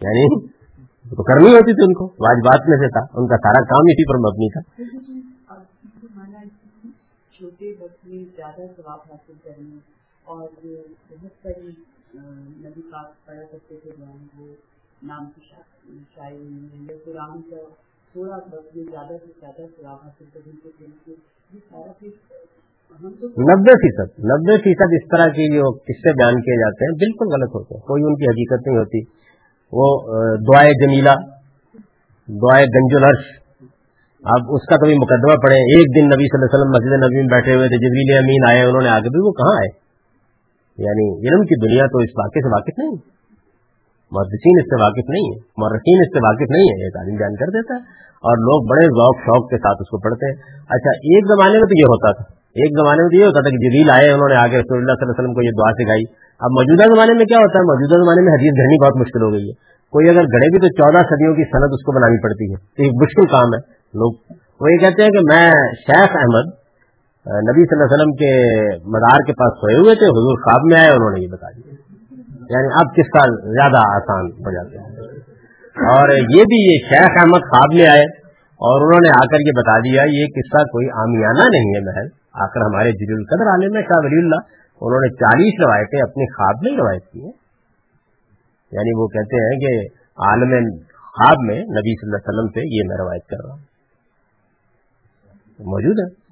یعنی 0.00 0.26
تو 1.04 1.22
کرنی 1.22 1.50
ہوتی 1.54 1.74
تھی 1.74 1.84
ان 1.84 1.94
کو، 1.94 2.06
واجبات 2.26 2.68
میں 2.68 2.78
سے 2.78 2.88
تھا، 2.88 3.02
ان 3.20 3.28
کا 3.28 3.36
سارا 3.36 3.62
کام 3.72 3.90
اسی 3.92 4.06
پر 4.08 4.20
مبنی 4.26 4.48
تھا۔ 4.52 4.62
چھوٹے 7.34 7.70
وقت 7.80 8.06
میں 8.06 8.22
زیادہ 8.36 8.66
ثواب 8.76 9.00
حاصل 9.10 9.38
کرنے 9.44 9.76
اور 10.24 10.46
بہت 10.62 11.32
ساری 11.42 11.72
نبی 12.60 12.82
پاک 12.92 13.26
پڑھا 13.26 13.42
کرتے 13.52 13.76
تھے 13.82 13.90
وہ 13.98 14.46
نام 15.02 15.26
کی 15.26 15.40
شاعری 16.14 16.86
یا 16.86 16.96
قرآن 17.04 17.42
کا 17.42 17.64
تھوڑا 18.16 18.36
زیادہ 18.74 19.16
سے 19.22 19.30
زیادہ 19.40 19.96
حاصل 20.02 20.26
یہ 21.54 21.60
سارا 21.70 21.92
نبے 23.48 23.72
فیصد 23.80 24.20
نبے 24.28 24.54
فیصد 24.66 24.94
اس 24.98 25.02
طرح 25.08 25.32
کے 25.38 25.48
جو 25.54 25.64
قصے 25.88 26.12
بیان 26.20 26.38
کیے 26.46 26.56
جاتے 26.60 26.86
ہیں، 26.86 26.94
بالکل 27.02 27.32
غلط 27.32 27.56
ہوتے 27.56 27.74
ہیں، 27.74 27.80
کوئی 27.90 28.04
ان 28.04 28.14
کی 28.20 28.28
حقیقت 28.30 28.68
نہیں 28.68 28.78
ہوتی۔ 28.78 29.00
وہ 29.72 29.88
دعائے 30.50 30.70
جمیلہ، 30.82 31.14
دعائے 32.28 32.70
گنج 32.76 32.94
الرش 32.94 33.26
اب 34.24 34.54
اس 34.56 34.64
کا 34.68 34.76
کبھی 34.76 34.96
مقدمہ 35.02 35.36
پڑے 35.42 35.58
ایک 35.74 35.92
دن 35.96 36.08
نبی 36.12 36.30
صلی 36.30 36.38
اللہ 36.38 36.48
علیہ 36.48 36.54
وسلم 36.54 36.72
مسجد 36.76 36.96
نبی 37.04 37.18
میں 37.20 37.32
بیٹھے 37.34 37.54
ہوئے 37.54 37.68
تھے 37.68 37.80
جبیل 37.82 38.14
امین 38.16 38.48
آئے، 38.48 38.62
انہوں 38.62 38.82
نے 38.82 38.88
آگے 38.88 39.12
بھی 39.16 39.20
وہ 39.26 39.32
کہاں 39.32 39.52
آئے؟ 39.58 39.68
یعنی 40.78 41.06
علم 41.26 41.44
کی 41.50 41.60
دنیا 41.66 41.86
تو 41.92 41.98
اس 41.98 42.16
واقعے 42.18 42.42
سے 42.42 42.54
واقف 42.54 42.78
نہیں۔ 42.78 42.96
محدثین 44.10 44.54
اس 44.58 44.64
سے 44.64 44.82
واقف 44.82 45.06
نہیں 45.10 45.26
ہے 45.26 45.36
مرکین 45.56 45.98
اس 46.02 46.10
سے 46.12 46.18
واقف 46.18 46.48
نہیں 46.50 46.68
ہے 46.68 46.84
ایک 46.84 46.96
آدمی 46.96 47.18
جان 47.18 47.34
کر 47.34 47.46
دیتا 47.46 47.74
ہے۔ 47.74 48.06
اور 48.16 48.36
لوگ 48.36 48.60
بڑے 48.70 48.86
ذوق، 48.86 49.16
شوق 49.20 49.50
کے 49.50 49.56
ساتھ 49.56 49.78
اس 49.80 49.88
کو 49.88 49.96
پڑھتے 49.98 50.26
ہیں۔ 50.26 50.36
اچھا 50.60 50.90
ایک 50.90 51.24
زمانے 51.26 51.52
میں 51.52 51.68
تو 51.68 51.78
یہ 51.78 51.84
ہوتا 51.84 52.12
تھا۔ 52.12 52.24
ایک 52.32 52.70
زمانے 52.80 53.02
میں 53.02 53.08
تو 53.08 53.20
یہ 53.20 53.26
ہوتا 53.26 53.40
تھا 53.40 53.50
کہ 53.50 53.56
جبیل 53.56 53.90
آئے، 53.90 54.12
انہوں 54.12 54.28
نے 54.28 54.34
آگے 54.34 54.56
رسول 54.58 54.78
اللہ 54.78 54.92
صلی 54.92 55.04
اللہ 55.04 55.12
علیہ 55.12 55.18
وسلم 55.18 55.34
کو 55.34 55.42
یہ 55.42 55.50
دعا 55.50 55.70
سکھائی۔ 55.72 56.04
اب 56.40 56.50
موجودہ 56.50 56.84
زمانے 56.94 57.12
میں 57.12 57.26
کیا 57.26 57.38
ہوتا 57.38 57.58
ہے؟ 57.58 57.64
موجودہ 57.64 57.96
زمانے 58.04 58.22
میں 58.22 58.32
حدیث 58.32 58.52
گھڑنی 58.60 58.76
بہت 58.84 58.96
مشکل 58.96 59.22
ہو 59.22 59.32
گئی 59.32 59.46
ہے۔ 59.48 59.54
کوئی 59.92 60.08
اگر 60.08 60.24
گھڑے 60.24 60.46
بھی 60.50 60.58
تو 60.58 60.68
چودہ 60.68 60.98
صدیوں 60.98 61.34
کی 61.34 61.44
صنعت 61.44 61.70
اس 61.72 61.82
کو 61.86 61.90
بنانی 61.92 62.22
پڑتی 62.22 62.44
ہے۔ 62.50 62.56
تو 62.56 62.82
ایک 62.82 62.92
مشکل 63.02 63.26
کام 63.26 63.48
ہے۔ 63.54 63.60
لوگ 64.00 64.12
وہ 64.60 64.72
یہ 64.72 64.76
کہتے 64.76 65.02
ہیں 65.02 65.10
کہ 65.10 65.20
میں 65.28 65.50
شیخ 65.74 66.10
احمد، 66.14 66.46
نبی 67.48 67.62
صلی 67.62 67.74
اللہ 67.74 67.86
علیہ 67.86 67.96
وسلم 67.96 68.12
کے 68.12 68.32
مدار 68.88 69.18
کے 69.26 69.32
پاس 69.32 69.52
سوئے 69.60 69.74
ہوئے 69.74 69.94
تھے، 69.94 70.06
حضور 70.06 70.36
خواب 70.42 70.60
میں 70.64 70.76
آئے، 70.80 70.90
انہوں 70.96 71.10
نے 71.10 71.22
یہ 71.22 71.28
بتا 71.28 71.50
دیا۔ 71.50 71.75
یعنی 72.50 72.68
اب 72.74 72.96
کس 72.96 73.08
کا 73.08 73.22
زیادہ 73.52 73.80
آسان 73.96 74.24
ہو 74.32 74.50
جاتا 74.50 74.82
ہے۔ 74.82 75.06
اور 75.96 76.08
یہ 76.08 76.44
بھی 76.44 76.58
یہ 76.64 76.78
شیخ 76.88 77.10
احمد 77.10 77.40
خواب 77.40 77.74
میں 77.74 77.86
آئے 77.86 78.04
اور 78.66 78.86
انہوں 78.86 79.00
نے 79.02 79.08
آ 79.08 79.26
کر 79.26 79.40
یہ 79.40 79.52
بتا 79.56 79.78
دیا، 79.78 80.02
یہ 80.02 80.26
قصہ 80.26 80.64
کوئی 80.64 80.86
آمیانہ 80.86 81.48
نہیں 81.50 81.70
ہے 81.74 81.80
محض 81.84 82.10
آ 82.32 82.46
کر 82.46 82.60
ہمارے 82.60 82.92
جل 82.92 83.14
القدر 83.14 83.46
عالم 83.46 83.80
شاہ 83.80 84.00
ولی 84.04 84.18
اللہ، 84.24 84.40
انہوں 84.80 85.00
نے 85.00 85.14
چالیس 85.14 85.66
روایتیں 85.66 85.98
اپنی 86.02 86.32
خواب 86.32 86.54
میں 86.62 86.78
روایت 86.78 87.12
کی 87.12 87.20
ہیں۔ 87.20 87.32
یعنی 88.72 89.00
وہ 89.00 89.06
کہتے 89.06 89.36
ہیں 89.36 89.60
کہ 89.60 89.86
عالم 90.28 90.68
خواب 90.90 91.36
میں 91.40 91.58
نبی 91.58 91.94
صلی 91.94 92.08
اللہ 92.08 92.16
علیہ 92.16 92.28
وسلم 92.28 92.48
سے 92.48 92.76
یہ 92.76 92.88
میں 92.88 92.96
روایت 92.96 93.26
کر 93.26 93.36
رہا 93.46 93.54
ہوں۔ 93.54 93.76
موجود 95.60 95.96
ہے 96.00 96.26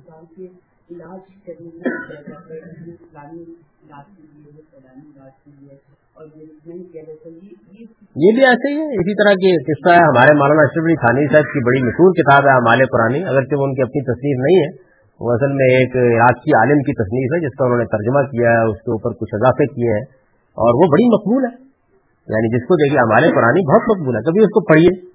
سچی 0.00 0.46
ہے 0.46 0.74
یہ 8.16 8.32
بھی 8.34 8.42
ایسے 8.46 8.72
ہی 8.72 8.78
ہے۔ 8.78 8.86
اسی 8.86 9.24
طرح 9.24 9.32
کی 9.32 9.50
قصہ 9.62 9.92
ہے۔ 9.92 10.04
ہمارے 10.04 10.34
مولانا 10.34 10.62
اشرف 10.62 10.84
علی 10.84 10.96
خانی 10.96 11.32
صاحب 11.32 11.44
کی 11.44 11.64
بڑی 11.64 11.82
مشہور 11.82 12.10
کتاب 12.12 12.42
ہے 12.46 12.52
ہمارے 12.52 12.84
پرانی 12.86 13.24
اگرچہ 13.24 13.56
وہ 13.56 13.64
ان 13.64 13.74
کی 13.74 13.82
اپنی 13.82 14.02
تصنیف 14.02 14.38
نہیں 14.44 14.58
ہے، 14.62 14.70
وہ 15.20 15.32
اصل 15.32 15.52
میں 15.52 15.66
ایک 15.66 15.96
عراقی 15.96 16.50
عالم 16.50 16.78
کی 16.78 16.92
تصنیف 16.92 17.34
ہے، 17.34 17.48
جس 17.48 17.56
کا 17.58 17.64
انہوں 17.64 17.78
نے 17.78 17.84
ترجمہ 17.84 18.22
کیا 18.22 18.50
ہے، 18.50 18.70
اس 18.70 18.78
کے 18.78 18.90
اوپر 18.90 19.10
کچھ 19.10 19.34
اضافے 19.34 19.66
کیے 19.66 19.92
ہیں۔ 19.92 20.04
اور 20.54 20.74
وہ 20.74 20.92
بڑی 20.92 21.14
مقبول 21.14 21.44
ہے۔ 21.44 21.64
یعنی 22.28 22.56
جس 22.56 22.64
کو 22.64 22.74
دیکھیے 22.74 22.98
ہمارے 22.98 23.34
پرانی 23.34 23.72
بہت 23.72 23.98
مقبول 23.98 24.16
ہے۔ 24.16 24.20
کبھی 24.20 24.40
اس 24.40 24.48
کو 24.48 24.60
پڑھیے۔ 24.60 25.14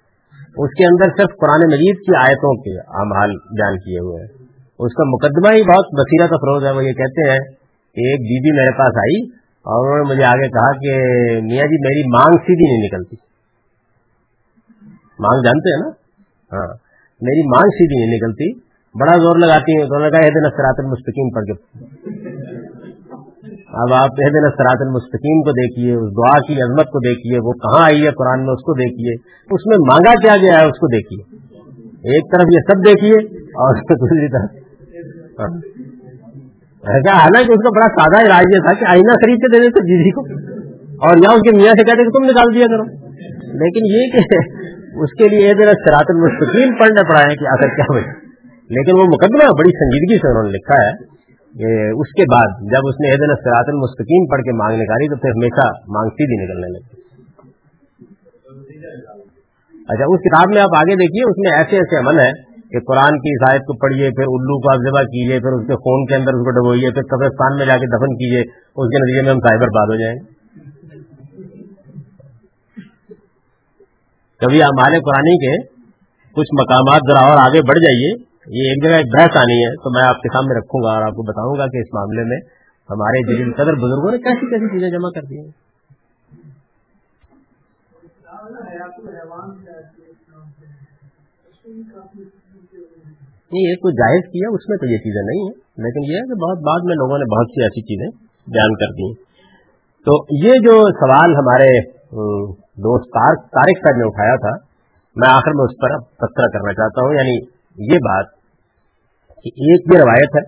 اس 0.57 0.69
کے 0.77 0.85
اندر 0.85 1.05
صرف 1.17 1.37
قرآن 1.41 1.59
مجید 1.71 1.95
کی 1.95 2.15
آیتوں 2.17 2.53
کے 2.53 2.79
اعمال 2.79 3.29
بیان 3.29 3.77
کیے 3.77 3.99
ہوئے 3.99 4.23
ہیں۔ 4.23 4.38
اس 4.79 4.93
کا 4.93 5.03
مقدمہ 5.03 5.55
ہی 5.55 5.63
بہت 5.63 5.85
بصیرت 5.99 6.29
افروز 6.31 6.65
ہے، 6.65 6.71
وہ 6.71 6.83
یہ 6.83 6.93
کہتے 6.93 7.29
ہیں 7.29 7.39
کہ 7.95 7.99
ایک 7.99 8.19
بی 8.19 8.57
میرے 8.57 8.77
پاس 8.77 8.97
آئی 8.97 9.23
اور 9.59 9.87
انہوں 9.87 10.03
نے 10.03 10.13
مجھے 10.13 10.23
آگے 10.23 10.47
کہا 10.47 10.71
کہ 10.71 11.01
میاں 11.41 11.65
جی 11.65 11.79
میری 11.81 12.07
مانگ 12.07 12.37
سیدھی 12.37 12.63
نہیں 12.63 12.87
نکلتی۔ 12.87 13.15
مانگ 15.19 15.41
جانتے 15.43 15.75
ہیں 15.75 15.81
نا؟ 15.85 15.89
ہاں۔ 16.55 16.73
میری 17.21 17.47
مانگ 17.47 17.69
سیدھی 17.69 18.05
نہیں 18.05 18.15
نکلتی۔ 18.15 18.53
بڑا 18.99 19.17
زور 19.17 19.35
لگاتی 19.35 19.77
ہیں۔ 19.77 19.83
انہوں 19.83 19.99
نے 19.99 20.09
کہا 20.09 20.27
دن 20.27 20.49
سرات 20.49 20.75
المستقیم 20.77 21.29
پڑھ 21.29 21.43
کے 21.43 21.51
اب 23.67 23.93
آپ 23.93 24.09
دن 24.09 24.49
سرات 24.49 24.77
المستقیم 24.79 25.41
کو 25.41 25.51
دیکھیے، 25.51 25.93
اس 25.93 26.09
دعا 26.17 26.39
کی 26.47 26.53
عظمت 26.53 26.85
کو 26.85 26.99
دیکھیے، 26.99 27.39
وہ 27.43 27.51
کہاں 27.51 27.85
آئی 27.85 28.05
ہے؟ 28.05 28.11
قرآن 28.11 28.45
میں 28.45 28.53
اس 28.53 28.61
کو 28.61 28.73
دیکھیے۔ 28.73 29.13
اس 29.51 29.65
میں 29.65 29.77
مانگا 29.77 30.11
کیا 30.21 30.35
گیا 30.37 30.59
ہے؟ 30.59 30.65
اس 30.65 30.79
کو 30.79 30.87
دیکھیے۔ 30.87 31.37
ایک 32.13 32.31
طرف 32.31 32.47
یہ 32.55 32.59
سب 32.59 32.89
دیکھیے 32.89 33.39
اور 33.41 33.75
دوسری 33.75 34.27
طرف 34.27 34.58
اچھا۔ 35.43 36.89
ایسا 36.93 37.17
حالانکہ 37.17 37.51
اس 37.51 37.63
کا 37.63 37.69
بڑا 37.75 37.87
سادہ 37.87 38.27
علاج 38.27 38.43
یہ 38.55 38.59
تھا 38.59 38.73
کہ 38.73 38.85
آئینہ 38.89 39.11
خرید 39.11 39.37
کے 39.37 39.57
دے 39.57 39.61
دیتے 39.61 39.79
جی, 39.79 40.03
جی 40.03 40.09
کو، 40.09 40.21
اور 41.07 41.17
یا 41.17 41.31
اس 41.31 41.41
کے 41.41 41.55
میاں 41.55 41.71
سے 41.71 41.83
کہتے 41.83 42.03
کہ 42.03 42.09
تم 42.09 42.25
نکال 42.25 42.55
دیا 42.55 42.65
کرو۔ 42.65 42.83
لیکن 43.53 43.81
یہ 43.85 44.11
کہ 44.11 44.37
اس 45.03 45.13
کے 45.17 45.27
لیے 45.27 45.53
سرات 45.73 46.05
المستقیم 46.09 46.79
پڑھنا 46.79 47.09
پڑا 47.09 47.19
ہے 47.19 47.35
کہ 47.35 47.45
آخر 47.51 47.67
کیا 47.67 47.85
ہوئے۔ 47.89 48.03
لیکن 48.69 48.99
وہ 48.99 49.03
مقدمہ 49.03 49.53
بڑی 49.59 49.69
سنجیدگی 49.69 50.17
سے 50.17 50.29
انہوں 50.29 50.43
نے 50.43 50.49
لکھا 50.49 50.83
ہے 50.83 51.19
کہ 51.53 51.89
اس 51.89 52.07
کے 52.13 52.23
بعد 52.23 52.47
جب 52.71 52.87
اس 52.87 52.95
نے 52.99 53.09
عید 53.09 53.19
الصراط 53.21 53.65
المستقیم 53.67 54.25
پڑھ 54.25 54.41
کے 54.41 54.51
مانگ 54.51 54.81
نکالی 54.81 55.07
تو 55.07 55.15
پھر 55.15 55.29
ہمیشہ 55.29 55.67
مانگ 55.67 56.09
سیدھی 56.09 56.43
نکلنے 56.43 56.67
لگی۔ 56.67 57.09
اچھا 59.87 60.03
اس 60.07 60.19
کتاب 60.19 60.53
میں 60.53 60.61
آپ 60.61 60.69
آگے 60.77 60.95
دیکھیے، 60.95 61.29
اس 61.29 61.37
میں 61.37 61.57
ایسے 61.57 61.75
ایسے 61.75 61.99
عمل 61.99 62.19
ہے 62.19 62.48
کہ 62.71 62.79
قرآن 62.79 63.19
کی 63.19 63.29
عیسائیت 63.29 63.61
کو 63.61 63.77
پڑھیے، 63.77 64.09
پھر 64.09 64.23
الو 64.23 64.61
کو 64.61 64.71
آپ 64.71 64.77
ذبح 64.77 65.01
کیجیے، 65.01 65.39
پھر 65.39 65.59
اس 65.59 65.67
کے 65.67 65.73
خون 65.73 66.05
کے 66.05 66.15
اندر 66.15 66.27
اس 66.27 66.39
کو 66.39 66.51
ڈبوئیے، 66.51 66.91
پھر 66.91 67.01
قبرستان 67.01 67.57
میں 67.57 67.65
جا 67.65 67.77
کے 67.77 67.85
دفن 67.85 68.15
کیجیے، 68.15 68.59
اس 68.59 68.85
کے 68.89 68.97
نتیجے 68.97 69.21
میں 69.21 69.31
ہم 69.31 69.39
سائبر 69.39 69.67
باد 69.67 69.87
ہو 69.87 69.95
جائیں۔ 69.95 70.15
گے 70.15 70.39
کبھی 74.41 74.63
ہمارے 74.63 74.99
قرآن 74.99 75.23
کے 75.23 75.79
کچھ 76.35 76.47
مقامات 76.59 77.01
ذرا 77.09 77.27
اور 77.27 77.37
آگے 77.37 77.61
بڑھ 77.61 77.79
جائیے، 77.79 78.29
یہ 78.59 78.69
ایک 78.69 78.83
جگہ 78.83 78.91
ایک 78.91 79.13
بحث 79.13 79.37
آنی 79.37 79.65
ہے، 79.65 79.75
تو 79.75 79.91
میں 79.91 80.07
آپ 80.07 80.15
کے 80.15 80.29
سامنے 80.33 80.59
رکھوں 80.59 80.83
گا 80.83 80.93
اور 80.93 81.01
آپ 81.01 81.11
کو 81.11 81.23
بتاؤں 81.23 81.59
گا 81.59 81.65
کہ 81.65 81.77
اس 81.77 81.87
معاملے 81.93 82.23
میں 82.23 82.37
ہمارے 82.89 83.27
جلیل 83.27 83.53
قدر 83.53 83.73
بزرگوں 83.73 84.11
نے 84.11 84.17
کیسی 84.17 84.49
کیسی 84.49 84.67
چیزیں 84.67 84.89
جمع 84.89 85.09
کر 85.09 85.21
دی 85.21 85.37
ہیں۔ 85.37 85.51
نہیں 93.51 93.67
یہ 93.69 93.77
کوئی 93.83 93.93
جائز 93.93 94.25
کیا، 94.33 94.49
اس 94.53 94.65
میں 94.69 94.77
تو 94.77 94.87
یہ 94.91 94.97
چیزیں 94.97 95.21
نہیں 95.21 95.43
ہیں۔ 95.43 95.85
لیکن 95.85 96.05
یہ 96.11 96.17
ہے 96.17 96.27
کہ 96.29 96.37
بہت 96.43 96.63
بعد 96.67 96.87
میں 96.89 96.95
لوگوں 96.95 97.17
نے 97.17 97.27
بہت 97.33 97.53
سی 97.55 97.63
ایسی 97.63 97.81
چیزیں 97.89 98.07
بیان 98.47 98.75
کر 98.81 98.91
دی 98.99 99.07
تو 100.07 100.17
یہ 100.45 100.59
جو 100.65 100.75
سوال 100.99 101.35
ہمارے 101.35 101.69
دوست 102.85 103.07
طارق 103.15 103.81
صاحب 103.85 103.97
نے 104.01 104.05
اٹھایا 104.07 104.35
تھا، 104.35 104.51
میں 105.15 105.29
آخر 105.29 105.57
میں 105.59 105.65
اس 105.65 105.75
پر 105.81 105.95
اب 105.95 106.05
تذکرہ 106.23 106.51
کرنا 106.53 106.73
چاہتا 106.73 107.05
ہوں۔ 107.05 107.13
یعنی 107.13 107.35
یہ 107.93 108.03
بات 108.07 108.31
کہ 109.43 109.51
ایک 109.67 109.93
یہ 109.93 109.99
روایت 109.99 110.37
ہے 110.37 110.43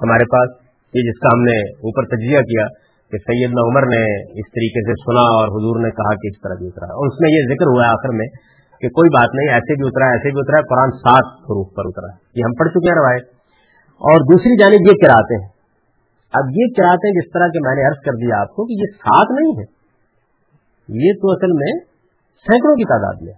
ہمارے 0.00 0.24
پاس، 0.36 0.56
یہ 0.94 1.10
جس 1.10 1.20
کا 1.20 1.34
ہم 1.34 1.42
نے 1.42 1.56
اوپر 1.88 2.08
تجزیہ 2.14 2.42
کیا 2.52 2.66
کہ 3.12 3.18
سیدنا 3.18 3.64
عمر 3.68 3.86
نے 3.86 4.02
اس 4.40 4.50
طریقے 4.56 4.82
سے 4.88 4.96
سنا 5.04 5.24
اور 5.36 5.52
حضور 5.56 5.80
نے 5.80 5.90
کہا 5.90 6.14
کہ 6.22 6.32
اس 6.32 6.40
طرح 6.42 6.58
بھی 6.58 6.66
اترا 6.66 6.90
اور 6.98 7.12
اس 7.12 7.20
میں 7.20 7.30
یہ 7.30 7.48
ذکر 7.52 7.70
ہوا 7.72 7.88
آخر 7.88 8.14
میں 8.20 8.26
کہ 8.80 8.88
کوئی 8.88 9.08
بات 9.08 9.28
نہیں، 9.34 9.48
ایسے 9.54 9.72
بھی 9.74 9.86
اترا 9.86 10.06
ہے 10.06 10.10
ایسے 10.10 10.30
بھی 10.30 10.40
اترا 10.40 10.56
ہے 10.58 10.62
قرآن 10.62 10.90
سات 10.98 11.26
حروف 11.26 11.74
پر 11.74 11.82
اترا 11.86 12.08
ہے۔ 12.12 12.18
یہ 12.34 12.42
ہم 12.44 12.52
پڑھ 12.58 12.68
چکے 12.68 12.88
ہیں 12.90 12.98
روایت۔ 12.98 13.24
اور 13.94 14.20
دوسری 14.20 14.60
جانب 14.60 14.80
یہ 14.80 15.06
کراتے 15.06 15.34
ہیں۔ 15.42 15.48
اب 16.32 16.44
یہ 16.56 16.66
کراتے 16.76 17.08
ہیں 17.08 17.14
جس 17.14 17.32
طرح 17.32 17.46
کہ 17.48 17.58
میں 17.66 17.74
نے 17.74 17.86
عرض 17.86 18.00
کر 18.04 18.12
دیا 18.12 18.40
آپ 18.40 18.48
کو 18.48 18.64
کہ 18.64 18.72
یہ 18.72 18.96
سات 18.96 19.40
نہیں 19.40 19.52
ہے 19.58 19.84
یہ 20.88 21.12
تو 21.12 21.32
اصل 21.32 21.52
میں 21.52 21.72
سینکڑوں 22.46 22.76
کی 22.76 22.84
تعداد 22.84 23.22
میں 23.22 23.32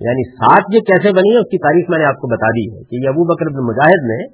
یعنی 0.00 0.30
سات 0.30 0.62
یہ 0.74 0.80
کیسے 0.80 1.12
بنی 1.12 1.32
ہے 1.32 1.38
اس 1.38 1.50
کی 1.50 1.58
تاریخ 1.58 1.90
میں 1.90 1.98
نے 1.98 2.04
آپ 2.04 2.14
کو 2.14 2.28
بتا 2.28 2.48
دی 2.48 2.76
ہے 2.76 2.82
کہ 2.82 3.04
یہ 3.04 3.08
ابو 3.08 3.34
بکر 3.34 3.46
بن 3.46 3.66
مجاہد 3.66 4.02
نے 4.10 4.24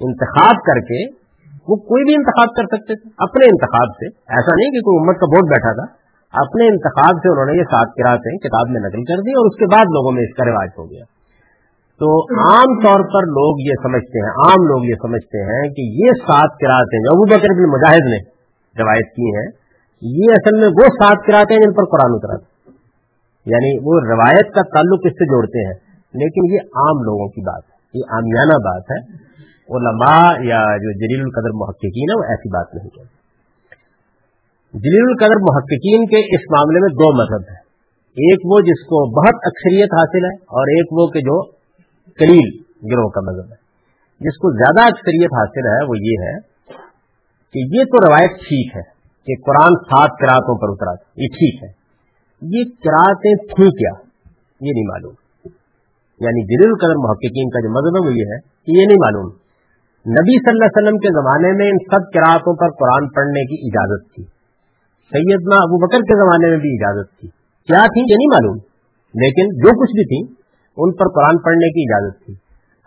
انتخاب 0.00 0.56
کر 0.66 0.80
کے 0.80 1.20
وہ 1.68 1.76
کوئی 1.76 2.04
بھی 2.04 2.14
انتخاب 2.14 2.48
کر 2.56 2.76
سکتے 2.76 2.94
تھے، 2.94 3.10
اپنے 3.18 3.46
انتخاب 3.46 3.88
سے۔ 3.88 4.06
ایسا 4.08 4.56
نہیں 4.56 4.70
کہ 4.70 4.80
کوئی 4.80 4.98
امت 4.98 5.20
کا 5.20 5.24
ووٹ 5.24 5.50
بیٹھا 5.50 5.72
تھا۔ 5.72 5.99
اپنے 6.34 6.66
انتخاب 6.66 7.16
سے 7.22 7.32
انہوں 7.32 7.46
نے 7.46 7.52
یہ 7.58 7.62
سات 7.62 7.88
کراطیں 7.94 8.38
کتاب 8.38 8.68
میں 8.68 8.80
نقل 8.80 9.04
کر 9.04 9.22
دی 9.22 9.30
اور 9.30 9.46
اس 9.46 9.56
کے 9.58 9.66
بعد 9.66 9.84
لوگوں 9.84 10.12
میں 10.12 10.22
اس 10.22 10.36
کا 10.36 10.50
رواج 10.50 10.68
ہو 10.78 10.90
گیا۔ 10.90 11.04
تو 12.00 12.36
عام 12.40 12.74
طور 12.84 13.00
پر 13.14 13.26
لوگ 13.30 13.58
یہ 13.60 13.72
سمجھتے 13.82 14.18
ہیں، 14.18 14.30
عام 14.30 14.66
لوگ 14.66 14.84
یہ 14.84 14.94
سمجھتے 15.02 15.42
ہیں 15.44 15.68
کہ 15.74 15.82
یہ 16.02 16.10
سات 16.22 16.54
کراطیں 16.60 16.98
جو 16.98 17.10
ابو 17.12 17.26
بکر 17.26 17.56
بن 17.58 17.70
مجاہد 17.70 18.06
نے 18.10 18.20
روایت 18.82 19.10
کی 19.16 19.26
ہیں، 19.36 19.48
یہ 20.02 20.32
اصل 20.32 20.60
میں 20.60 20.68
وہ 20.68 20.86
سات 20.86 21.26
کراتے 21.26 21.54
ہیں 21.54 21.60
جن 21.60 21.72
پر 21.72 21.84
قرآن 21.84 22.14
اترا 22.14 22.38
یعنی 23.46 23.78
وہ 23.82 24.00
روایت 24.00 24.54
کا 24.54 24.62
تعلق 24.62 25.00
اس 25.04 25.12
سے 25.12 25.24
جوڑتے 25.24 25.66
ہیں، 25.66 25.74
لیکن 26.14 26.54
یہ 26.54 26.58
عام 26.58 27.02
لوگوں 27.02 27.28
کی 27.28 27.40
بات 27.40 27.62
ہے، 27.70 27.98
یہ 27.98 28.02
عامیانہ 28.10 28.58
بات 28.68 28.82
ہے۔ 28.90 29.30
علماء 29.70 30.32
یا 30.42 30.76
جو 30.76 30.92
جلیل 30.92 31.20
القدر 31.20 31.50
محققین 31.54 32.10
ہے 32.10 32.18
وہ 32.18 32.24
ایسی 32.24 32.48
بات 32.48 32.74
نہیں 32.74 32.88
کہتے۔ 32.88 33.19
جلیل 34.74 35.04
القدر 35.08 35.40
محققین 35.40 36.06
کے 36.06 36.34
اس 36.34 36.40
معاملے 36.50 36.80
میں 36.80 36.88
دو 36.88 37.16
مذہب 37.16 37.50
ہیں۔ 37.50 37.60
ایک 38.10 38.40
وہ 38.44 38.58
جس 38.58 38.86
کو 38.86 39.20
بہت 39.20 39.34
اکثریت 39.42 39.88
حاصل 39.92 40.24
ہے 40.24 40.34
اور 40.34 40.68
ایک 40.68 40.92
وہ 40.92 41.06
کہ 41.06 41.20
جو 41.20 41.50
کلیل 42.12 42.62
گروہ 42.92 43.08
کا 43.08 43.20
مذہب 43.20 43.44
ہے۔ 43.44 43.60
جس 44.20 44.36
کو 44.38 44.56
زیادہ 44.56 44.86
اکثریت 44.86 45.32
حاصل 45.32 45.66
ہے 45.66 45.84
وہ 45.88 45.94
یہ 45.98 46.14
ہے 46.22 46.38
کہ 47.52 47.78
یہ 47.78 47.84
تو 47.84 48.08
روایت 48.08 48.30
ٹھیک 48.30 48.76
ہے 48.76 49.00
کہ 49.26 49.42
قرآن 49.46 49.74
سات 49.84 50.10
کراطوں 50.20 50.58
پر 50.58 50.68
اترا 50.70 51.22
یہ 51.22 51.26
ٹھیک 51.26 51.64
ہے۔ 51.64 51.68
یہ 52.42 52.64
کراطیں 52.64 53.34
تھیں 53.34 53.70
کیا؟ 53.70 53.92
یہ 54.60 54.70
نہیں 54.72 54.88
معلوم۔ 54.88 55.14
یعنی 56.20 56.46
جلیل 56.46 56.68
القدر 56.68 56.94
محققین 56.96 57.50
کا 57.50 57.60
جو 57.60 57.70
مذہب 57.70 58.04
ہے 58.04 58.10
وہ 58.10 58.16
یہ 58.16 58.24
ہے 58.24 58.38
کہ 58.38 58.80
یہ 58.80 58.86
نہیں 58.86 59.00
معلوم۔ 59.00 59.26
نبی 60.10 60.38
صلی 60.38 60.50
اللہ 60.50 60.64
علیہ 60.64 60.82
وسلم 60.82 60.98
کے 60.98 61.08
زمانے 61.08 61.52
میں 61.58 61.66
ان 61.66 61.76
سب 61.78 62.12
کراطوں 62.12 62.56
پر 62.56 62.70
قرآن 62.70 63.08
پڑھنے 63.08 63.44
کی 63.44 63.66
اجازت 63.66 64.14
تھی۔ 64.14 64.39
سیدنا 65.10 65.54
ابو 65.54 65.86
بکر 65.86 65.98
کے 65.98 66.14
زمانے 66.16 66.50
میں 66.50 66.58
بھی 66.58 66.70
اجازت 66.72 67.20
تھی۔ 67.20 67.28
کیا 67.66 67.86
تھی 67.86 68.00
یہ 68.00 68.14
نہیں 68.14 68.32
معلوم، 68.32 68.56
لیکن 69.14 69.46
جو 69.48 69.68
کچھ 69.68 69.90
بھی 69.90 70.04
تھی، 70.04 70.34
ان 70.76 70.92
پر 70.92 71.08
قرآن 71.08 71.38
پڑھنے 71.38 71.68
کی 71.68 71.82
اجازت 71.82 72.24
تھی۔ 72.24 72.34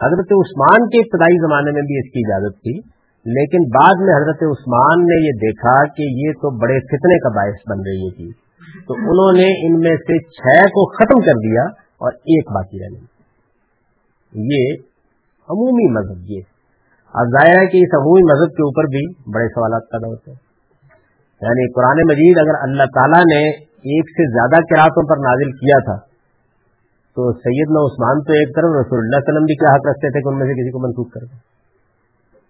حضرت 0.06 0.32
عثمان 0.32 0.90
کے 0.90 1.00
ابتدائی 1.00 1.38
زمانے 1.38 1.72
میں 1.72 1.82
بھی 1.82 2.00
اس 2.00 2.12
کی 2.14 2.20
اجازت 2.26 2.56
تھی، 2.62 3.04
لیکن 3.26 3.58
بعد 3.58 3.94
میں 4.00 4.16
حضرت 4.16 4.44
عثمان 4.52 5.06
نے 5.06 5.26
یہ 5.26 5.32
دیکھا 5.32 5.86
کہ 5.86 6.02
یہ 6.02 6.32
تو 6.32 6.58
بڑے 6.58 6.80
فتنے 6.80 7.20
کا 7.20 7.30
باعث 7.30 7.72
بن 7.72 7.78
رہی 7.78 8.12
تھی 8.12 8.26
جی۔ 8.26 8.44
تو 8.88 8.94
انہوں 8.94 9.32
نے 9.38 9.68
ان 9.68 9.80
میں 9.80 9.96
سے 9.96 10.18
چھ 10.18 10.66
کو 10.66 10.86
ختم 10.86 11.20
کر 11.20 11.34
دیا 11.34 11.62
اور 11.98 12.12
ایک 12.14 12.52
باقی 12.52 12.80
رہنے 12.84 13.00
یہ 14.34 14.74
عمومی 15.50 15.92
مذہب 15.92 16.32
یہ۔ 16.32 16.42
اب 17.14 17.26
ظاہر 17.26 17.62
ہے 17.62 17.66
کہ 17.68 17.78
اس 17.78 17.94
عمومی 17.94 18.34
مذہب 18.34 18.50
کے 18.50 18.64
اوپر 18.64 18.84
بھی 18.84 19.32
بڑے 19.32 19.48
سوالات 19.48 19.82
پیدا 19.92 20.08
ہوتے 20.08 20.32
ہیں۔ 20.32 20.43
یعنی 21.44 21.72
قرآن 21.72 21.98
مجید 22.08 22.38
اگر 22.38 22.56
اللہ 22.62 22.84
تعالیٰ 22.84 23.24
نے 23.34 23.44
ایک 23.94 24.06
سے 24.10 24.24
زیادہ 24.32 24.62
کراطوں 24.64 25.04
پر 25.10 25.18
نازل 25.18 25.52
کیا 25.52 25.80
تھا، 25.80 26.14
تو 27.16 27.32
سید 27.32 27.70
عثمان 27.86 28.22
تو 28.22 28.34
ایک 28.34 28.56
طرف، 28.56 28.72
رسول 28.86 29.00
اللہ 29.00 29.20
وسلم 29.22 29.46
بھی 29.46 29.56
کیا 29.56 29.76
حق 29.76 29.88
رکھتے 29.90 30.08
تھے 30.10 30.22
کہ 30.22 30.30
ان 30.30 30.38
میں 30.40 30.48
سے 30.48 30.54
کسی 30.54 30.72
کو 30.72 30.80
منسوخ 30.80 31.10
کر 31.14 31.20
دیں؟ 31.20 31.54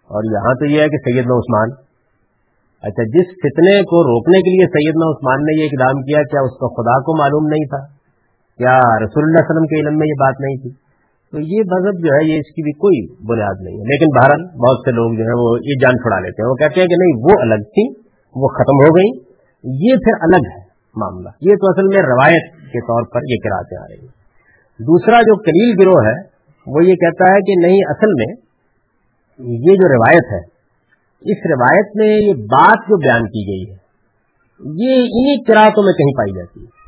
اور 0.04 0.24
یہاں 0.24 0.54
تو 0.54 0.66
یہ 0.66 0.82
ہے 0.82 0.90
کہ 0.90 0.98
سید 0.98 1.26
عثمان 1.26 1.70
اچھا 2.84 3.04
جس 3.04 3.28
فتنے 3.44 3.82
کو 3.82 4.04
روکنے 4.04 4.38
کے 4.38 4.50
لیے 4.50 4.68
سید 4.68 4.96
عثمان 4.96 5.40
نے 5.44 5.62
یہ 5.62 5.70
اقدام 5.72 6.02
کیا 6.02 6.22
کیا 6.24 6.42
اس 6.42 6.52
کو 6.52 6.68
خدا 6.70 7.00
کو 7.00 7.18
معلوم 7.18 7.48
نہیں 7.48 7.66
تھا؟ 7.66 7.86
کیا 8.58 8.78
رسول 8.78 9.24
اللہ 9.24 9.40
علیہ 9.40 9.52
وسلم 9.52 9.66
کے 9.66 9.76
علم 9.82 9.98
میں 9.98 10.08
یہ 10.08 10.14
بات 10.20 10.36
نہیں 10.40 10.58
تھی؟ 10.58 10.72
تو 11.32 11.40
یہ 11.40 11.60
مذہب 11.72 12.08
جو 12.08 12.16
ہے، 12.16 12.26
یہ 12.28 12.36
اس 12.40 12.50
کی 12.52 12.64
بھی 12.64 12.72
کوئی 12.72 13.26
بنیاد 13.26 13.56
نہیں 13.62 13.76
ہے۔ 13.76 13.84
لیکن 13.84 14.06
بہرحال 14.20 14.44
بہت 14.44 14.78
سے 14.86 14.92
لوگ 14.92 15.14
جو 15.14 15.24
ہیں 15.24 15.40
وہ 15.42 15.58
یہ 15.64 15.76
جان 15.82 15.94
چھڑا 15.94 16.20
لیتے 16.20 16.44
ہیں۔ 16.44 16.50
وہ 16.50 16.56
کہتے 16.56 16.82
ہیں 16.82 16.88
کہ 16.88 16.96
نہیں، 17.00 17.14
وہ 17.24 17.42
الگ 17.42 17.64
تھی۔ 17.64 18.03
وہ 18.36 18.48
ختم 18.48 18.88
ہو 18.88 18.96
گئی۔ 18.96 19.34
یہ 19.64 19.96
پھر 19.96 20.14
الگ 20.22 20.48
ہے 20.56 20.64
معاملہ۔ 20.96 21.30
یہ 21.42 21.56
تو 21.56 21.70
اصل 21.70 21.84
میں 21.84 22.02
روایت 22.08 22.56
کے 22.56 22.82
طور 22.82 23.04
پر 23.14 23.20
یہ 23.30 23.36
کراتے 23.44 23.78
آ 23.78 23.86
رہی 23.90 24.08
ہے۔ 24.08 24.24
دوسرا 24.84 25.22
جو 25.22 25.38
کلیل 25.38 25.76
گروہ 25.82 26.06
ہے، 26.06 26.34
وہ 26.68 26.86
یہ 26.86 26.96
کہتا 26.96 27.34
ہے 27.34 27.40
کہ 27.40 27.68
نہیں، 27.68 27.80
اصل 27.88 28.08
میں 28.08 28.36
یہ 29.40 29.76
جو 29.76 29.88
روایت 29.88 30.24
ہے، 30.32 30.54
اس 31.32 31.38
روایت 31.46 31.96
میں 31.96 32.08
یہ 32.08 32.34
بات 32.34 32.78
جو 32.78 32.98
بیان 32.98 33.22
کی 33.22 33.48
گئی 33.48 33.72
ہے، 33.72 33.84
یہ 34.60 34.96
انہی 34.96 35.44
کراطوں 35.44 35.84
میں 35.84 35.94
کہیں 35.94 36.18
پائی 36.18 36.38
جاتی 36.38 36.60
ہے۔ 36.60 36.84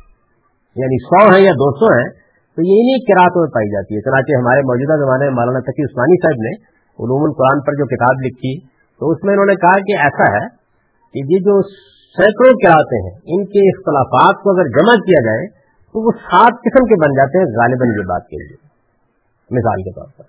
یعنی 0.76 0.96
سو 1.04 1.34
ہے 1.34 1.40
یا 1.40 1.52
دو 1.52 1.78
سو 1.78 1.98
ہے 1.98 2.10
تو 2.54 2.62
یہ 2.62 2.80
انہی 2.80 3.04
کراطوں 3.04 3.42
میں 3.42 3.50
پائی 3.50 3.68
جاتی 3.68 3.94
ہے۔ 3.94 4.00
چنانچہ 4.00 4.40
ہمارے 4.40 4.60
موجودہ 4.60 5.04
زمانے 5.04 5.24
میں 5.24 5.34
مولانا 5.34 5.60
تقی 5.60 5.82
عثمانی 5.82 6.16
صاحب 6.22 6.40
نے 6.40 6.52
علوم 6.76 7.24
القرآن 7.24 7.60
پر 7.60 7.72
جو 7.72 7.86
کتاب 7.86 8.26
لکھی، 8.26 8.60
تو 8.98 9.10
اس 9.10 9.24
میں 9.24 9.32
انہوں 9.32 9.46
نے 9.46 9.54
کہا 9.54 9.78
کہ 9.78 9.92
ایسا 9.92 10.36
ہے 10.36 10.65
کہ 11.16 11.32
یہ 11.32 11.38
جو 11.38 11.62
سینکڑوں 12.16 12.54
کراتے 12.54 12.96
ہیں، 13.02 13.16
ان 13.16 13.44
کے 13.44 13.68
اختلافات 13.68 14.42
کو 14.42 14.50
اگر 14.50 14.68
جمع 14.68 14.94
کیا 14.94 15.20
جائے، 15.24 15.46
تو 15.92 16.06
وہ 16.06 16.10
سات 16.10 16.52
قسم 16.52 16.84
کے 16.84 16.94
بن 16.94 17.10
جاتے 17.12 17.38
ہیں 17.38 17.44
غالباً 17.44 17.88
یہ 17.88 18.06
بات 18.06 18.26
کے 18.26 18.36
لیے۔ 18.36 18.56
مثال 19.50 19.82
کے 19.82 19.90
طور 19.90 20.06
پر۔ 20.16 20.24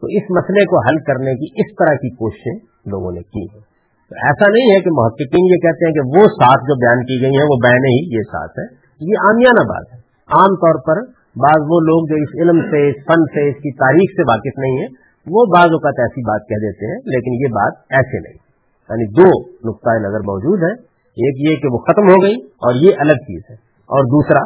تو 0.00 0.06
اس 0.06 0.22
مسئلے 0.30 0.64
کو 0.64 0.86
حل 0.86 0.98
کرنے 0.98 1.34
کی 1.34 1.60
اس 1.60 1.74
طرح 1.78 1.94
کی 1.94 2.10
کوششیں 2.10 2.54
لوگوں 2.90 3.12
نے 3.12 3.20
کی 3.20 3.42
ہیں۔ 3.42 3.60
تو 4.08 4.14
ایسا 4.16 4.50
نہیں 4.50 4.76
ہے 4.76 4.80
کہ 4.80 4.90
محققین 4.90 5.44
یہ 5.44 5.56
کہتے 5.56 5.86
ہیں 5.86 5.92
کہ 5.92 6.00
وہ 6.00 6.26
سات 6.26 6.60
جو 6.60 6.74
بیان 6.78 7.04
کی 7.04 7.22
گئی 7.22 7.30
ہیں، 7.30 7.44
وہ 7.44 7.56
بین 7.62 7.84
ہی 7.84 8.16
یہ 8.16 8.22
سات 8.22 8.50
ہے 8.58 8.64
یہ 9.00 9.14
عامیانہ 9.26 9.68
بات 9.68 9.86
ہے۔ 9.92 9.98
عام 10.26 10.54
طور 10.54 10.74
پر 10.74 11.02
بعض 11.36 11.60
وہ 11.60 11.80
لوگ 11.80 12.08
جو 12.08 12.14
اس 12.14 12.28
علم 12.40 12.60
سے، 12.70 12.88
اس 12.88 12.96
فن 12.96 13.24
سے، 13.24 13.48
اس 13.48 13.56
کی 13.56 13.72
تاریخ 13.72 14.10
سے 14.16 14.22
واقف 14.22 14.58
نہیں 14.58 14.78
ہے 14.78 14.86
وہ 15.26 15.44
بعض 15.56 15.64
اوقات 15.64 15.98
ایسی 15.98 16.20
بات 16.20 16.48
کہہ 16.48 16.56
دیتے 16.56 16.86
ہیں، 16.86 16.98
لیکن 16.98 17.32
یہ 17.34 17.48
بات 17.54 17.72
ایسے 17.90 18.18
نہیں۔ 18.18 18.49
یعنی 18.90 19.06
دو 19.16 19.26
نقطۂ 19.66 20.00
نظر 20.04 20.24
موجود 20.28 20.64
ہیں، 20.64 20.76
ایک 21.16 21.42
یہ 21.42 21.58
کہ 21.62 21.70
وہ 21.72 21.80
ختم 21.84 22.08
ہو 22.08 22.16
گئی 22.22 22.36
اور 22.60 22.78
یہ 22.80 23.02
الگ 23.02 23.24
چیز 23.24 23.42
ہے، 23.50 23.56
اور 23.90 24.08
دوسرا 24.12 24.42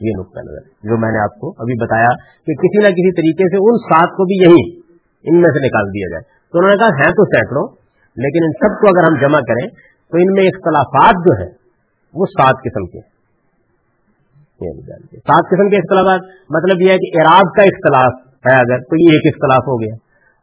یہ 0.00 0.16
نقطۂ 0.18 0.44
نظر 0.44 0.62
جو 0.88 0.98
میں 1.00 1.10
نے 1.12 1.20
آپ 1.22 1.34
کو 1.40 1.50
ابھی 1.64 1.76
بتایا 1.80 2.12
کہ 2.46 2.56
کسی 2.62 2.84
نہ 2.84 2.92
کسی 2.94 3.12
طریقے 3.18 3.48
سے 3.50 3.64
ان 3.64 3.80
سات 3.84 4.14
کو 4.16 4.26
بھی 4.30 4.38
یہی 4.38 4.62
ان 5.24 5.40
میں 5.42 5.50
سے 5.52 5.62
نکال 5.62 5.90
دیا 5.92 6.08
جائے۔ 6.12 6.24
تو 6.24 6.58
انہوں 6.58 6.72
نے 6.72 6.78
کہا 6.78 6.96
ہیں 6.98 7.12
تو 7.18 7.26
سینکڑوں، 7.28 7.66
لیکن 8.16 8.46
ان 8.46 8.54
سب 8.58 8.78
کو 8.80 8.88
اگر 8.88 9.06
ہم 9.06 9.18
جمع 9.20 9.42
کریں 9.46 9.66
تو 9.66 10.22
ان 10.22 10.32
میں 10.34 10.46
اختلافات 10.48 11.20
جو 11.26 11.36
ہیں، 11.38 11.50
وہ 12.14 12.26
سات 12.32 12.64
قسم 12.64 12.88
کے 12.88 13.02
سات 15.22 15.48
قسم 15.48 15.70
کے 15.70 15.78
اختلافات 15.78 16.26
مطلب 16.56 16.82
یہ 16.82 16.92
ہے 16.92 16.98
کہ 16.98 17.08
اعراب 17.14 17.48
کا 17.56 17.64
اختلاف 17.70 18.18
ہے 18.46 18.54
اگر، 18.58 18.84
تو 18.84 18.98
یہ 18.98 19.16
ایک 19.16 19.26
اختلاف 19.30 19.66
ہو 19.68 19.74
گیا۔ 19.80 19.94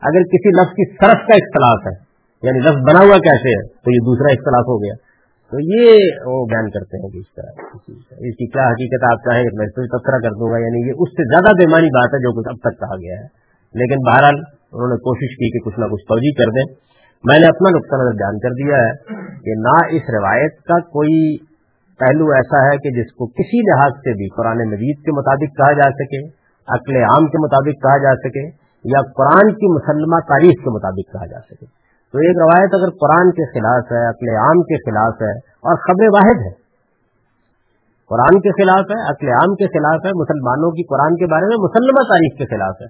اگر 0.03 0.25
کسی 0.31 0.51
لفظ 0.55 0.73
کی 0.79 0.85
صرف 0.93 1.23
کا 1.27 1.37
اختلاف 1.37 1.87
ہے 1.87 1.93
یعنی 2.43 2.59
لفظ 2.59 2.81
بنا 2.89 2.99
ہوا 2.99 3.17
کیسے 3.17 3.49
ہے؟ 3.49 3.67
تو 3.67 3.91
یہ 3.91 3.99
دوسرا 3.99 4.33
اختلاف 4.33 4.65
ہو 4.67 4.83
گیا۔ 4.83 4.93
تو 5.51 5.57
یہ 5.59 5.87
وہ 6.25 6.45
بیان 6.45 6.69
کرتے 6.69 7.01
ہیں 7.01 7.09
کہ 7.09 7.17
اس 7.17 7.35
طرح۔ 7.35 7.51
اس 8.11 8.35
کی 8.35 8.45
کیا 8.51 8.67
حقیقت 8.67 9.03
آپ 9.11 9.17
چاہیں 9.17 9.43
میں 9.53 9.67
تو 9.67 9.97
تبصرہ 9.97 10.19
کر 10.19 10.29
دوں 10.29 10.51
گا۔ 10.51 10.57
یعنی 10.57 10.87
یہ 10.87 10.93
اس 10.97 11.09
سے 11.09 11.23
زیادہ 11.23 11.55
بےمانی 11.55 11.87
بات 11.87 12.09
ہے 12.13 12.19
جو 12.19 12.39
کچھ 12.39 12.49
اب 12.49 12.55
تک 12.55 12.79
کہا 12.79 12.95
گیا 12.95 13.15
ہے۔ 13.19 13.41
لیکن 13.79 14.11
بہرحال 14.11 14.35
انہوں 14.71 14.87
نے 14.87 14.95
کوشش 14.95 15.35
کی 15.35 15.51
کہ 15.51 15.69
کچھ 15.69 15.79
نہ 15.79 15.85
کچھ 15.85 16.05
توجہ 16.07 16.31
کر 16.31 16.51
دیں۔ 16.51 16.91
میں 17.23 17.39
نے 17.39 17.45
اپنا 17.47 17.69
نقطہ 17.69 17.95
نظر 17.95 18.15
بیان 18.15 18.39
کر 18.39 18.49
دیا 18.49 18.77
ہے 18.77 18.91
کہ 19.39 19.51
نہ 19.57 19.95
اس 19.95 20.01
روایت 20.19 20.61
کا 20.61 20.79
کوئی 20.79 21.37
پہلو 21.99 22.25
ایسا 22.25 22.63
ہے 22.65 22.77
کہ 22.77 23.03
جس 23.03 23.13
کو 23.13 23.27
کسی 23.27 23.59
لحاظ 23.59 23.91
سے 23.91 24.13
بھی 24.13 24.29
قرآن 24.29 24.57
مجید 24.57 24.97
کے 24.97 25.11
مطابق 25.11 25.57
کہا 25.57 25.71
جا 25.71 25.89
سکے، 25.89 26.27
عقل 26.67 26.95
عام 26.95 27.27
کے 27.27 27.37
مطابق 27.37 27.83
کہا 27.83 27.97
جا 27.97 28.15
سکے، 28.15 28.47
یا 28.85 29.11
قرآن 29.11 29.53
کی 29.53 29.75
مسلمہ 29.75 30.19
تاریخ 30.19 30.63
کے 30.63 30.69
مطابق 30.69 31.13
کہا 31.13 31.25
جا 31.25 31.39
سکے۔ 31.39 31.80
تو 32.13 32.19
ایک 32.19 32.39
روایت 32.39 32.73
اگر 32.77 32.89
قرآن 33.01 33.29
کے 33.35 33.45
خلاف 33.51 33.91
ہے، 33.91 34.01
عقل 34.07 34.29
عام 34.45 34.63
کے 34.71 34.77
خلاف 34.77 35.21
ہے، 35.21 35.33
اور 35.67 35.77
خبر 35.83 36.09
واحد 36.15 36.41
ہے۔ 36.45 36.51
قرآن 38.11 38.39
کے 38.45 38.51
خلاف 38.55 38.89
ہے، 38.93 38.97
عقل 39.11 39.29
عام 39.35 39.53
کے 39.55 39.67
خلاف 39.75 39.99
ہے، 40.05 40.11
مسلمانوں 40.21 40.71
کی 40.71 40.83
قرآن 40.83 41.15
کے 41.15 41.29
بارے 41.33 41.49
میں 41.51 41.59
مسلمہ 41.65 42.03
تاریخ 42.09 42.33
کے 42.37 42.45
خلاف 42.45 42.81
ہے۔ 42.81 42.87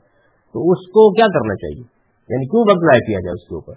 تو 0.55 0.63
اس 0.71 0.87
کو 0.95 1.03
کیا 1.13 1.27
کرنا 1.33 1.55
چاہیے؟ 1.55 1.83
یعنی 2.29 2.45
کیوں 2.45 2.63
وقت 2.69 2.85
ضائع 2.85 3.03
کیا 3.09 3.19
جائے 3.19 3.35
اس 3.39 3.43
کے 3.49 3.55
اوپر؟ 3.55 3.75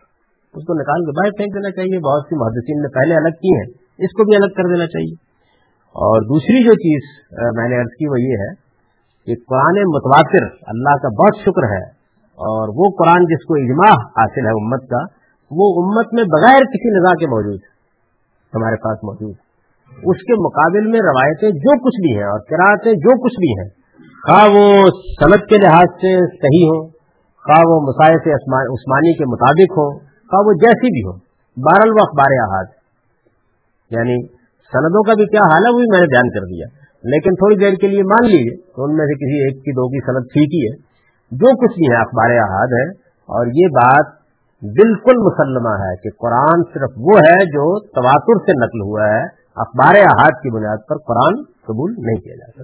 اس 0.54 0.64
کو 0.64 0.76
نکال 0.78 1.04
کے 1.04 1.14
باہر 1.18 1.36
پھینک 1.38 1.54
دینا 1.54 1.70
چاہیے۔ 1.70 1.98
بہت 2.06 2.28
سی 2.28 2.38
محدثین 2.42 2.80
نے 2.84 2.90
پہلے 2.94 3.16
الگ 3.16 3.36
کی 3.44 3.52
ہیں، 3.54 3.66
اس 4.06 4.14
کو 4.18 4.26
بھی 4.30 4.36
الگ 4.36 4.54
کر 4.58 4.68
دینا 4.72 4.86
چاہیے۔ 4.86 5.14
اور 5.94 6.24
دوسری 6.30 6.62
جو 6.64 6.76
چیز 6.84 7.10
میں 7.58 7.68
نے 7.72 7.80
عرض 7.80 7.98
کی 7.98 8.08
وہ 8.12 8.20
یہ 8.20 8.40
ہے 8.44 8.52
کہ 9.26 9.36
قرآن 9.50 9.82
متواتر 9.90 10.46
اللہ 10.74 10.96
کا 11.02 11.12
بہت 11.20 11.42
شکر 11.42 11.68
ہے، 11.72 11.82
اور 12.38 12.72
وہ 12.78 12.88
قرآن 13.02 13.28
جس 13.34 13.44
کو 13.50 13.58
اجماع 13.58 13.92
حاصل 14.16 14.50
ہے 14.50 14.54
امت 14.62 14.88
کا 14.94 15.02
وہ 15.56 15.66
امت 15.82 16.14
میں 16.14 16.24
بغیر 16.24 16.66
کسی 16.74 16.92
نظا 16.98 17.12
کے 17.14 17.26
موجود 17.26 17.60
ہمارے 18.52 18.76
پاس 18.76 19.04
موجود 19.04 19.34
اس 20.10 20.22
کے 20.28 20.36
مقابل 20.42 20.86
میں 20.86 21.00
روایتیں 21.00 21.50
جو 21.50 21.76
کچھ 21.78 21.98
بھی 22.06 22.16
ہیں 22.16 22.28
اور 22.28 22.40
کراطیں 22.40 22.92
جو 22.92 23.16
کچھ 23.24 23.38
بھی 23.40 23.50
ہیں، 23.60 23.68
خواہ 24.24 24.46
وہ 24.54 24.64
صنعت 25.20 25.44
کے 25.48 25.58
لحاظ 25.58 25.90
سے 25.94 26.12
صحیح 26.36 26.64
ہو 26.70 26.86
خواہ 27.44 27.66
وہ 27.66 27.80
مسائل 27.80 28.16
سے 28.18 28.34
عثمانی 28.34 29.12
کے 29.14 29.24
مطابق 29.24 29.76
ہو 29.80 29.98
خواہ 30.30 30.46
وہ 30.46 30.52
جیسی 30.52 30.92
بھی 30.92 31.02
ہو 31.08 31.16
بہرحال 31.56 31.90
وہ 31.90 32.04
اخبار 32.04 32.38
احاد 32.38 32.72
یعنی 33.90 34.16
سندوں 34.72 35.02
کا 35.02 35.14
بھی 35.14 35.26
کیا 35.26 35.40
حال 35.40 35.66
ہے، 35.66 35.72
وہ 35.72 35.78
بھی 35.78 35.86
میں 35.90 36.00
نے 36.00 36.06
بیان 36.06 36.30
کر 36.30 36.46
دیا۔ 36.46 36.66
لیکن 37.04 37.34
تھوڑی 37.34 37.56
دیر 37.56 37.74
کے 37.74 37.86
لیے 37.86 38.02
مان 38.02 38.26
لیجیے 38.26 38.56
تو 38.76 38.84
ان 38.84 38.96
میں 38.96 39.06
سے 39.06 39.14
کسی 39.14 39.40
ایک 39.44 39.64
کی 39.64 39.72
دو 39.72 39.88
کی 39.88 40.00
سند 40.06 40.32
ٹھیک 40.32 40.54
ہی 40.54 40.62
ہے۔ 40.66 40.74
جو 41.32 41.56
کچھ 41.56 41.78
بھی 41.78 41.86
ہے 41.90 42.00
اخبار 42.00 42.30
احاد 42.38 42.76
ہے 42.78 42.86
اور 43.28 43.46
یہ 43.46 43.66
بات 43.66 44.23
بالکل 44.64 45.16
مسلمہ 45.16 45.68
ہے 45.68 45.96
کہ 45.96 46.10
قرآن 46.18 46.62
صرف 46.74 46.90
وہ 46.96 47.18
ہے 47.18 47.44
جو 47.44 47.80
تواتر 47.80 48.44
سے 48.44 48.52
نقل 48.64 48.80
ہوا 48.80 49.06
ہے، 49.06 49.22
اخبار 49.56 49.94
احاد 49.94 50.30
کی 50.30 50.50
بنیاد 50.54 50.76
پر 50.88 50.96
قرآن 50.98 51.42
قبول 51.42 51.94
نہیں 51.98 52.20
کیا 52.20 52.34
جا 52.34 52.62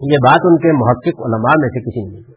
یہ 0.00 0.16
بات 0.16 0.40
ان 0.44 0.58
کے 0.58 0.72
محقق 0.72 1.20
علماء 1.26 1.54
میں 1.58 1.68
سے 1.68 1.80
کسی 1.80 2.02
نے 2.02 2.10
نہیں 2.10 2.22
کی۔ 2.26 2.32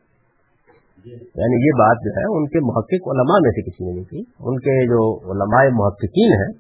یعنی 1.09 1.67
یہ 1.67 1.71
بات 1.79 1.97
جو 2.03 2.09
ہے، 2.09 2.37
ان 2.37 2.45
کے 2.47 2.59
محقق 2.59 3.07
علماء 3.07 3.37
میں 3.41 3.51
سے 3.51 3.69
کسی 3.69 3.85
نے 3.85 3.91
نہیں 3.91 4.03
کی۔ 4.03 4.19
ان 4.39 4.59
کے 4.59 4.85
جو 4.85 5.15
علماء 5.31 5.69
محققین 5.71 6.31
ہیں، 6.31 6.51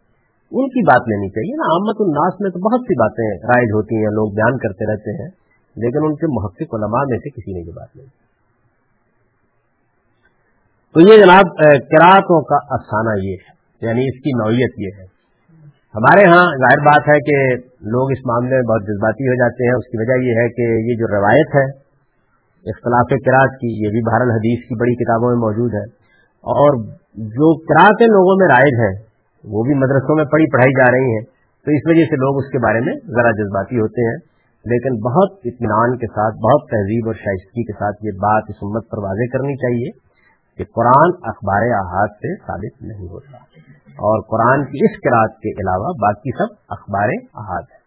ان 0.51 0.69
کی 0.69 0.85
بات 0.85 1.01
لینی 1.01 1.29
چاہیے 1.29 1.55
نا۔ 1.55 1.75
آمد 1.75 1.95
الناس 1.99 2.41
میں 2.41 2.51
تو 2.51 2.59
بہت 2.59 2.79
سی 2.79 2.99
باتیں 2.99 3.47
رائج 3.47 3.69
ہوتی 3.73 3.95
ہیں، 3.95 4.11
لوگ 4.11 4.31
بیان 4.31 4.57
کرتے 4.57 4.91
رہتے 4.91 5.23
ہیں۔ 5.23 5.40
لیکن 5.75 5.97
ان 6.03 6.15
کے 6.15 6.41
محقق 6.41 6.75
علماء 6.75 7.03
میں 7.09 7.17
سے 7.17 7.29
کسی 7.29 7.53
نے 7.53 7.59
یہ 7.59 7.71
بات 7.75 7.95
نہیں 7.95 8.07
تو 10.93 10.99
یہ 11.01 11.17
جناب 11.17 11.57
کراطوں 11.91 12.41
کا 12.41 12.55
افسانہ 12.55 13.19
یہ 13.23 13.31
ہے 13.31 13.61
یعنی 13.87 14.03
اس 14.03 14.23
کی 14.23 14.29
نوعیت 14.29 14.73
یہ 14.77 14.87
ہے۔ 14.97 15.21
ہمارے 15.95 16.25
ہاں 16.27 16.45
ظاہر 16.45 16.79
بات 16.85 17.01
ہے 17.07 17.19
کہ 17.19 17.55
لوگ 17.81 18.11
اس 18.11 18.17
معاملے 18.25 18.55
میں 18.55 18.63
بہت 18.63 18.81
جذباتی 18.81 19.27
ہو 19.27 19.33
جاتے 19.33 19.67
ہیں۔ 19.67 19.73
اس 19.73 19.87
کی 19.87 19.97
وجہ 19.97 20.23
یہ 20.23 20.31
ہے 20.31 20.49
کہ 20.49 20.91
یہ 20.91 20.95
جو 20.97 21.07
روایت 21.07 21.55
ہے، 21.55 21.65
اختلاف 22.65 23.09
کراط 23.09 23.49
کی، 23.49 23.85
یہ 23.85 23.89
بھی 23.91 24.01
بہر 24.01 24.21
الحدیث 24.21 24.67
کی 24.67 24.75
بڑی 24.79 24.95
کتابوں 24.95 25.29
میں 25.29 25.37
موجود 25.37 25.73
ہے۔ 25.73 26.01
اور 26.41 26.83
جو 27.17 27.59
کراطیں 27.59 28.07
لوگوں 28.07 28.35
میں 28.39 28.47
رائج 28.47 28.73
ہیں 28.79 29.11
وہ 29.43 29.63
بھی 29.63 29.73
مدرسوں 29.73 30.15
میں 30.15 30.25
پڑھی 30.25 30.51
پڑھائی 30.51 30.71
جا 30.71 30.91
رہی 30.91 31.13
ہیں 31.13 31.21
تو 31.65 31.71
اس 31.71 31.81
وجہ 31.85 32.05
سے 32.05 32.15
لوگ 32.15 32.37
اس 32.37 32.51
کے 32.51 32.57
بارے 32.57 32.79
میں 32.79 32.93
ذرا 33.07 33.31
جذباتی 33.31 33.79
ہوتے 33.79 34.09
ہیں۔ 34.09 34.30
لیکن 34.65 34.97
بہت 35.01 35.45
اطمینان 35.45 35.97
کے 35.97 36.07
ساتھ، 36.07 36.35
بہت 36.35 36.69
تہذیب 36.69 37.07
اور 37.07 37.15
شائستگی 37.15 37.63
کے 37.63 37.73
ساتھ 37.73 38.05
یہ 38.05 38.17
بات 38.17 38.49
اس 38.49 38.59
امت 38.61 38.89
پر 38.89 38.99
واضح 39.03 39.29
کرنی 39.33 39.55
چاہیے 39.55 39.91
کہ 40.57 40.63
قرآن 40.73 41.13
اخبار 41.23 41.65
احاد 41.75 42.17
سے 42.17 42.35
ثابت 42.35 42.81
نہیں 42.81 43.07
ہوتا 43.07 43.37
اور 44.01 44.21
قرآن 44.21 44.65
کی 44.65 44.83
اس 44.85 44.99
قرآد 45.03 45.39
کے 45.39 45.53
علاوہ 45.61 45.93
باقی 46.01 46.31
سب 46.37 46.53
اخبار 46.69 47.13
احاد 47.35 47.71
ہے 47.71 47.79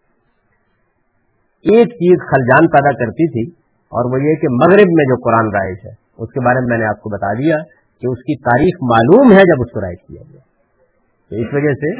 ایک 1.65 1.93
چیز 1.93 2.25
خلجان 2.31 2.67
پیدا 2.67 2.91
کرتی 2.91 3.27
تھی 3.29 3.45
اور 3.91 4.11
وہ 4.11 4.19
یہ 4.21 4.35
کہ 4.35 4.47
مغرب 4.51 4.91
میں 4.91 5.05
جو 5.05 5.15
قرآن 5.23 5.47
رائج 5.53 5.77
ہے، 5.85 5.93
اس 6.17 6.31
کے 6.31 6.39
بارے 6.45 6.59
میں 6.59 6.67
میں 6.67 6.77
نے 6.77 6.85
آپ 6.85 7.01
کو 7.01 7.09
بتا 7.09 7.33
دیا 7.33 7.57
کہ 8.01 8.07
اس 8.07 8.17
کی 8.17 8.35
تاریخ 8.41 8.83
معلوم 8.83 9.31
ہے 9.31 9.43
جب 9.43 9.61
اس 9.61 9.71
کو 9.71 9.81
رائج 9.81 9.97
کیا 10.07 10.21
گیا۔ 10.31 10.43
تو 11.31 11.35
اس 11.35 11.53
وجہ 11.53 11.73
سے 11.73 11.91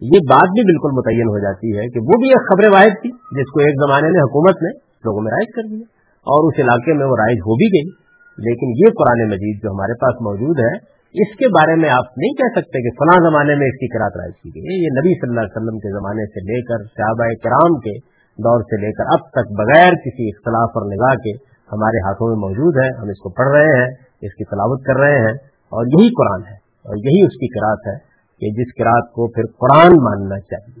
یہ 0.00 0.18
بات 0.30 0.48
بھی 0.48 0.62
بالکل 0.62 0.90
متعین 0.94 1.28
ہو 1.28 1.38
جاتی 1.38 1.78
ہے 1.78 1.86
کہ 1.88 1.98
وہ 2.00 2.16
بھی 2.18 2.28
ایک 2.28 2.42
خبر 2.48 2.74
واحد 2.74 2.94
تھی 3.02 3.10
جس 3.10 3.48
کو 3.50 3.60
ایک 3.60 3.74
زمانے 3.74 4.08
میں 4.08 4.20
حکومت 4.20 4.56
نے 4.62 4.70
لوگوں 4.78 5.22
میں 5.22 5.32
رائج 5.32 5.50
کر 5.56 5.62
دیا 5.62 5.86
اور 6.26 6.52
اس 6.52 6.60
علاقے 6.60 6.92
میں 6.92 7.06
وہ 7.06 7.16
رائج 7.18 7.38
ہو 7.38 7.54
بھی 7.54 7.66
گئی۔ 7.66 8.08
لیکن 8.38 8.68
یہ 8.68 8.88
قرآن 8.90 9.28
مجید 9.28 9.56
جو 9.62 9.70
ہمارے 9.70 9.94
پاس 9.94 10.14
موجود 10.20 10.58
ہے، 10.58 10.98
اس 11.14 11.36
کے 11.36 11.48
بارے 11.48 11.74
میں 11.74 11.90
آپ 11.90 12.18
نہیں 12.18 12.34
کہہ 12.34 12.60
سکتے 12.60 12.82
کہ 12.82 12.90
فلاں 12.98 13.30
زمانے 13.30 13.54
میں 13.54 13.66
اس 13.66 13.78
کی 13.78 13.88
کرات 13.88 14.16
رائج 14.16 14.34
کی 14.42 14.48
گئی۔ 14.48 14.84
یہ 14.84 14.88
نبی 14.98 15.12
صلی 15.20 15.28
اللہ 15.28 15.40
علیہ 15.40 15.56
وسلم 15.56 15.78
کے 15.78 15.90
زمانے 15.98 16.26
سے 16.26 16.40
لے 16.40 16.62
کر 16.62 16.84
صحابہ 16.84 17.28
کرام 17.44 17.78
کے 17.78 17.98
دور 18.38 18.60
سے 18.60 18.80
لے 18.80 18.92
کر 18.92 19.04
اب 19.12 19.30
تک 19.30 19.46
بغیر 19.58 19.92
کسی 19.92 20.28
اختلاف 20.28 20.70
اور 20.74 20.86
نگاہ 20.86 21.14
کے 21.14 21.32
ہمارے 21.72 21.98
ہاتھوں 21.98 22.28
میں 22.28 22.48
موجود 22.48 22.76
ہے۔ 22.84 22.88
ہم 23.00 23.08
اس 23.08 23.18
کو 23.18 23.28
پڑھ 23.30 23.56
رہے 23.56 23.80
ہیں، 23.80 23.88
اس 24.22 24.34
کی 24.34 24.44
تلاوت 24.44 24.82
کر 24.82 24.96
رہے 24.96 25.18
ہیں 25.18 25.34
اور 25.72 25.86
یہی 25.86 26.08
قرآن 26.08 26.40
ہے 26.46 26.56
اور 26.84 26.96
یہی 26.96 27.26
اس 27.26 27.34
کی 27.34 27.48
کراط 27.48 27.86
ہے۔ 27.86 28.07
کہ 28.40 28.50
جس 28.50 28.74
کراط 28.74 29.10
کو 29.12 29.28
پھر 29.28 29.42
قرآن 29.42 29.90
ماننا 30.04 30.40
چاہیے۔ 30.40 30.80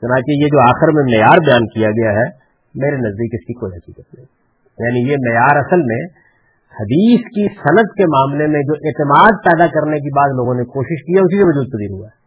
چنانچہ 0.00 0.30
یہ 0.30 0.46
جو 0.46 0.60
آخر 0.60 0.86
میں 0.92 1.02
معیار 1.02 1.38
بیان 1.46 1.66
کیا 1.66 1.90
گیا 1.90 2.10
ہے، 2.10 2.40
میرے 2.74 2.96
نزدیک 2.96 3.30
اس 3.32 3.46
کی 3.46 3.52
کوئی 3.52 3.76
حقیقت 3.76 4.14
نہیں۔ 4.14 4.26
یعنی 4.78 5.12
یہ 5.12 5.16
معیار 5.28 5.56
اصل 5.56 5.80
میں 5.82 6.04
حدیث 6.80 7.20
کی 7.20 7.48
صنعت 7.48 7.96
کے 7.96 8.04
معاملے 8.06 8.46
میں 8.46 8.60
جو 8.62 8.72
اعتماد 8.72 9.30
پیدا 9.44 9.66
کرنے 9.66 9.96
کی 9.96 10.08
بات 10.08 10.30
لوگوں 10.36 10.54
نے 10.54 10.64
کوشش 10.64 11.04
کی 11.04 11.14
ہے، 11.14 11.20
اسی 11.20 11.38
سے 11.38 11.44
وجود 11.44 11.66
پذیر 11.72 11.90
ہوا 11.90 12.06
ہے۔ 12.06 12.20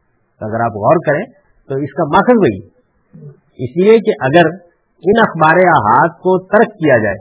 اگر 0.46 0.62
آپ 0.62 0.72
غور 0.72 0.96
کریں 0.96 1.26
تو 1.70 1.76
اس 1.76 1.94
کا 1.94 2.04
مقصد 2.04 2.38
وہی 2.38 2.68
اس 3.66 3.84
لیے 3.84 4.00
کہ 4.00 4.12
اگر 4.22 4.46
ان 5.04 5.22
اخبار 5.22 5.56
احاد 5.56 6.08
کو 6.08 6.44
ترک 6.44 6.68
کیا 6.68 6.98
جائے، 6.98 7.18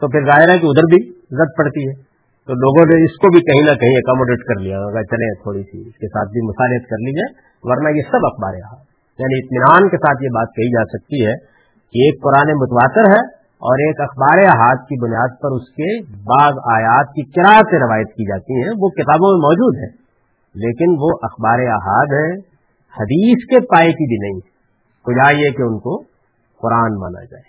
تو 0.00 0.08
پھر 0.08 0.20
ظاہر 0.24 0.48
ہے 0.48 0.58
کہ 0.58 0.66
ادھر 0.66 0.82
بھی 0.82 1.10
زد 1.10 1.58
پڑتی 1.58 1.88
ہے۔ 1.88 2.07
تو 2.48 2.54
لوگوں 2.54 2.84
نے 2.88 3.04
اس 3.04 3.10
کو 3.10 3.28
بھی 3.32 3.40
کہیں 3.40 3.62
نہ 3.62 3.78
کہیں 3.78 3.96
اکوموڈیٹ 3.96 4.38
کر 4.38 4.60
لیا 4.60 4.78
ہوگا 4.78 5.02
چلے 5.02 5.34
تھوڑی 5.42 5.62
سی، 5.62 5.88
اس 5.88 5.96
کے 5.96 6.06
ساتھ 6.06 6.28
بھی 6.28 6.48
مصالحت 6.48 6.84
کر 6.90 6.96
لی 6.96 7.12
جائے، 7.12 7.48
ورنہ 7.62 7.96
یہ 7.96 8.02
سب 8.02 8.26
اخبار 8.26 8.54
احاد 8.54 8.84
یعنی 9.18 9.38
اطمینان 9.38 9.88
کے 9.88 9.96
ساتھ 9.96 10.22
یہ 10.22 10.28
بات 10.28 10.48
کہی 10.48 10.70
جا 10.70 10.84
سکتی 10.84 11.26
ہے 11.26 11.34
کہ 11.92 11.98
ایک 12.04 12.22
قرآن 12.22 12.58
متواتر 12.58 13.10
ہے 13.10 13.20
اور 13.68 13.78
ایک 13.78 14.00
اخبار 14.00 14.38
احاد 14.38 14.76
کی 14.76 15.04
بنیاد 15.04 15.28
پر 15.42 15.48
اس 15.48 15.68
کے 15.68 16.02
بعض 16.04 16.52
آیات 16.74 17.06
کی 17.06 17.22
کرا 17.30 17.58
سے 17.70 17.76
روایت 17.86 18.08
کی 18.08 18.24
جاتی 18.24 18.52
ہیں، 18.52 18.70
وہ 18.78 18.88
کتابوں 18.88 19.32
میں 19.32 19.48
موجود 19.48 19.76
ہیں۔ 19.76 19.92
لیکن 20.54 20.90
وہ 20.98 21.08
اخبار 21.22 21.58
احاد 21.58 22.06
ہے 22.06 22.30
حدیث 23.00 23.44
کے 23.50 23.60
پائے 23.60 23.88
کی 23.88 24.08
بھی 24.08 24.28
نہیں۔ 24.28 24.40
کجا 25.04 25.40
یہ 25.40 25.50
کہ 25.50 25.62
ان 25.62 25.78
کو 25.78 26.02
قرآن 26.62 27.00
مانا 27.00 27.24
جائے۔ 27.24 27.47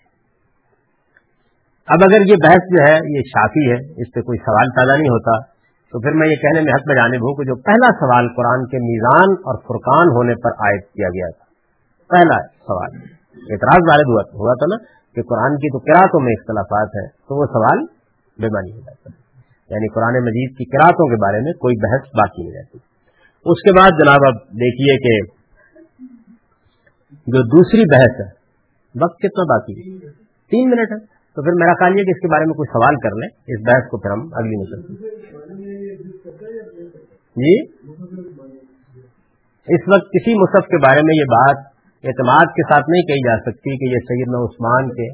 اب 1.90 2.00
اگر 2.04 2.22
یہ 2.22 2.36
بحث 2.44 2.64
جو 2.74 2.84
ہے، 2.88 2.96
یہ 2.96 3.22
شافی 3.22 3.72
ہے، 3.72 4.02
اس 4.02 4.08
پہ 4.14 4.22
کوئی 4.22 4.38
سوال 4.38 4.68
پیدا 4.70 4.94
نہیں 4.94 5.10
ہوتا، 5.10 5.46
تو 5.92 6.00
پھر 6.00 6.12
میں 6.12 6.28
یہ 6.28 6.36
کہنے 6.36 6.62
میں 6.62 6.74
حق 6.74 6.88
میں 6.88 6.96
جانب 6.96 7.16
ہوں 7.16 7.36
کہ 7.36 7.44
جو 7.44 7.56
پہلا 7.56 7.88
سوال 7.88 8.28
قرآن 8.36 8.66
کے 8.66 8.78
میزان 8.78 9.30
اور 9.32 9.56
فرقان 9.56 10.08
ہونے 10.08 10.34
پر 10.36 10.50
عائد 10.50 10.82
کیا 10.82 11.08
گیا 11.08 11.30
تھا، 11.32 11.46
پہلا 12.10 12.48
سوال۔ 12.48 12.92
اعتراض 13.52 13.82
وارد 13.90 14.30
ہوا 14.34 14.54
تھا 14.54 14.76
نا 14.76 14.78
کہ 15.16 15.22
قرآن 15.22 15.56
کی 15.56 15.72
تو 15.72 15.80
کراطوں 15.80 16.20
میں 16.20 16.32
اختلافات 16.32 16.88
ہیں، 16.88 17.08
تو 17.08 17.40
وہ 17.40 17.46
سوال 17.46 17.86
بےمانی 18.42 18.72
ہو 18.72 18.80
جاتا 18.80 19.10
ہے۔ 19.14 19.30
یعنی 19.70 19.88
قرآن 19.94 20.14
مجید 20.14 20.58
کی 20.58 20.66
کراطوں 20.66 21.10
کے 21.10 21.16
بارے 21.16 21.42
میں 21.42 21.54
کوئی 21.54 21.76
بحث 21.76 22.08
باقی 22.18 22.44
نہیں 22.44 22.58
رہتی۔ 22.58 22.78
اس 23.46 23.62
کے 23.62 23.72
بعد 23.74 24.04
جناب 24.04 24.20
اب 24.28 24.36
دیکھیے 24.36 24.98
کہ 24.98 25.32
جو 27.28 27.42
دوسری 27.42 27.82
بحث 27.92 28.20
ہے، 28.20 28.40
وقت 29.04 29.18
کتنا 29.20 29.44
باقی 29.44 29.80
ہے؟ 29.80 30.08
تین 30.52 30.70
منٹ 30.70 30.92
ہے۔ 30.92 31.19
تو 31.36 31.44
پھر 31.44 31.52
میرا 31.52 31.74
خیال 31.74 31.92
یہ 31.92 32.04
کہ 32.04 32.10
اس 32.10 32.22
کے 32.22 32.28
بارے 32.28 32.46
میں 32.46 32.54
کوئی 32.54 32.68
سوال 32.74 32.96
کر 32.96 33.14
لیں، 33.16 33.30
اس 33.48 33.60
بحث 33.68 33.90
کو 33.90 33.98
پھر 33.98 34.12
ہم 34.12 34.22
اگلی 34.34 34.56
نسل 34.62 34.82
جی؟ 37.42 37.54
اس 39.68 39.82
وقت 39.88 40.08
کسی 40.10 40.34
مصحف 40.42 40.68
کے 40.68 40.78
بارے 40.78 41.02
میں 41.02 41.16
یہ 41.16 41.24
بات 41.24 41.58
اعتماد 42.04 42.46
کے 42.46 42.62
ساتھ 42.74 42.90
نہیں 42.90 43.02
کہی 43.02 43.28
جا 43.28 43.38
سکتی 43.38 43.78
کہ 43.78 43.86
یہ 43.94 44.00
سیدنا 44.00 44.38
عثمان 44.46 44.90
کے 44.90 45.08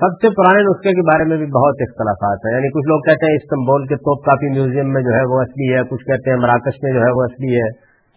سب 0.00 0.12
سے 0.22 0.28
پرانے 0.30 0.62
نسخے 0.62 0.90
کے 0.90 1.02
بارے 1.02 1.24
میں 1.24 1.36
بھی 1.36 1.46
بہت 1.46 1.76
اختلافات 1.80 2.46
ہیں۔ 2.46 2.54
یعنی 2.54 2.68
کچھ 2.68 2.88
لوگ 2.88 3.00
کہتے 3.00 3.26
ہیں 3.26 3.36
استنبول 3.36 3.86
کے 3.86 3.96
توپ 3.96 4.24
کافی 4.24 4.48
میوزیم 4.48 4.92
میں 4.92 5.02
جو 5.02 5.14
ہے 5.14 5.24
وہ 5.24 5.40
اصلی 5.40 5.74
ہے، 5.74 5.82
کچھ 5.82 6.04
کہتے 6.04 6.30
ہیں 6.30 6.36
مراکش 6.36 6.76
میں 6.82 6.92
جو 6.92 6.98
ہے 6.98 7.10
وہ 7.10 7.22
اصلی 7.22 7.54
ہے، 7.54 7.68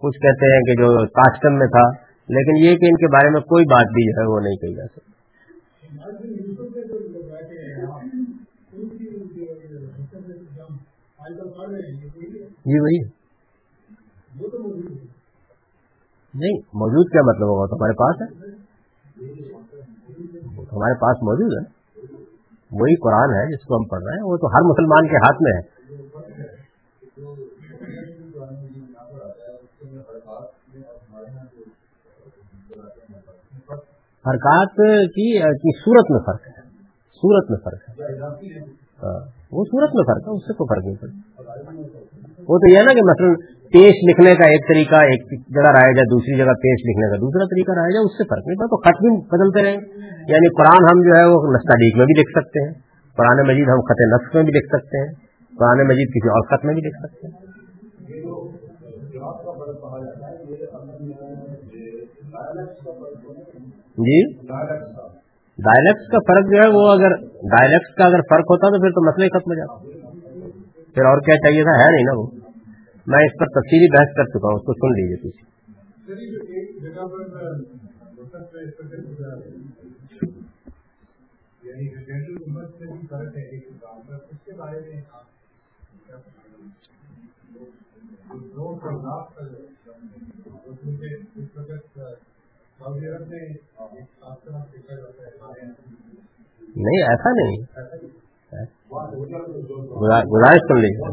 کچھ 0.01 0.19
کہتے 0.19 0.53
ہیں 0.53 0.61
کہ 0.61 0.73
جو 0.73 1.07
کاسٹم 1.07 1.53
میں 1.53 1.67
تھا۔ 1.67 2.11
لیکن 2.29 2.65
یہ 2.65 2.77
کہ 2.77 2.85
ان 2.85 2.95
کے 2.95 3.07
بارے 3.07 3.29
میں 3.29 3.41
کوئی 3.41 3.65
بات 3.65 3.87
بھی 3.93 4.11
جو 4.11 4.21
ہے 4.21 4.35
وہ 4.35 4.39
نہیں 4.39 4.55
کہی 4.55 4.75
جا 4.75 4.85
سکتی۔ 4.85 5.10
جی 5.91 5.97
وہی 12.79 12.97
نہیں 16.33 16.59
موجود 16.73 17.11
کیا 17.11 17.21
مطلب 17.21 17.41
ہوگا؟ 17.41 17.65
تو 17.65 17.75
ہمارے 17.75 17.93
پاس 17.93 18.21
ہے۔ 18.21 18.27
ہمارے 20.61 20.93
پاس 20.93 21.17
موجود 21.21 21.53
ہے۔ 21.53 21.69
وہی 22.71 22.95
قرآن 22.95 23.29
ہے 23.29 23.55
جس 23.55 23.65
کو 23.65 23.75
ہم 23.75 23.87
پڑھ 23.87 24.03
رہے 24.03 24.11
ہیں۔ 24.11 24.23
وہ 24.23 24.37
تو 24.37 24.47
ہر 24.47 24.61
مسلمان 24.61 25.07
کے 25.07 25.15
ہاتھ 25.15 25.37
میں 25.41 25.51
ہے۔ 25.51 25.80
حرکات 34.29 34.69
کی 35.07 35.83
صورت 35.83 36.11
میں 36.11 36.19
فرق 36.19 36.41
ہے۔ 36.47 36.61
صورت 37.21 37.51
میں 37.51 37.59
فرق 37.63 37.89
ہے۔ 37.89 38.05
ہاں، 39.03 39.19
وہ 39.51 39.63
صورت 39.63 39.89
میں 39.93 40.03
فرق 40.03 40.27
ہے، 40.27 40.35
اس 40.35 40.43
سے 40.43 40.53
کوئی 40.53 40.67
فرق 40.69 40.85
نہیں 40.85 40.95
پڑتا۔ 41.01 41.43
وہ 42.47 42.57
تو 42.57 42.73
یہ 42.73 42.79
نا 42.79 42.93
کہ 42.93 43.01
مثلا 43.03 43.27
پیش 43.67 44.09
لکھنے 44.09 44.35
کا 44.35 44.45
ایک 44.45 44.67
طریقہ، 44.67 44.95
ایک 44.95 45.21
جگہ 45.55 45.61
رہا 45.61 45.79
جائے، 45.79 46.03
دوسری 46.03 46.37
جگہ 46.37 46.53
پیش 46.53 46.79
لکھنے 46.89 47.09
کا 47.09 47.15
دوسرا 47.15 47.45
طریقہ 47.45 47.71
رہا 47.71 47.89
جائے، 47.89 48.05
اس 48.05 48.11
سے 48.11 48.23
فرق 48.23 48.47
نہیں 48.47 48.59
پڑتا۔ 48.59 48.69
تو 48.69 48.77
خط 48.77 49.01
بھی 49.01 49.09
بدلتے 49.17 49.63
رہیں۔ 49.63 49.81
یعنی 50.27 50.55
قرآن 50.55 50.83
ہم 50.91 51.01
جو 51.01 51.15
ہے 51.19 51.23
وہ 51.23 51.53
نستعلیق 51.53 51.97
میں 51.97 52.05
بھی 52.05 52.21
لکھ 52.21 52.31
سکتے 52.31 52.67
ہیں۔ 52.67 52.73
قرآن 53.17 53.47
مجید 53.47 53.67
ہم 53.67 53.81
خط 53.81 54.01
نقص 54.13 54.35
میں 54.35 54.43
بھی 54.43 54.51
لکھ 54.51 54.67
سکتے 54.67 54.97
ہیں۔ 54.97 55.13
قرآن 55.57 55.87
مجید 55.87 56.09
کسی 56.09 56.29
اور 56.29 56.41
خط 56.41 56.65
میں 56.65 56.73
بھی 56.73 56.81
لکھ 56.81 56.97
سکتے 56.99 57.27
ہیں۔ 57.27 57.51
جی؟ 64.01 64.45
ڈائلیکٹس 65.57 66.11
کا 66.11 66.17
فرق 66.17 66.45
جو 66.45 66.61
ہے 66.61 66.67
وہ 66.67 66.91
اگر 66.91 67.09
ڈائلیکٹس 67.49 67.95
کا 67.95 68.05
اگر 68.05 68.13
فرق 68.13 68.39
ہوتا 68.39 68.67
تو 68.67 68.81
پھر 68.81 68.89
تو 68.89 69.07
مسئلہ 69.07 69.23
ہی 69.23 69.29
ختم 69.29 69.51
ہو 69.51 69.55
جاتا۔ 69.55 69.83
پھر 70.93 71.05
اور 71.05 71.17
کیا 71.17 71.35
چاہیے 71.35 71.63
تھا؟ 71.63 71.79
ہے 71.79 71.95
نہیں 71.95 72.03
نا 72.03 72.19
وہ۔ 72.19 72.27
میں 73.07 73.25
اس 73.25 73.31
پر 73.39 73.45
تفصیلی 73.45 73.97
بحث 73.97 74.17
کر 74.17 74.23
چکا 74.23 74.47
ہوں، 74.47 74.55
اس 74.55 74.61
کو 74.61 74.73
سن 74.73 74.93
لیجیے 74.93 75.15
پیچھے 75.15 75.51
نہیں، 96.75 97.03
ایسا 97.03 97.29
نہیں۔ 97.29 97.57
گزارش 100.23 100.61
سن 100.67 100.79
لیجیے 100.79 101.07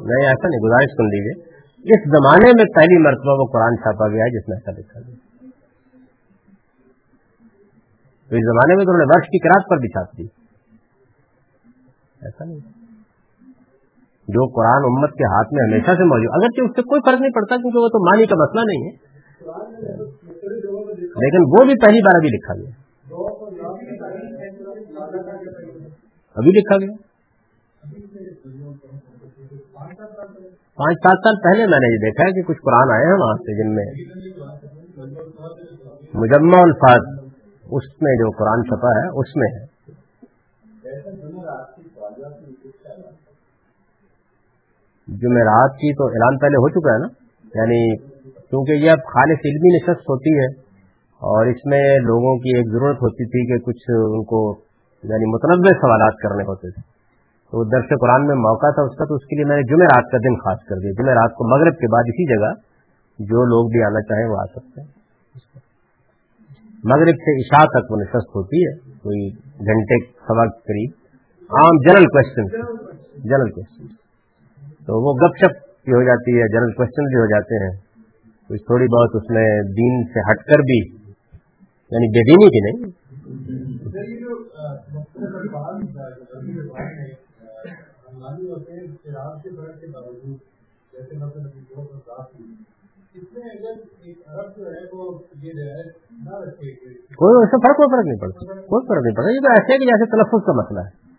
نہیں، 0.00 0.28
ایسا 0.28 0.48
نہیں، 0.48 0.60
گزارش 0.60 0.90
سن 0.96 1.04
لیجیے 1.04 1.54
اس 1.94 2.08
زمانے 2.08 2.46
میں 2.46 2.64
پہلی 2.74 3.02
مرتبہ 3.02 3.40
وہ 3.40 3.46
قرآن 3.52 3.76
چھاپا 3.76 4.08
گیا 4.08 4.28
جس 4.28 4.48
میں 4.48 4.56
ایسا 4.56 4.80
لکھا 4.80 5.00
گیا 5.00 5.14
تو 8.28 8.36
اس 8.36 8.44
زمانے 8.44 8.76
میں 8.76 8.84
تو 8.84 8.90
انہوں 8.90 8.98
نے 8.98 9.04
ورش 9.04 9.26
کی 9.26 9.38
کراط 9.38 9.62
پر 9.70 9.76
بھی 9.76 9.88
چھاپ 9.88 10.18
دی۔ 10.18 10.22
ایسا 12.22 12.44
نہیں۔ 12.44 12.84
جو 14.28 14.48
قرآن 14.48 14.82
امت 14.84 15.10
کے 15.10 15.24
ہاتھ 15.24 15.48
میں 15.52 15.68
ہمیشہ 15.68 15.90
سے 15.90 16.04
موجود، 16.04 16.42
اگرچہ 16.42 16.64
اس 16.64 16.70
سے 16.76 16.82
کوئی 16.82 17.00
فرق 17.00 17.20
نہیں 17.20 17.30
پڑتا، 17.30 17.56
کیونکہ 17.56 17.78
وہ 17.78 17.88
تو 17.88 18.10
مانی 18.10 18.26
کا 18.26 18.34
مسئلہ 18.36 18.60
نہیں 18.60 18.90
ہے۔ 18.90 19.14
لیکن 21.16 21.44
وہ 21.48 21.64
بھی 21.64 21.74
پہلی 21.80 22.00
بار 22.02 22.14
ابھی 22.14 22.28
لکھا 22.28 22.54
گیا 22.54 22.70
ابھی 26.36 26.50
لکھا 26.50 26.78
گیا 26.78 26.94
پانچ 30.78 30.98
سات 30.98 31.20
سال 31.24 31.36
پہلے 31.42 31.66
میں 31.66 31.78
نے 31.78 31.90
یہ 31.92 31.98
دیکھا 31.98 32.26
ہے 32.26 32.32
کہ 32.32 32.42
کچھ 32.42 32.58
قرآن 32.62 32.92
آئے 32.92 33.04
ہیں 33.04 33.18
وہاں 33.18 33.36
سے 33.42 33.56
جن 33.58 33.74
میں 33.74 33.84
مجمع 36.14 36.60
الفاظ، 36.62 37.06
اس 37.70 37.86
میں 38.02 38.14
جو 38.14 38.30
قرآن 38.30 38.64
چھپا 38.64 38.90
ہے، 38.90 39.06
اس 39.20 39.36
میں 39.36 39.48
ہے۔ 39.54 39.62
جمعرات 45.08 45.72
کی 45.76 45.94
تو 45.94 46.06
اعلان 46.06 46.38
پہلے 46.38 46.56
ہو 46.56 46.68
چکا 46.68 46.92
ہے 46.92 46.98
نا؟ 46.98 47.08
یعنی 47.54 47.80
کیونکہ 48.50 48.72
یہ 48.72 48.90
اب 48.90 48.98
خالص 49.06 49.46
علمی 49.46 49.72
نشست 49.76 50.10
ہوتی 50.10 50.38
ہے 50.38 50.63
اور 51.20 51.46
اس 51.46 51.66
میں 51.66 51.98
لوگوں 51.98 52.38
کی 52.38 52.56
ایک 52.56 52.66
ضرورت 52.66 52.96
ہوتی 52.96 53.24
تھی 53.24 53.46
کہ 53.46 53.64
کچھ 53.64 53.84
ان 53.90 54.24
کو 54.24 54.54
یعنی 55.02 55.34
متنوع 55.34 55.72
سوالات 55.72 56.14
کرنے 56.22 56.42
ہوتے 56.42 56.70
تھے۔ 56.70 56.94
تو 57.50 57.64
درس 57.64 58.00
قرآن 58.00 58.26
میں 58.26 58.34
موقع 58.34 58.70
تھا 58.70 58.82
اس 58.82 58.96
کا، 58.96 59.04
تو 59.04 59.14
اس 59.14 59.24
کے 59.24 59.36
لیے 59.36 59.44
میں 59.44 59.56
نے 59.56 59.62
جمعرات 59.62 60.10
کا 60.12 60.18
دن 60.18 60.36
خاص 60.36 60.58
کر 60.68 60.76
دیا۔ 60.76 60.90
جمعرات 60.90 61.30
کو 61.30 61.58
مغرب 61.58 61.78
کے 61.78 61.92
بعد 61.92 62.02
اسی 62.06 62.26
جگہ 62.34 62.52
جو 63.18 63.44
لوگ 63.44 63.70
بھی 63.70 63.82
آنا 63.82 64.00
چاہیں 64.00 64.28
وہ 64.28 64.36
آ 64.38 64.44
سکتے 64.44 64.80
ہیں۔ 64.80 64.88
مغرب 66.84 67.16
سے 67.16 67.40
عشاء 67.40 67.64
تک 67.64 67.92
وہ 67.92 67.96
نشست 67.96 68.36
ہوتی 68.36 68.66
ہے، 68.66 68.74
کوئی 68.76 69.28
گھنٹے 69.66 70.04
سوا 70.12 70.48
قریب۔ 70.48 70.90
عام 71.50 71.76
جنرل 71.88 72.06
کوشچن 72.06 72.46
جنرل 73.24 73.50
کوشچن 73.50 73.86
تو 74.86 75.06
وہ 75.06 75.14
گپ 75.14 75.36
شپ 75.36 75.84
بھی 75.84 75.92
ہو 75.92 76.02
جاتی 76.02 76.32
ہے، 76.32 76.48
جنرل 76.48 76.72
کوشچن 76.72 77.04
بھی 77.04 77.14
ہو 77.14 77.26
جاتے 77.26 77.64
ہیں۔ 77.64 77.80
کچھ 78.48 78.62
تھوڑی 78.62 78.84
بہت 78.84 79.10
اس 79.14 79.30
میں 79.30 79.62
دین 79.62 80.04
سے 80.04 80.20
ہٹ 80.20 80.36
کر 80.36 80.58
بھی 80.58 81.03
یعنی 81.94 82.08
بے 82.08 82.22
دینی 82.28 82.48
کی 82.50 82.60
نہیں؟ 82.64 82.92
کوئی 97.16 97.44
ایسا 97.44 97.56
فرق 97.56 97.76
کوئی 97.76 97.88
فرق 97.92 98.04
نہیں 98.04 98.20
پڑتا۔ 98.20 98.60
کوئی 98.60 98.86
فرق 98.86 99.02
نہیں 99.02 99.14
پڑتا۔ 99.14 99.30
یہ 99.30 99.40
تو 99.40 99.52
ایسے 99.52 99.78
کہ 99.78 99.84
جیسے 99.84 100.10
تلفظ 100.10 100.46
کا 100.46 100.52
مسئلہ 100.52 100.80
ہے۔ 100.80 101.14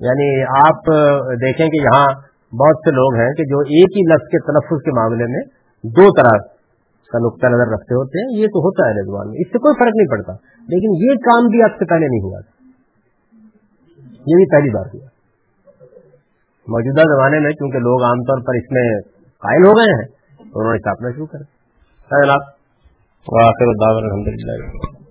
یعنی 0.00 0.42
آپ 0.42 0.86
دیکھیں 1.32 1.66
کہ 1.68 1.80
یہاں 1.82 2.06
بہت 2.54 2.76
سے 2.76 2.90
لوگ 2.90 3.14
ہیں 3.14 3.30
کہ 3.34 3.44
جو 3.44 3.58
ایک 3.58 3.90
ہی 3.96 4.14
لفظ 4.14 4.28
کے 4.28 4.38
تلفظ 4.38 4.82
کے 4.82 4.90
معاملے 4.90 5.24
میں 5.24 5.42
دو 5.84 6.12
طرح 6.20 6.61
کا 7.12 7.18
نقطہ 7.18 7.46
نظر 7.46 7.72
رکھتے 7.72 7.94
ہوتے 7.94 8.18
ہیں، 8.18 8.40
یہ 8.40 8.46
تو 8.46 8.58
ہوتا 8.58 8.88
ہے 8.88 9.02
رضوان 9.02 9.28
میں۔ 9.28 9.36
اس 9.38 9.46
سے 9.46 9.58
کوئی 9.58 9.74
فرق 9.78 9.94
نہیں 9.94 10.10
پڑتا۔ 10.10 10.32
لیکن 10.60 11.04
یہ 11.04 11.14
کام 11.14 11.46
بھی 11.46 11.62
آپ 11.62 11.78
سے 11.78 11.84
پہلے 11.84 12.06
نہیں 12.06 12.22
ہوا 12.22 12.40
یہ 14.08 14.36
بھی 14.36 14.50
پہلی 14.50 14.70
بار 14.70 14.86
ہوا۔ 14.94 15.06
موجودہ 16.68 17.00
زمانے 17.00 17.38
میں 17.38 17.50
کیونکہ 17.50 17.78
لوگ 17.78 18.02
عام 18.02 18.22
طور 18.22 18.42
پر 18.46 18.54
اس 18.54 18.70
میں 18.70 19.00
قائل 19.28 19.66
ہو 19.66 19.72
گئے 19.72 19.92
ہیں، 19.94 20.08
تو 20.52 20.60
انہوں 20.60 20.72
نے 20.72 20.78
چھاپنا 20.78 21.10
شروع 21.10 21.26
کر 21.26 21.38
الحمد 23.80 24.28
للہ 24.28 25.01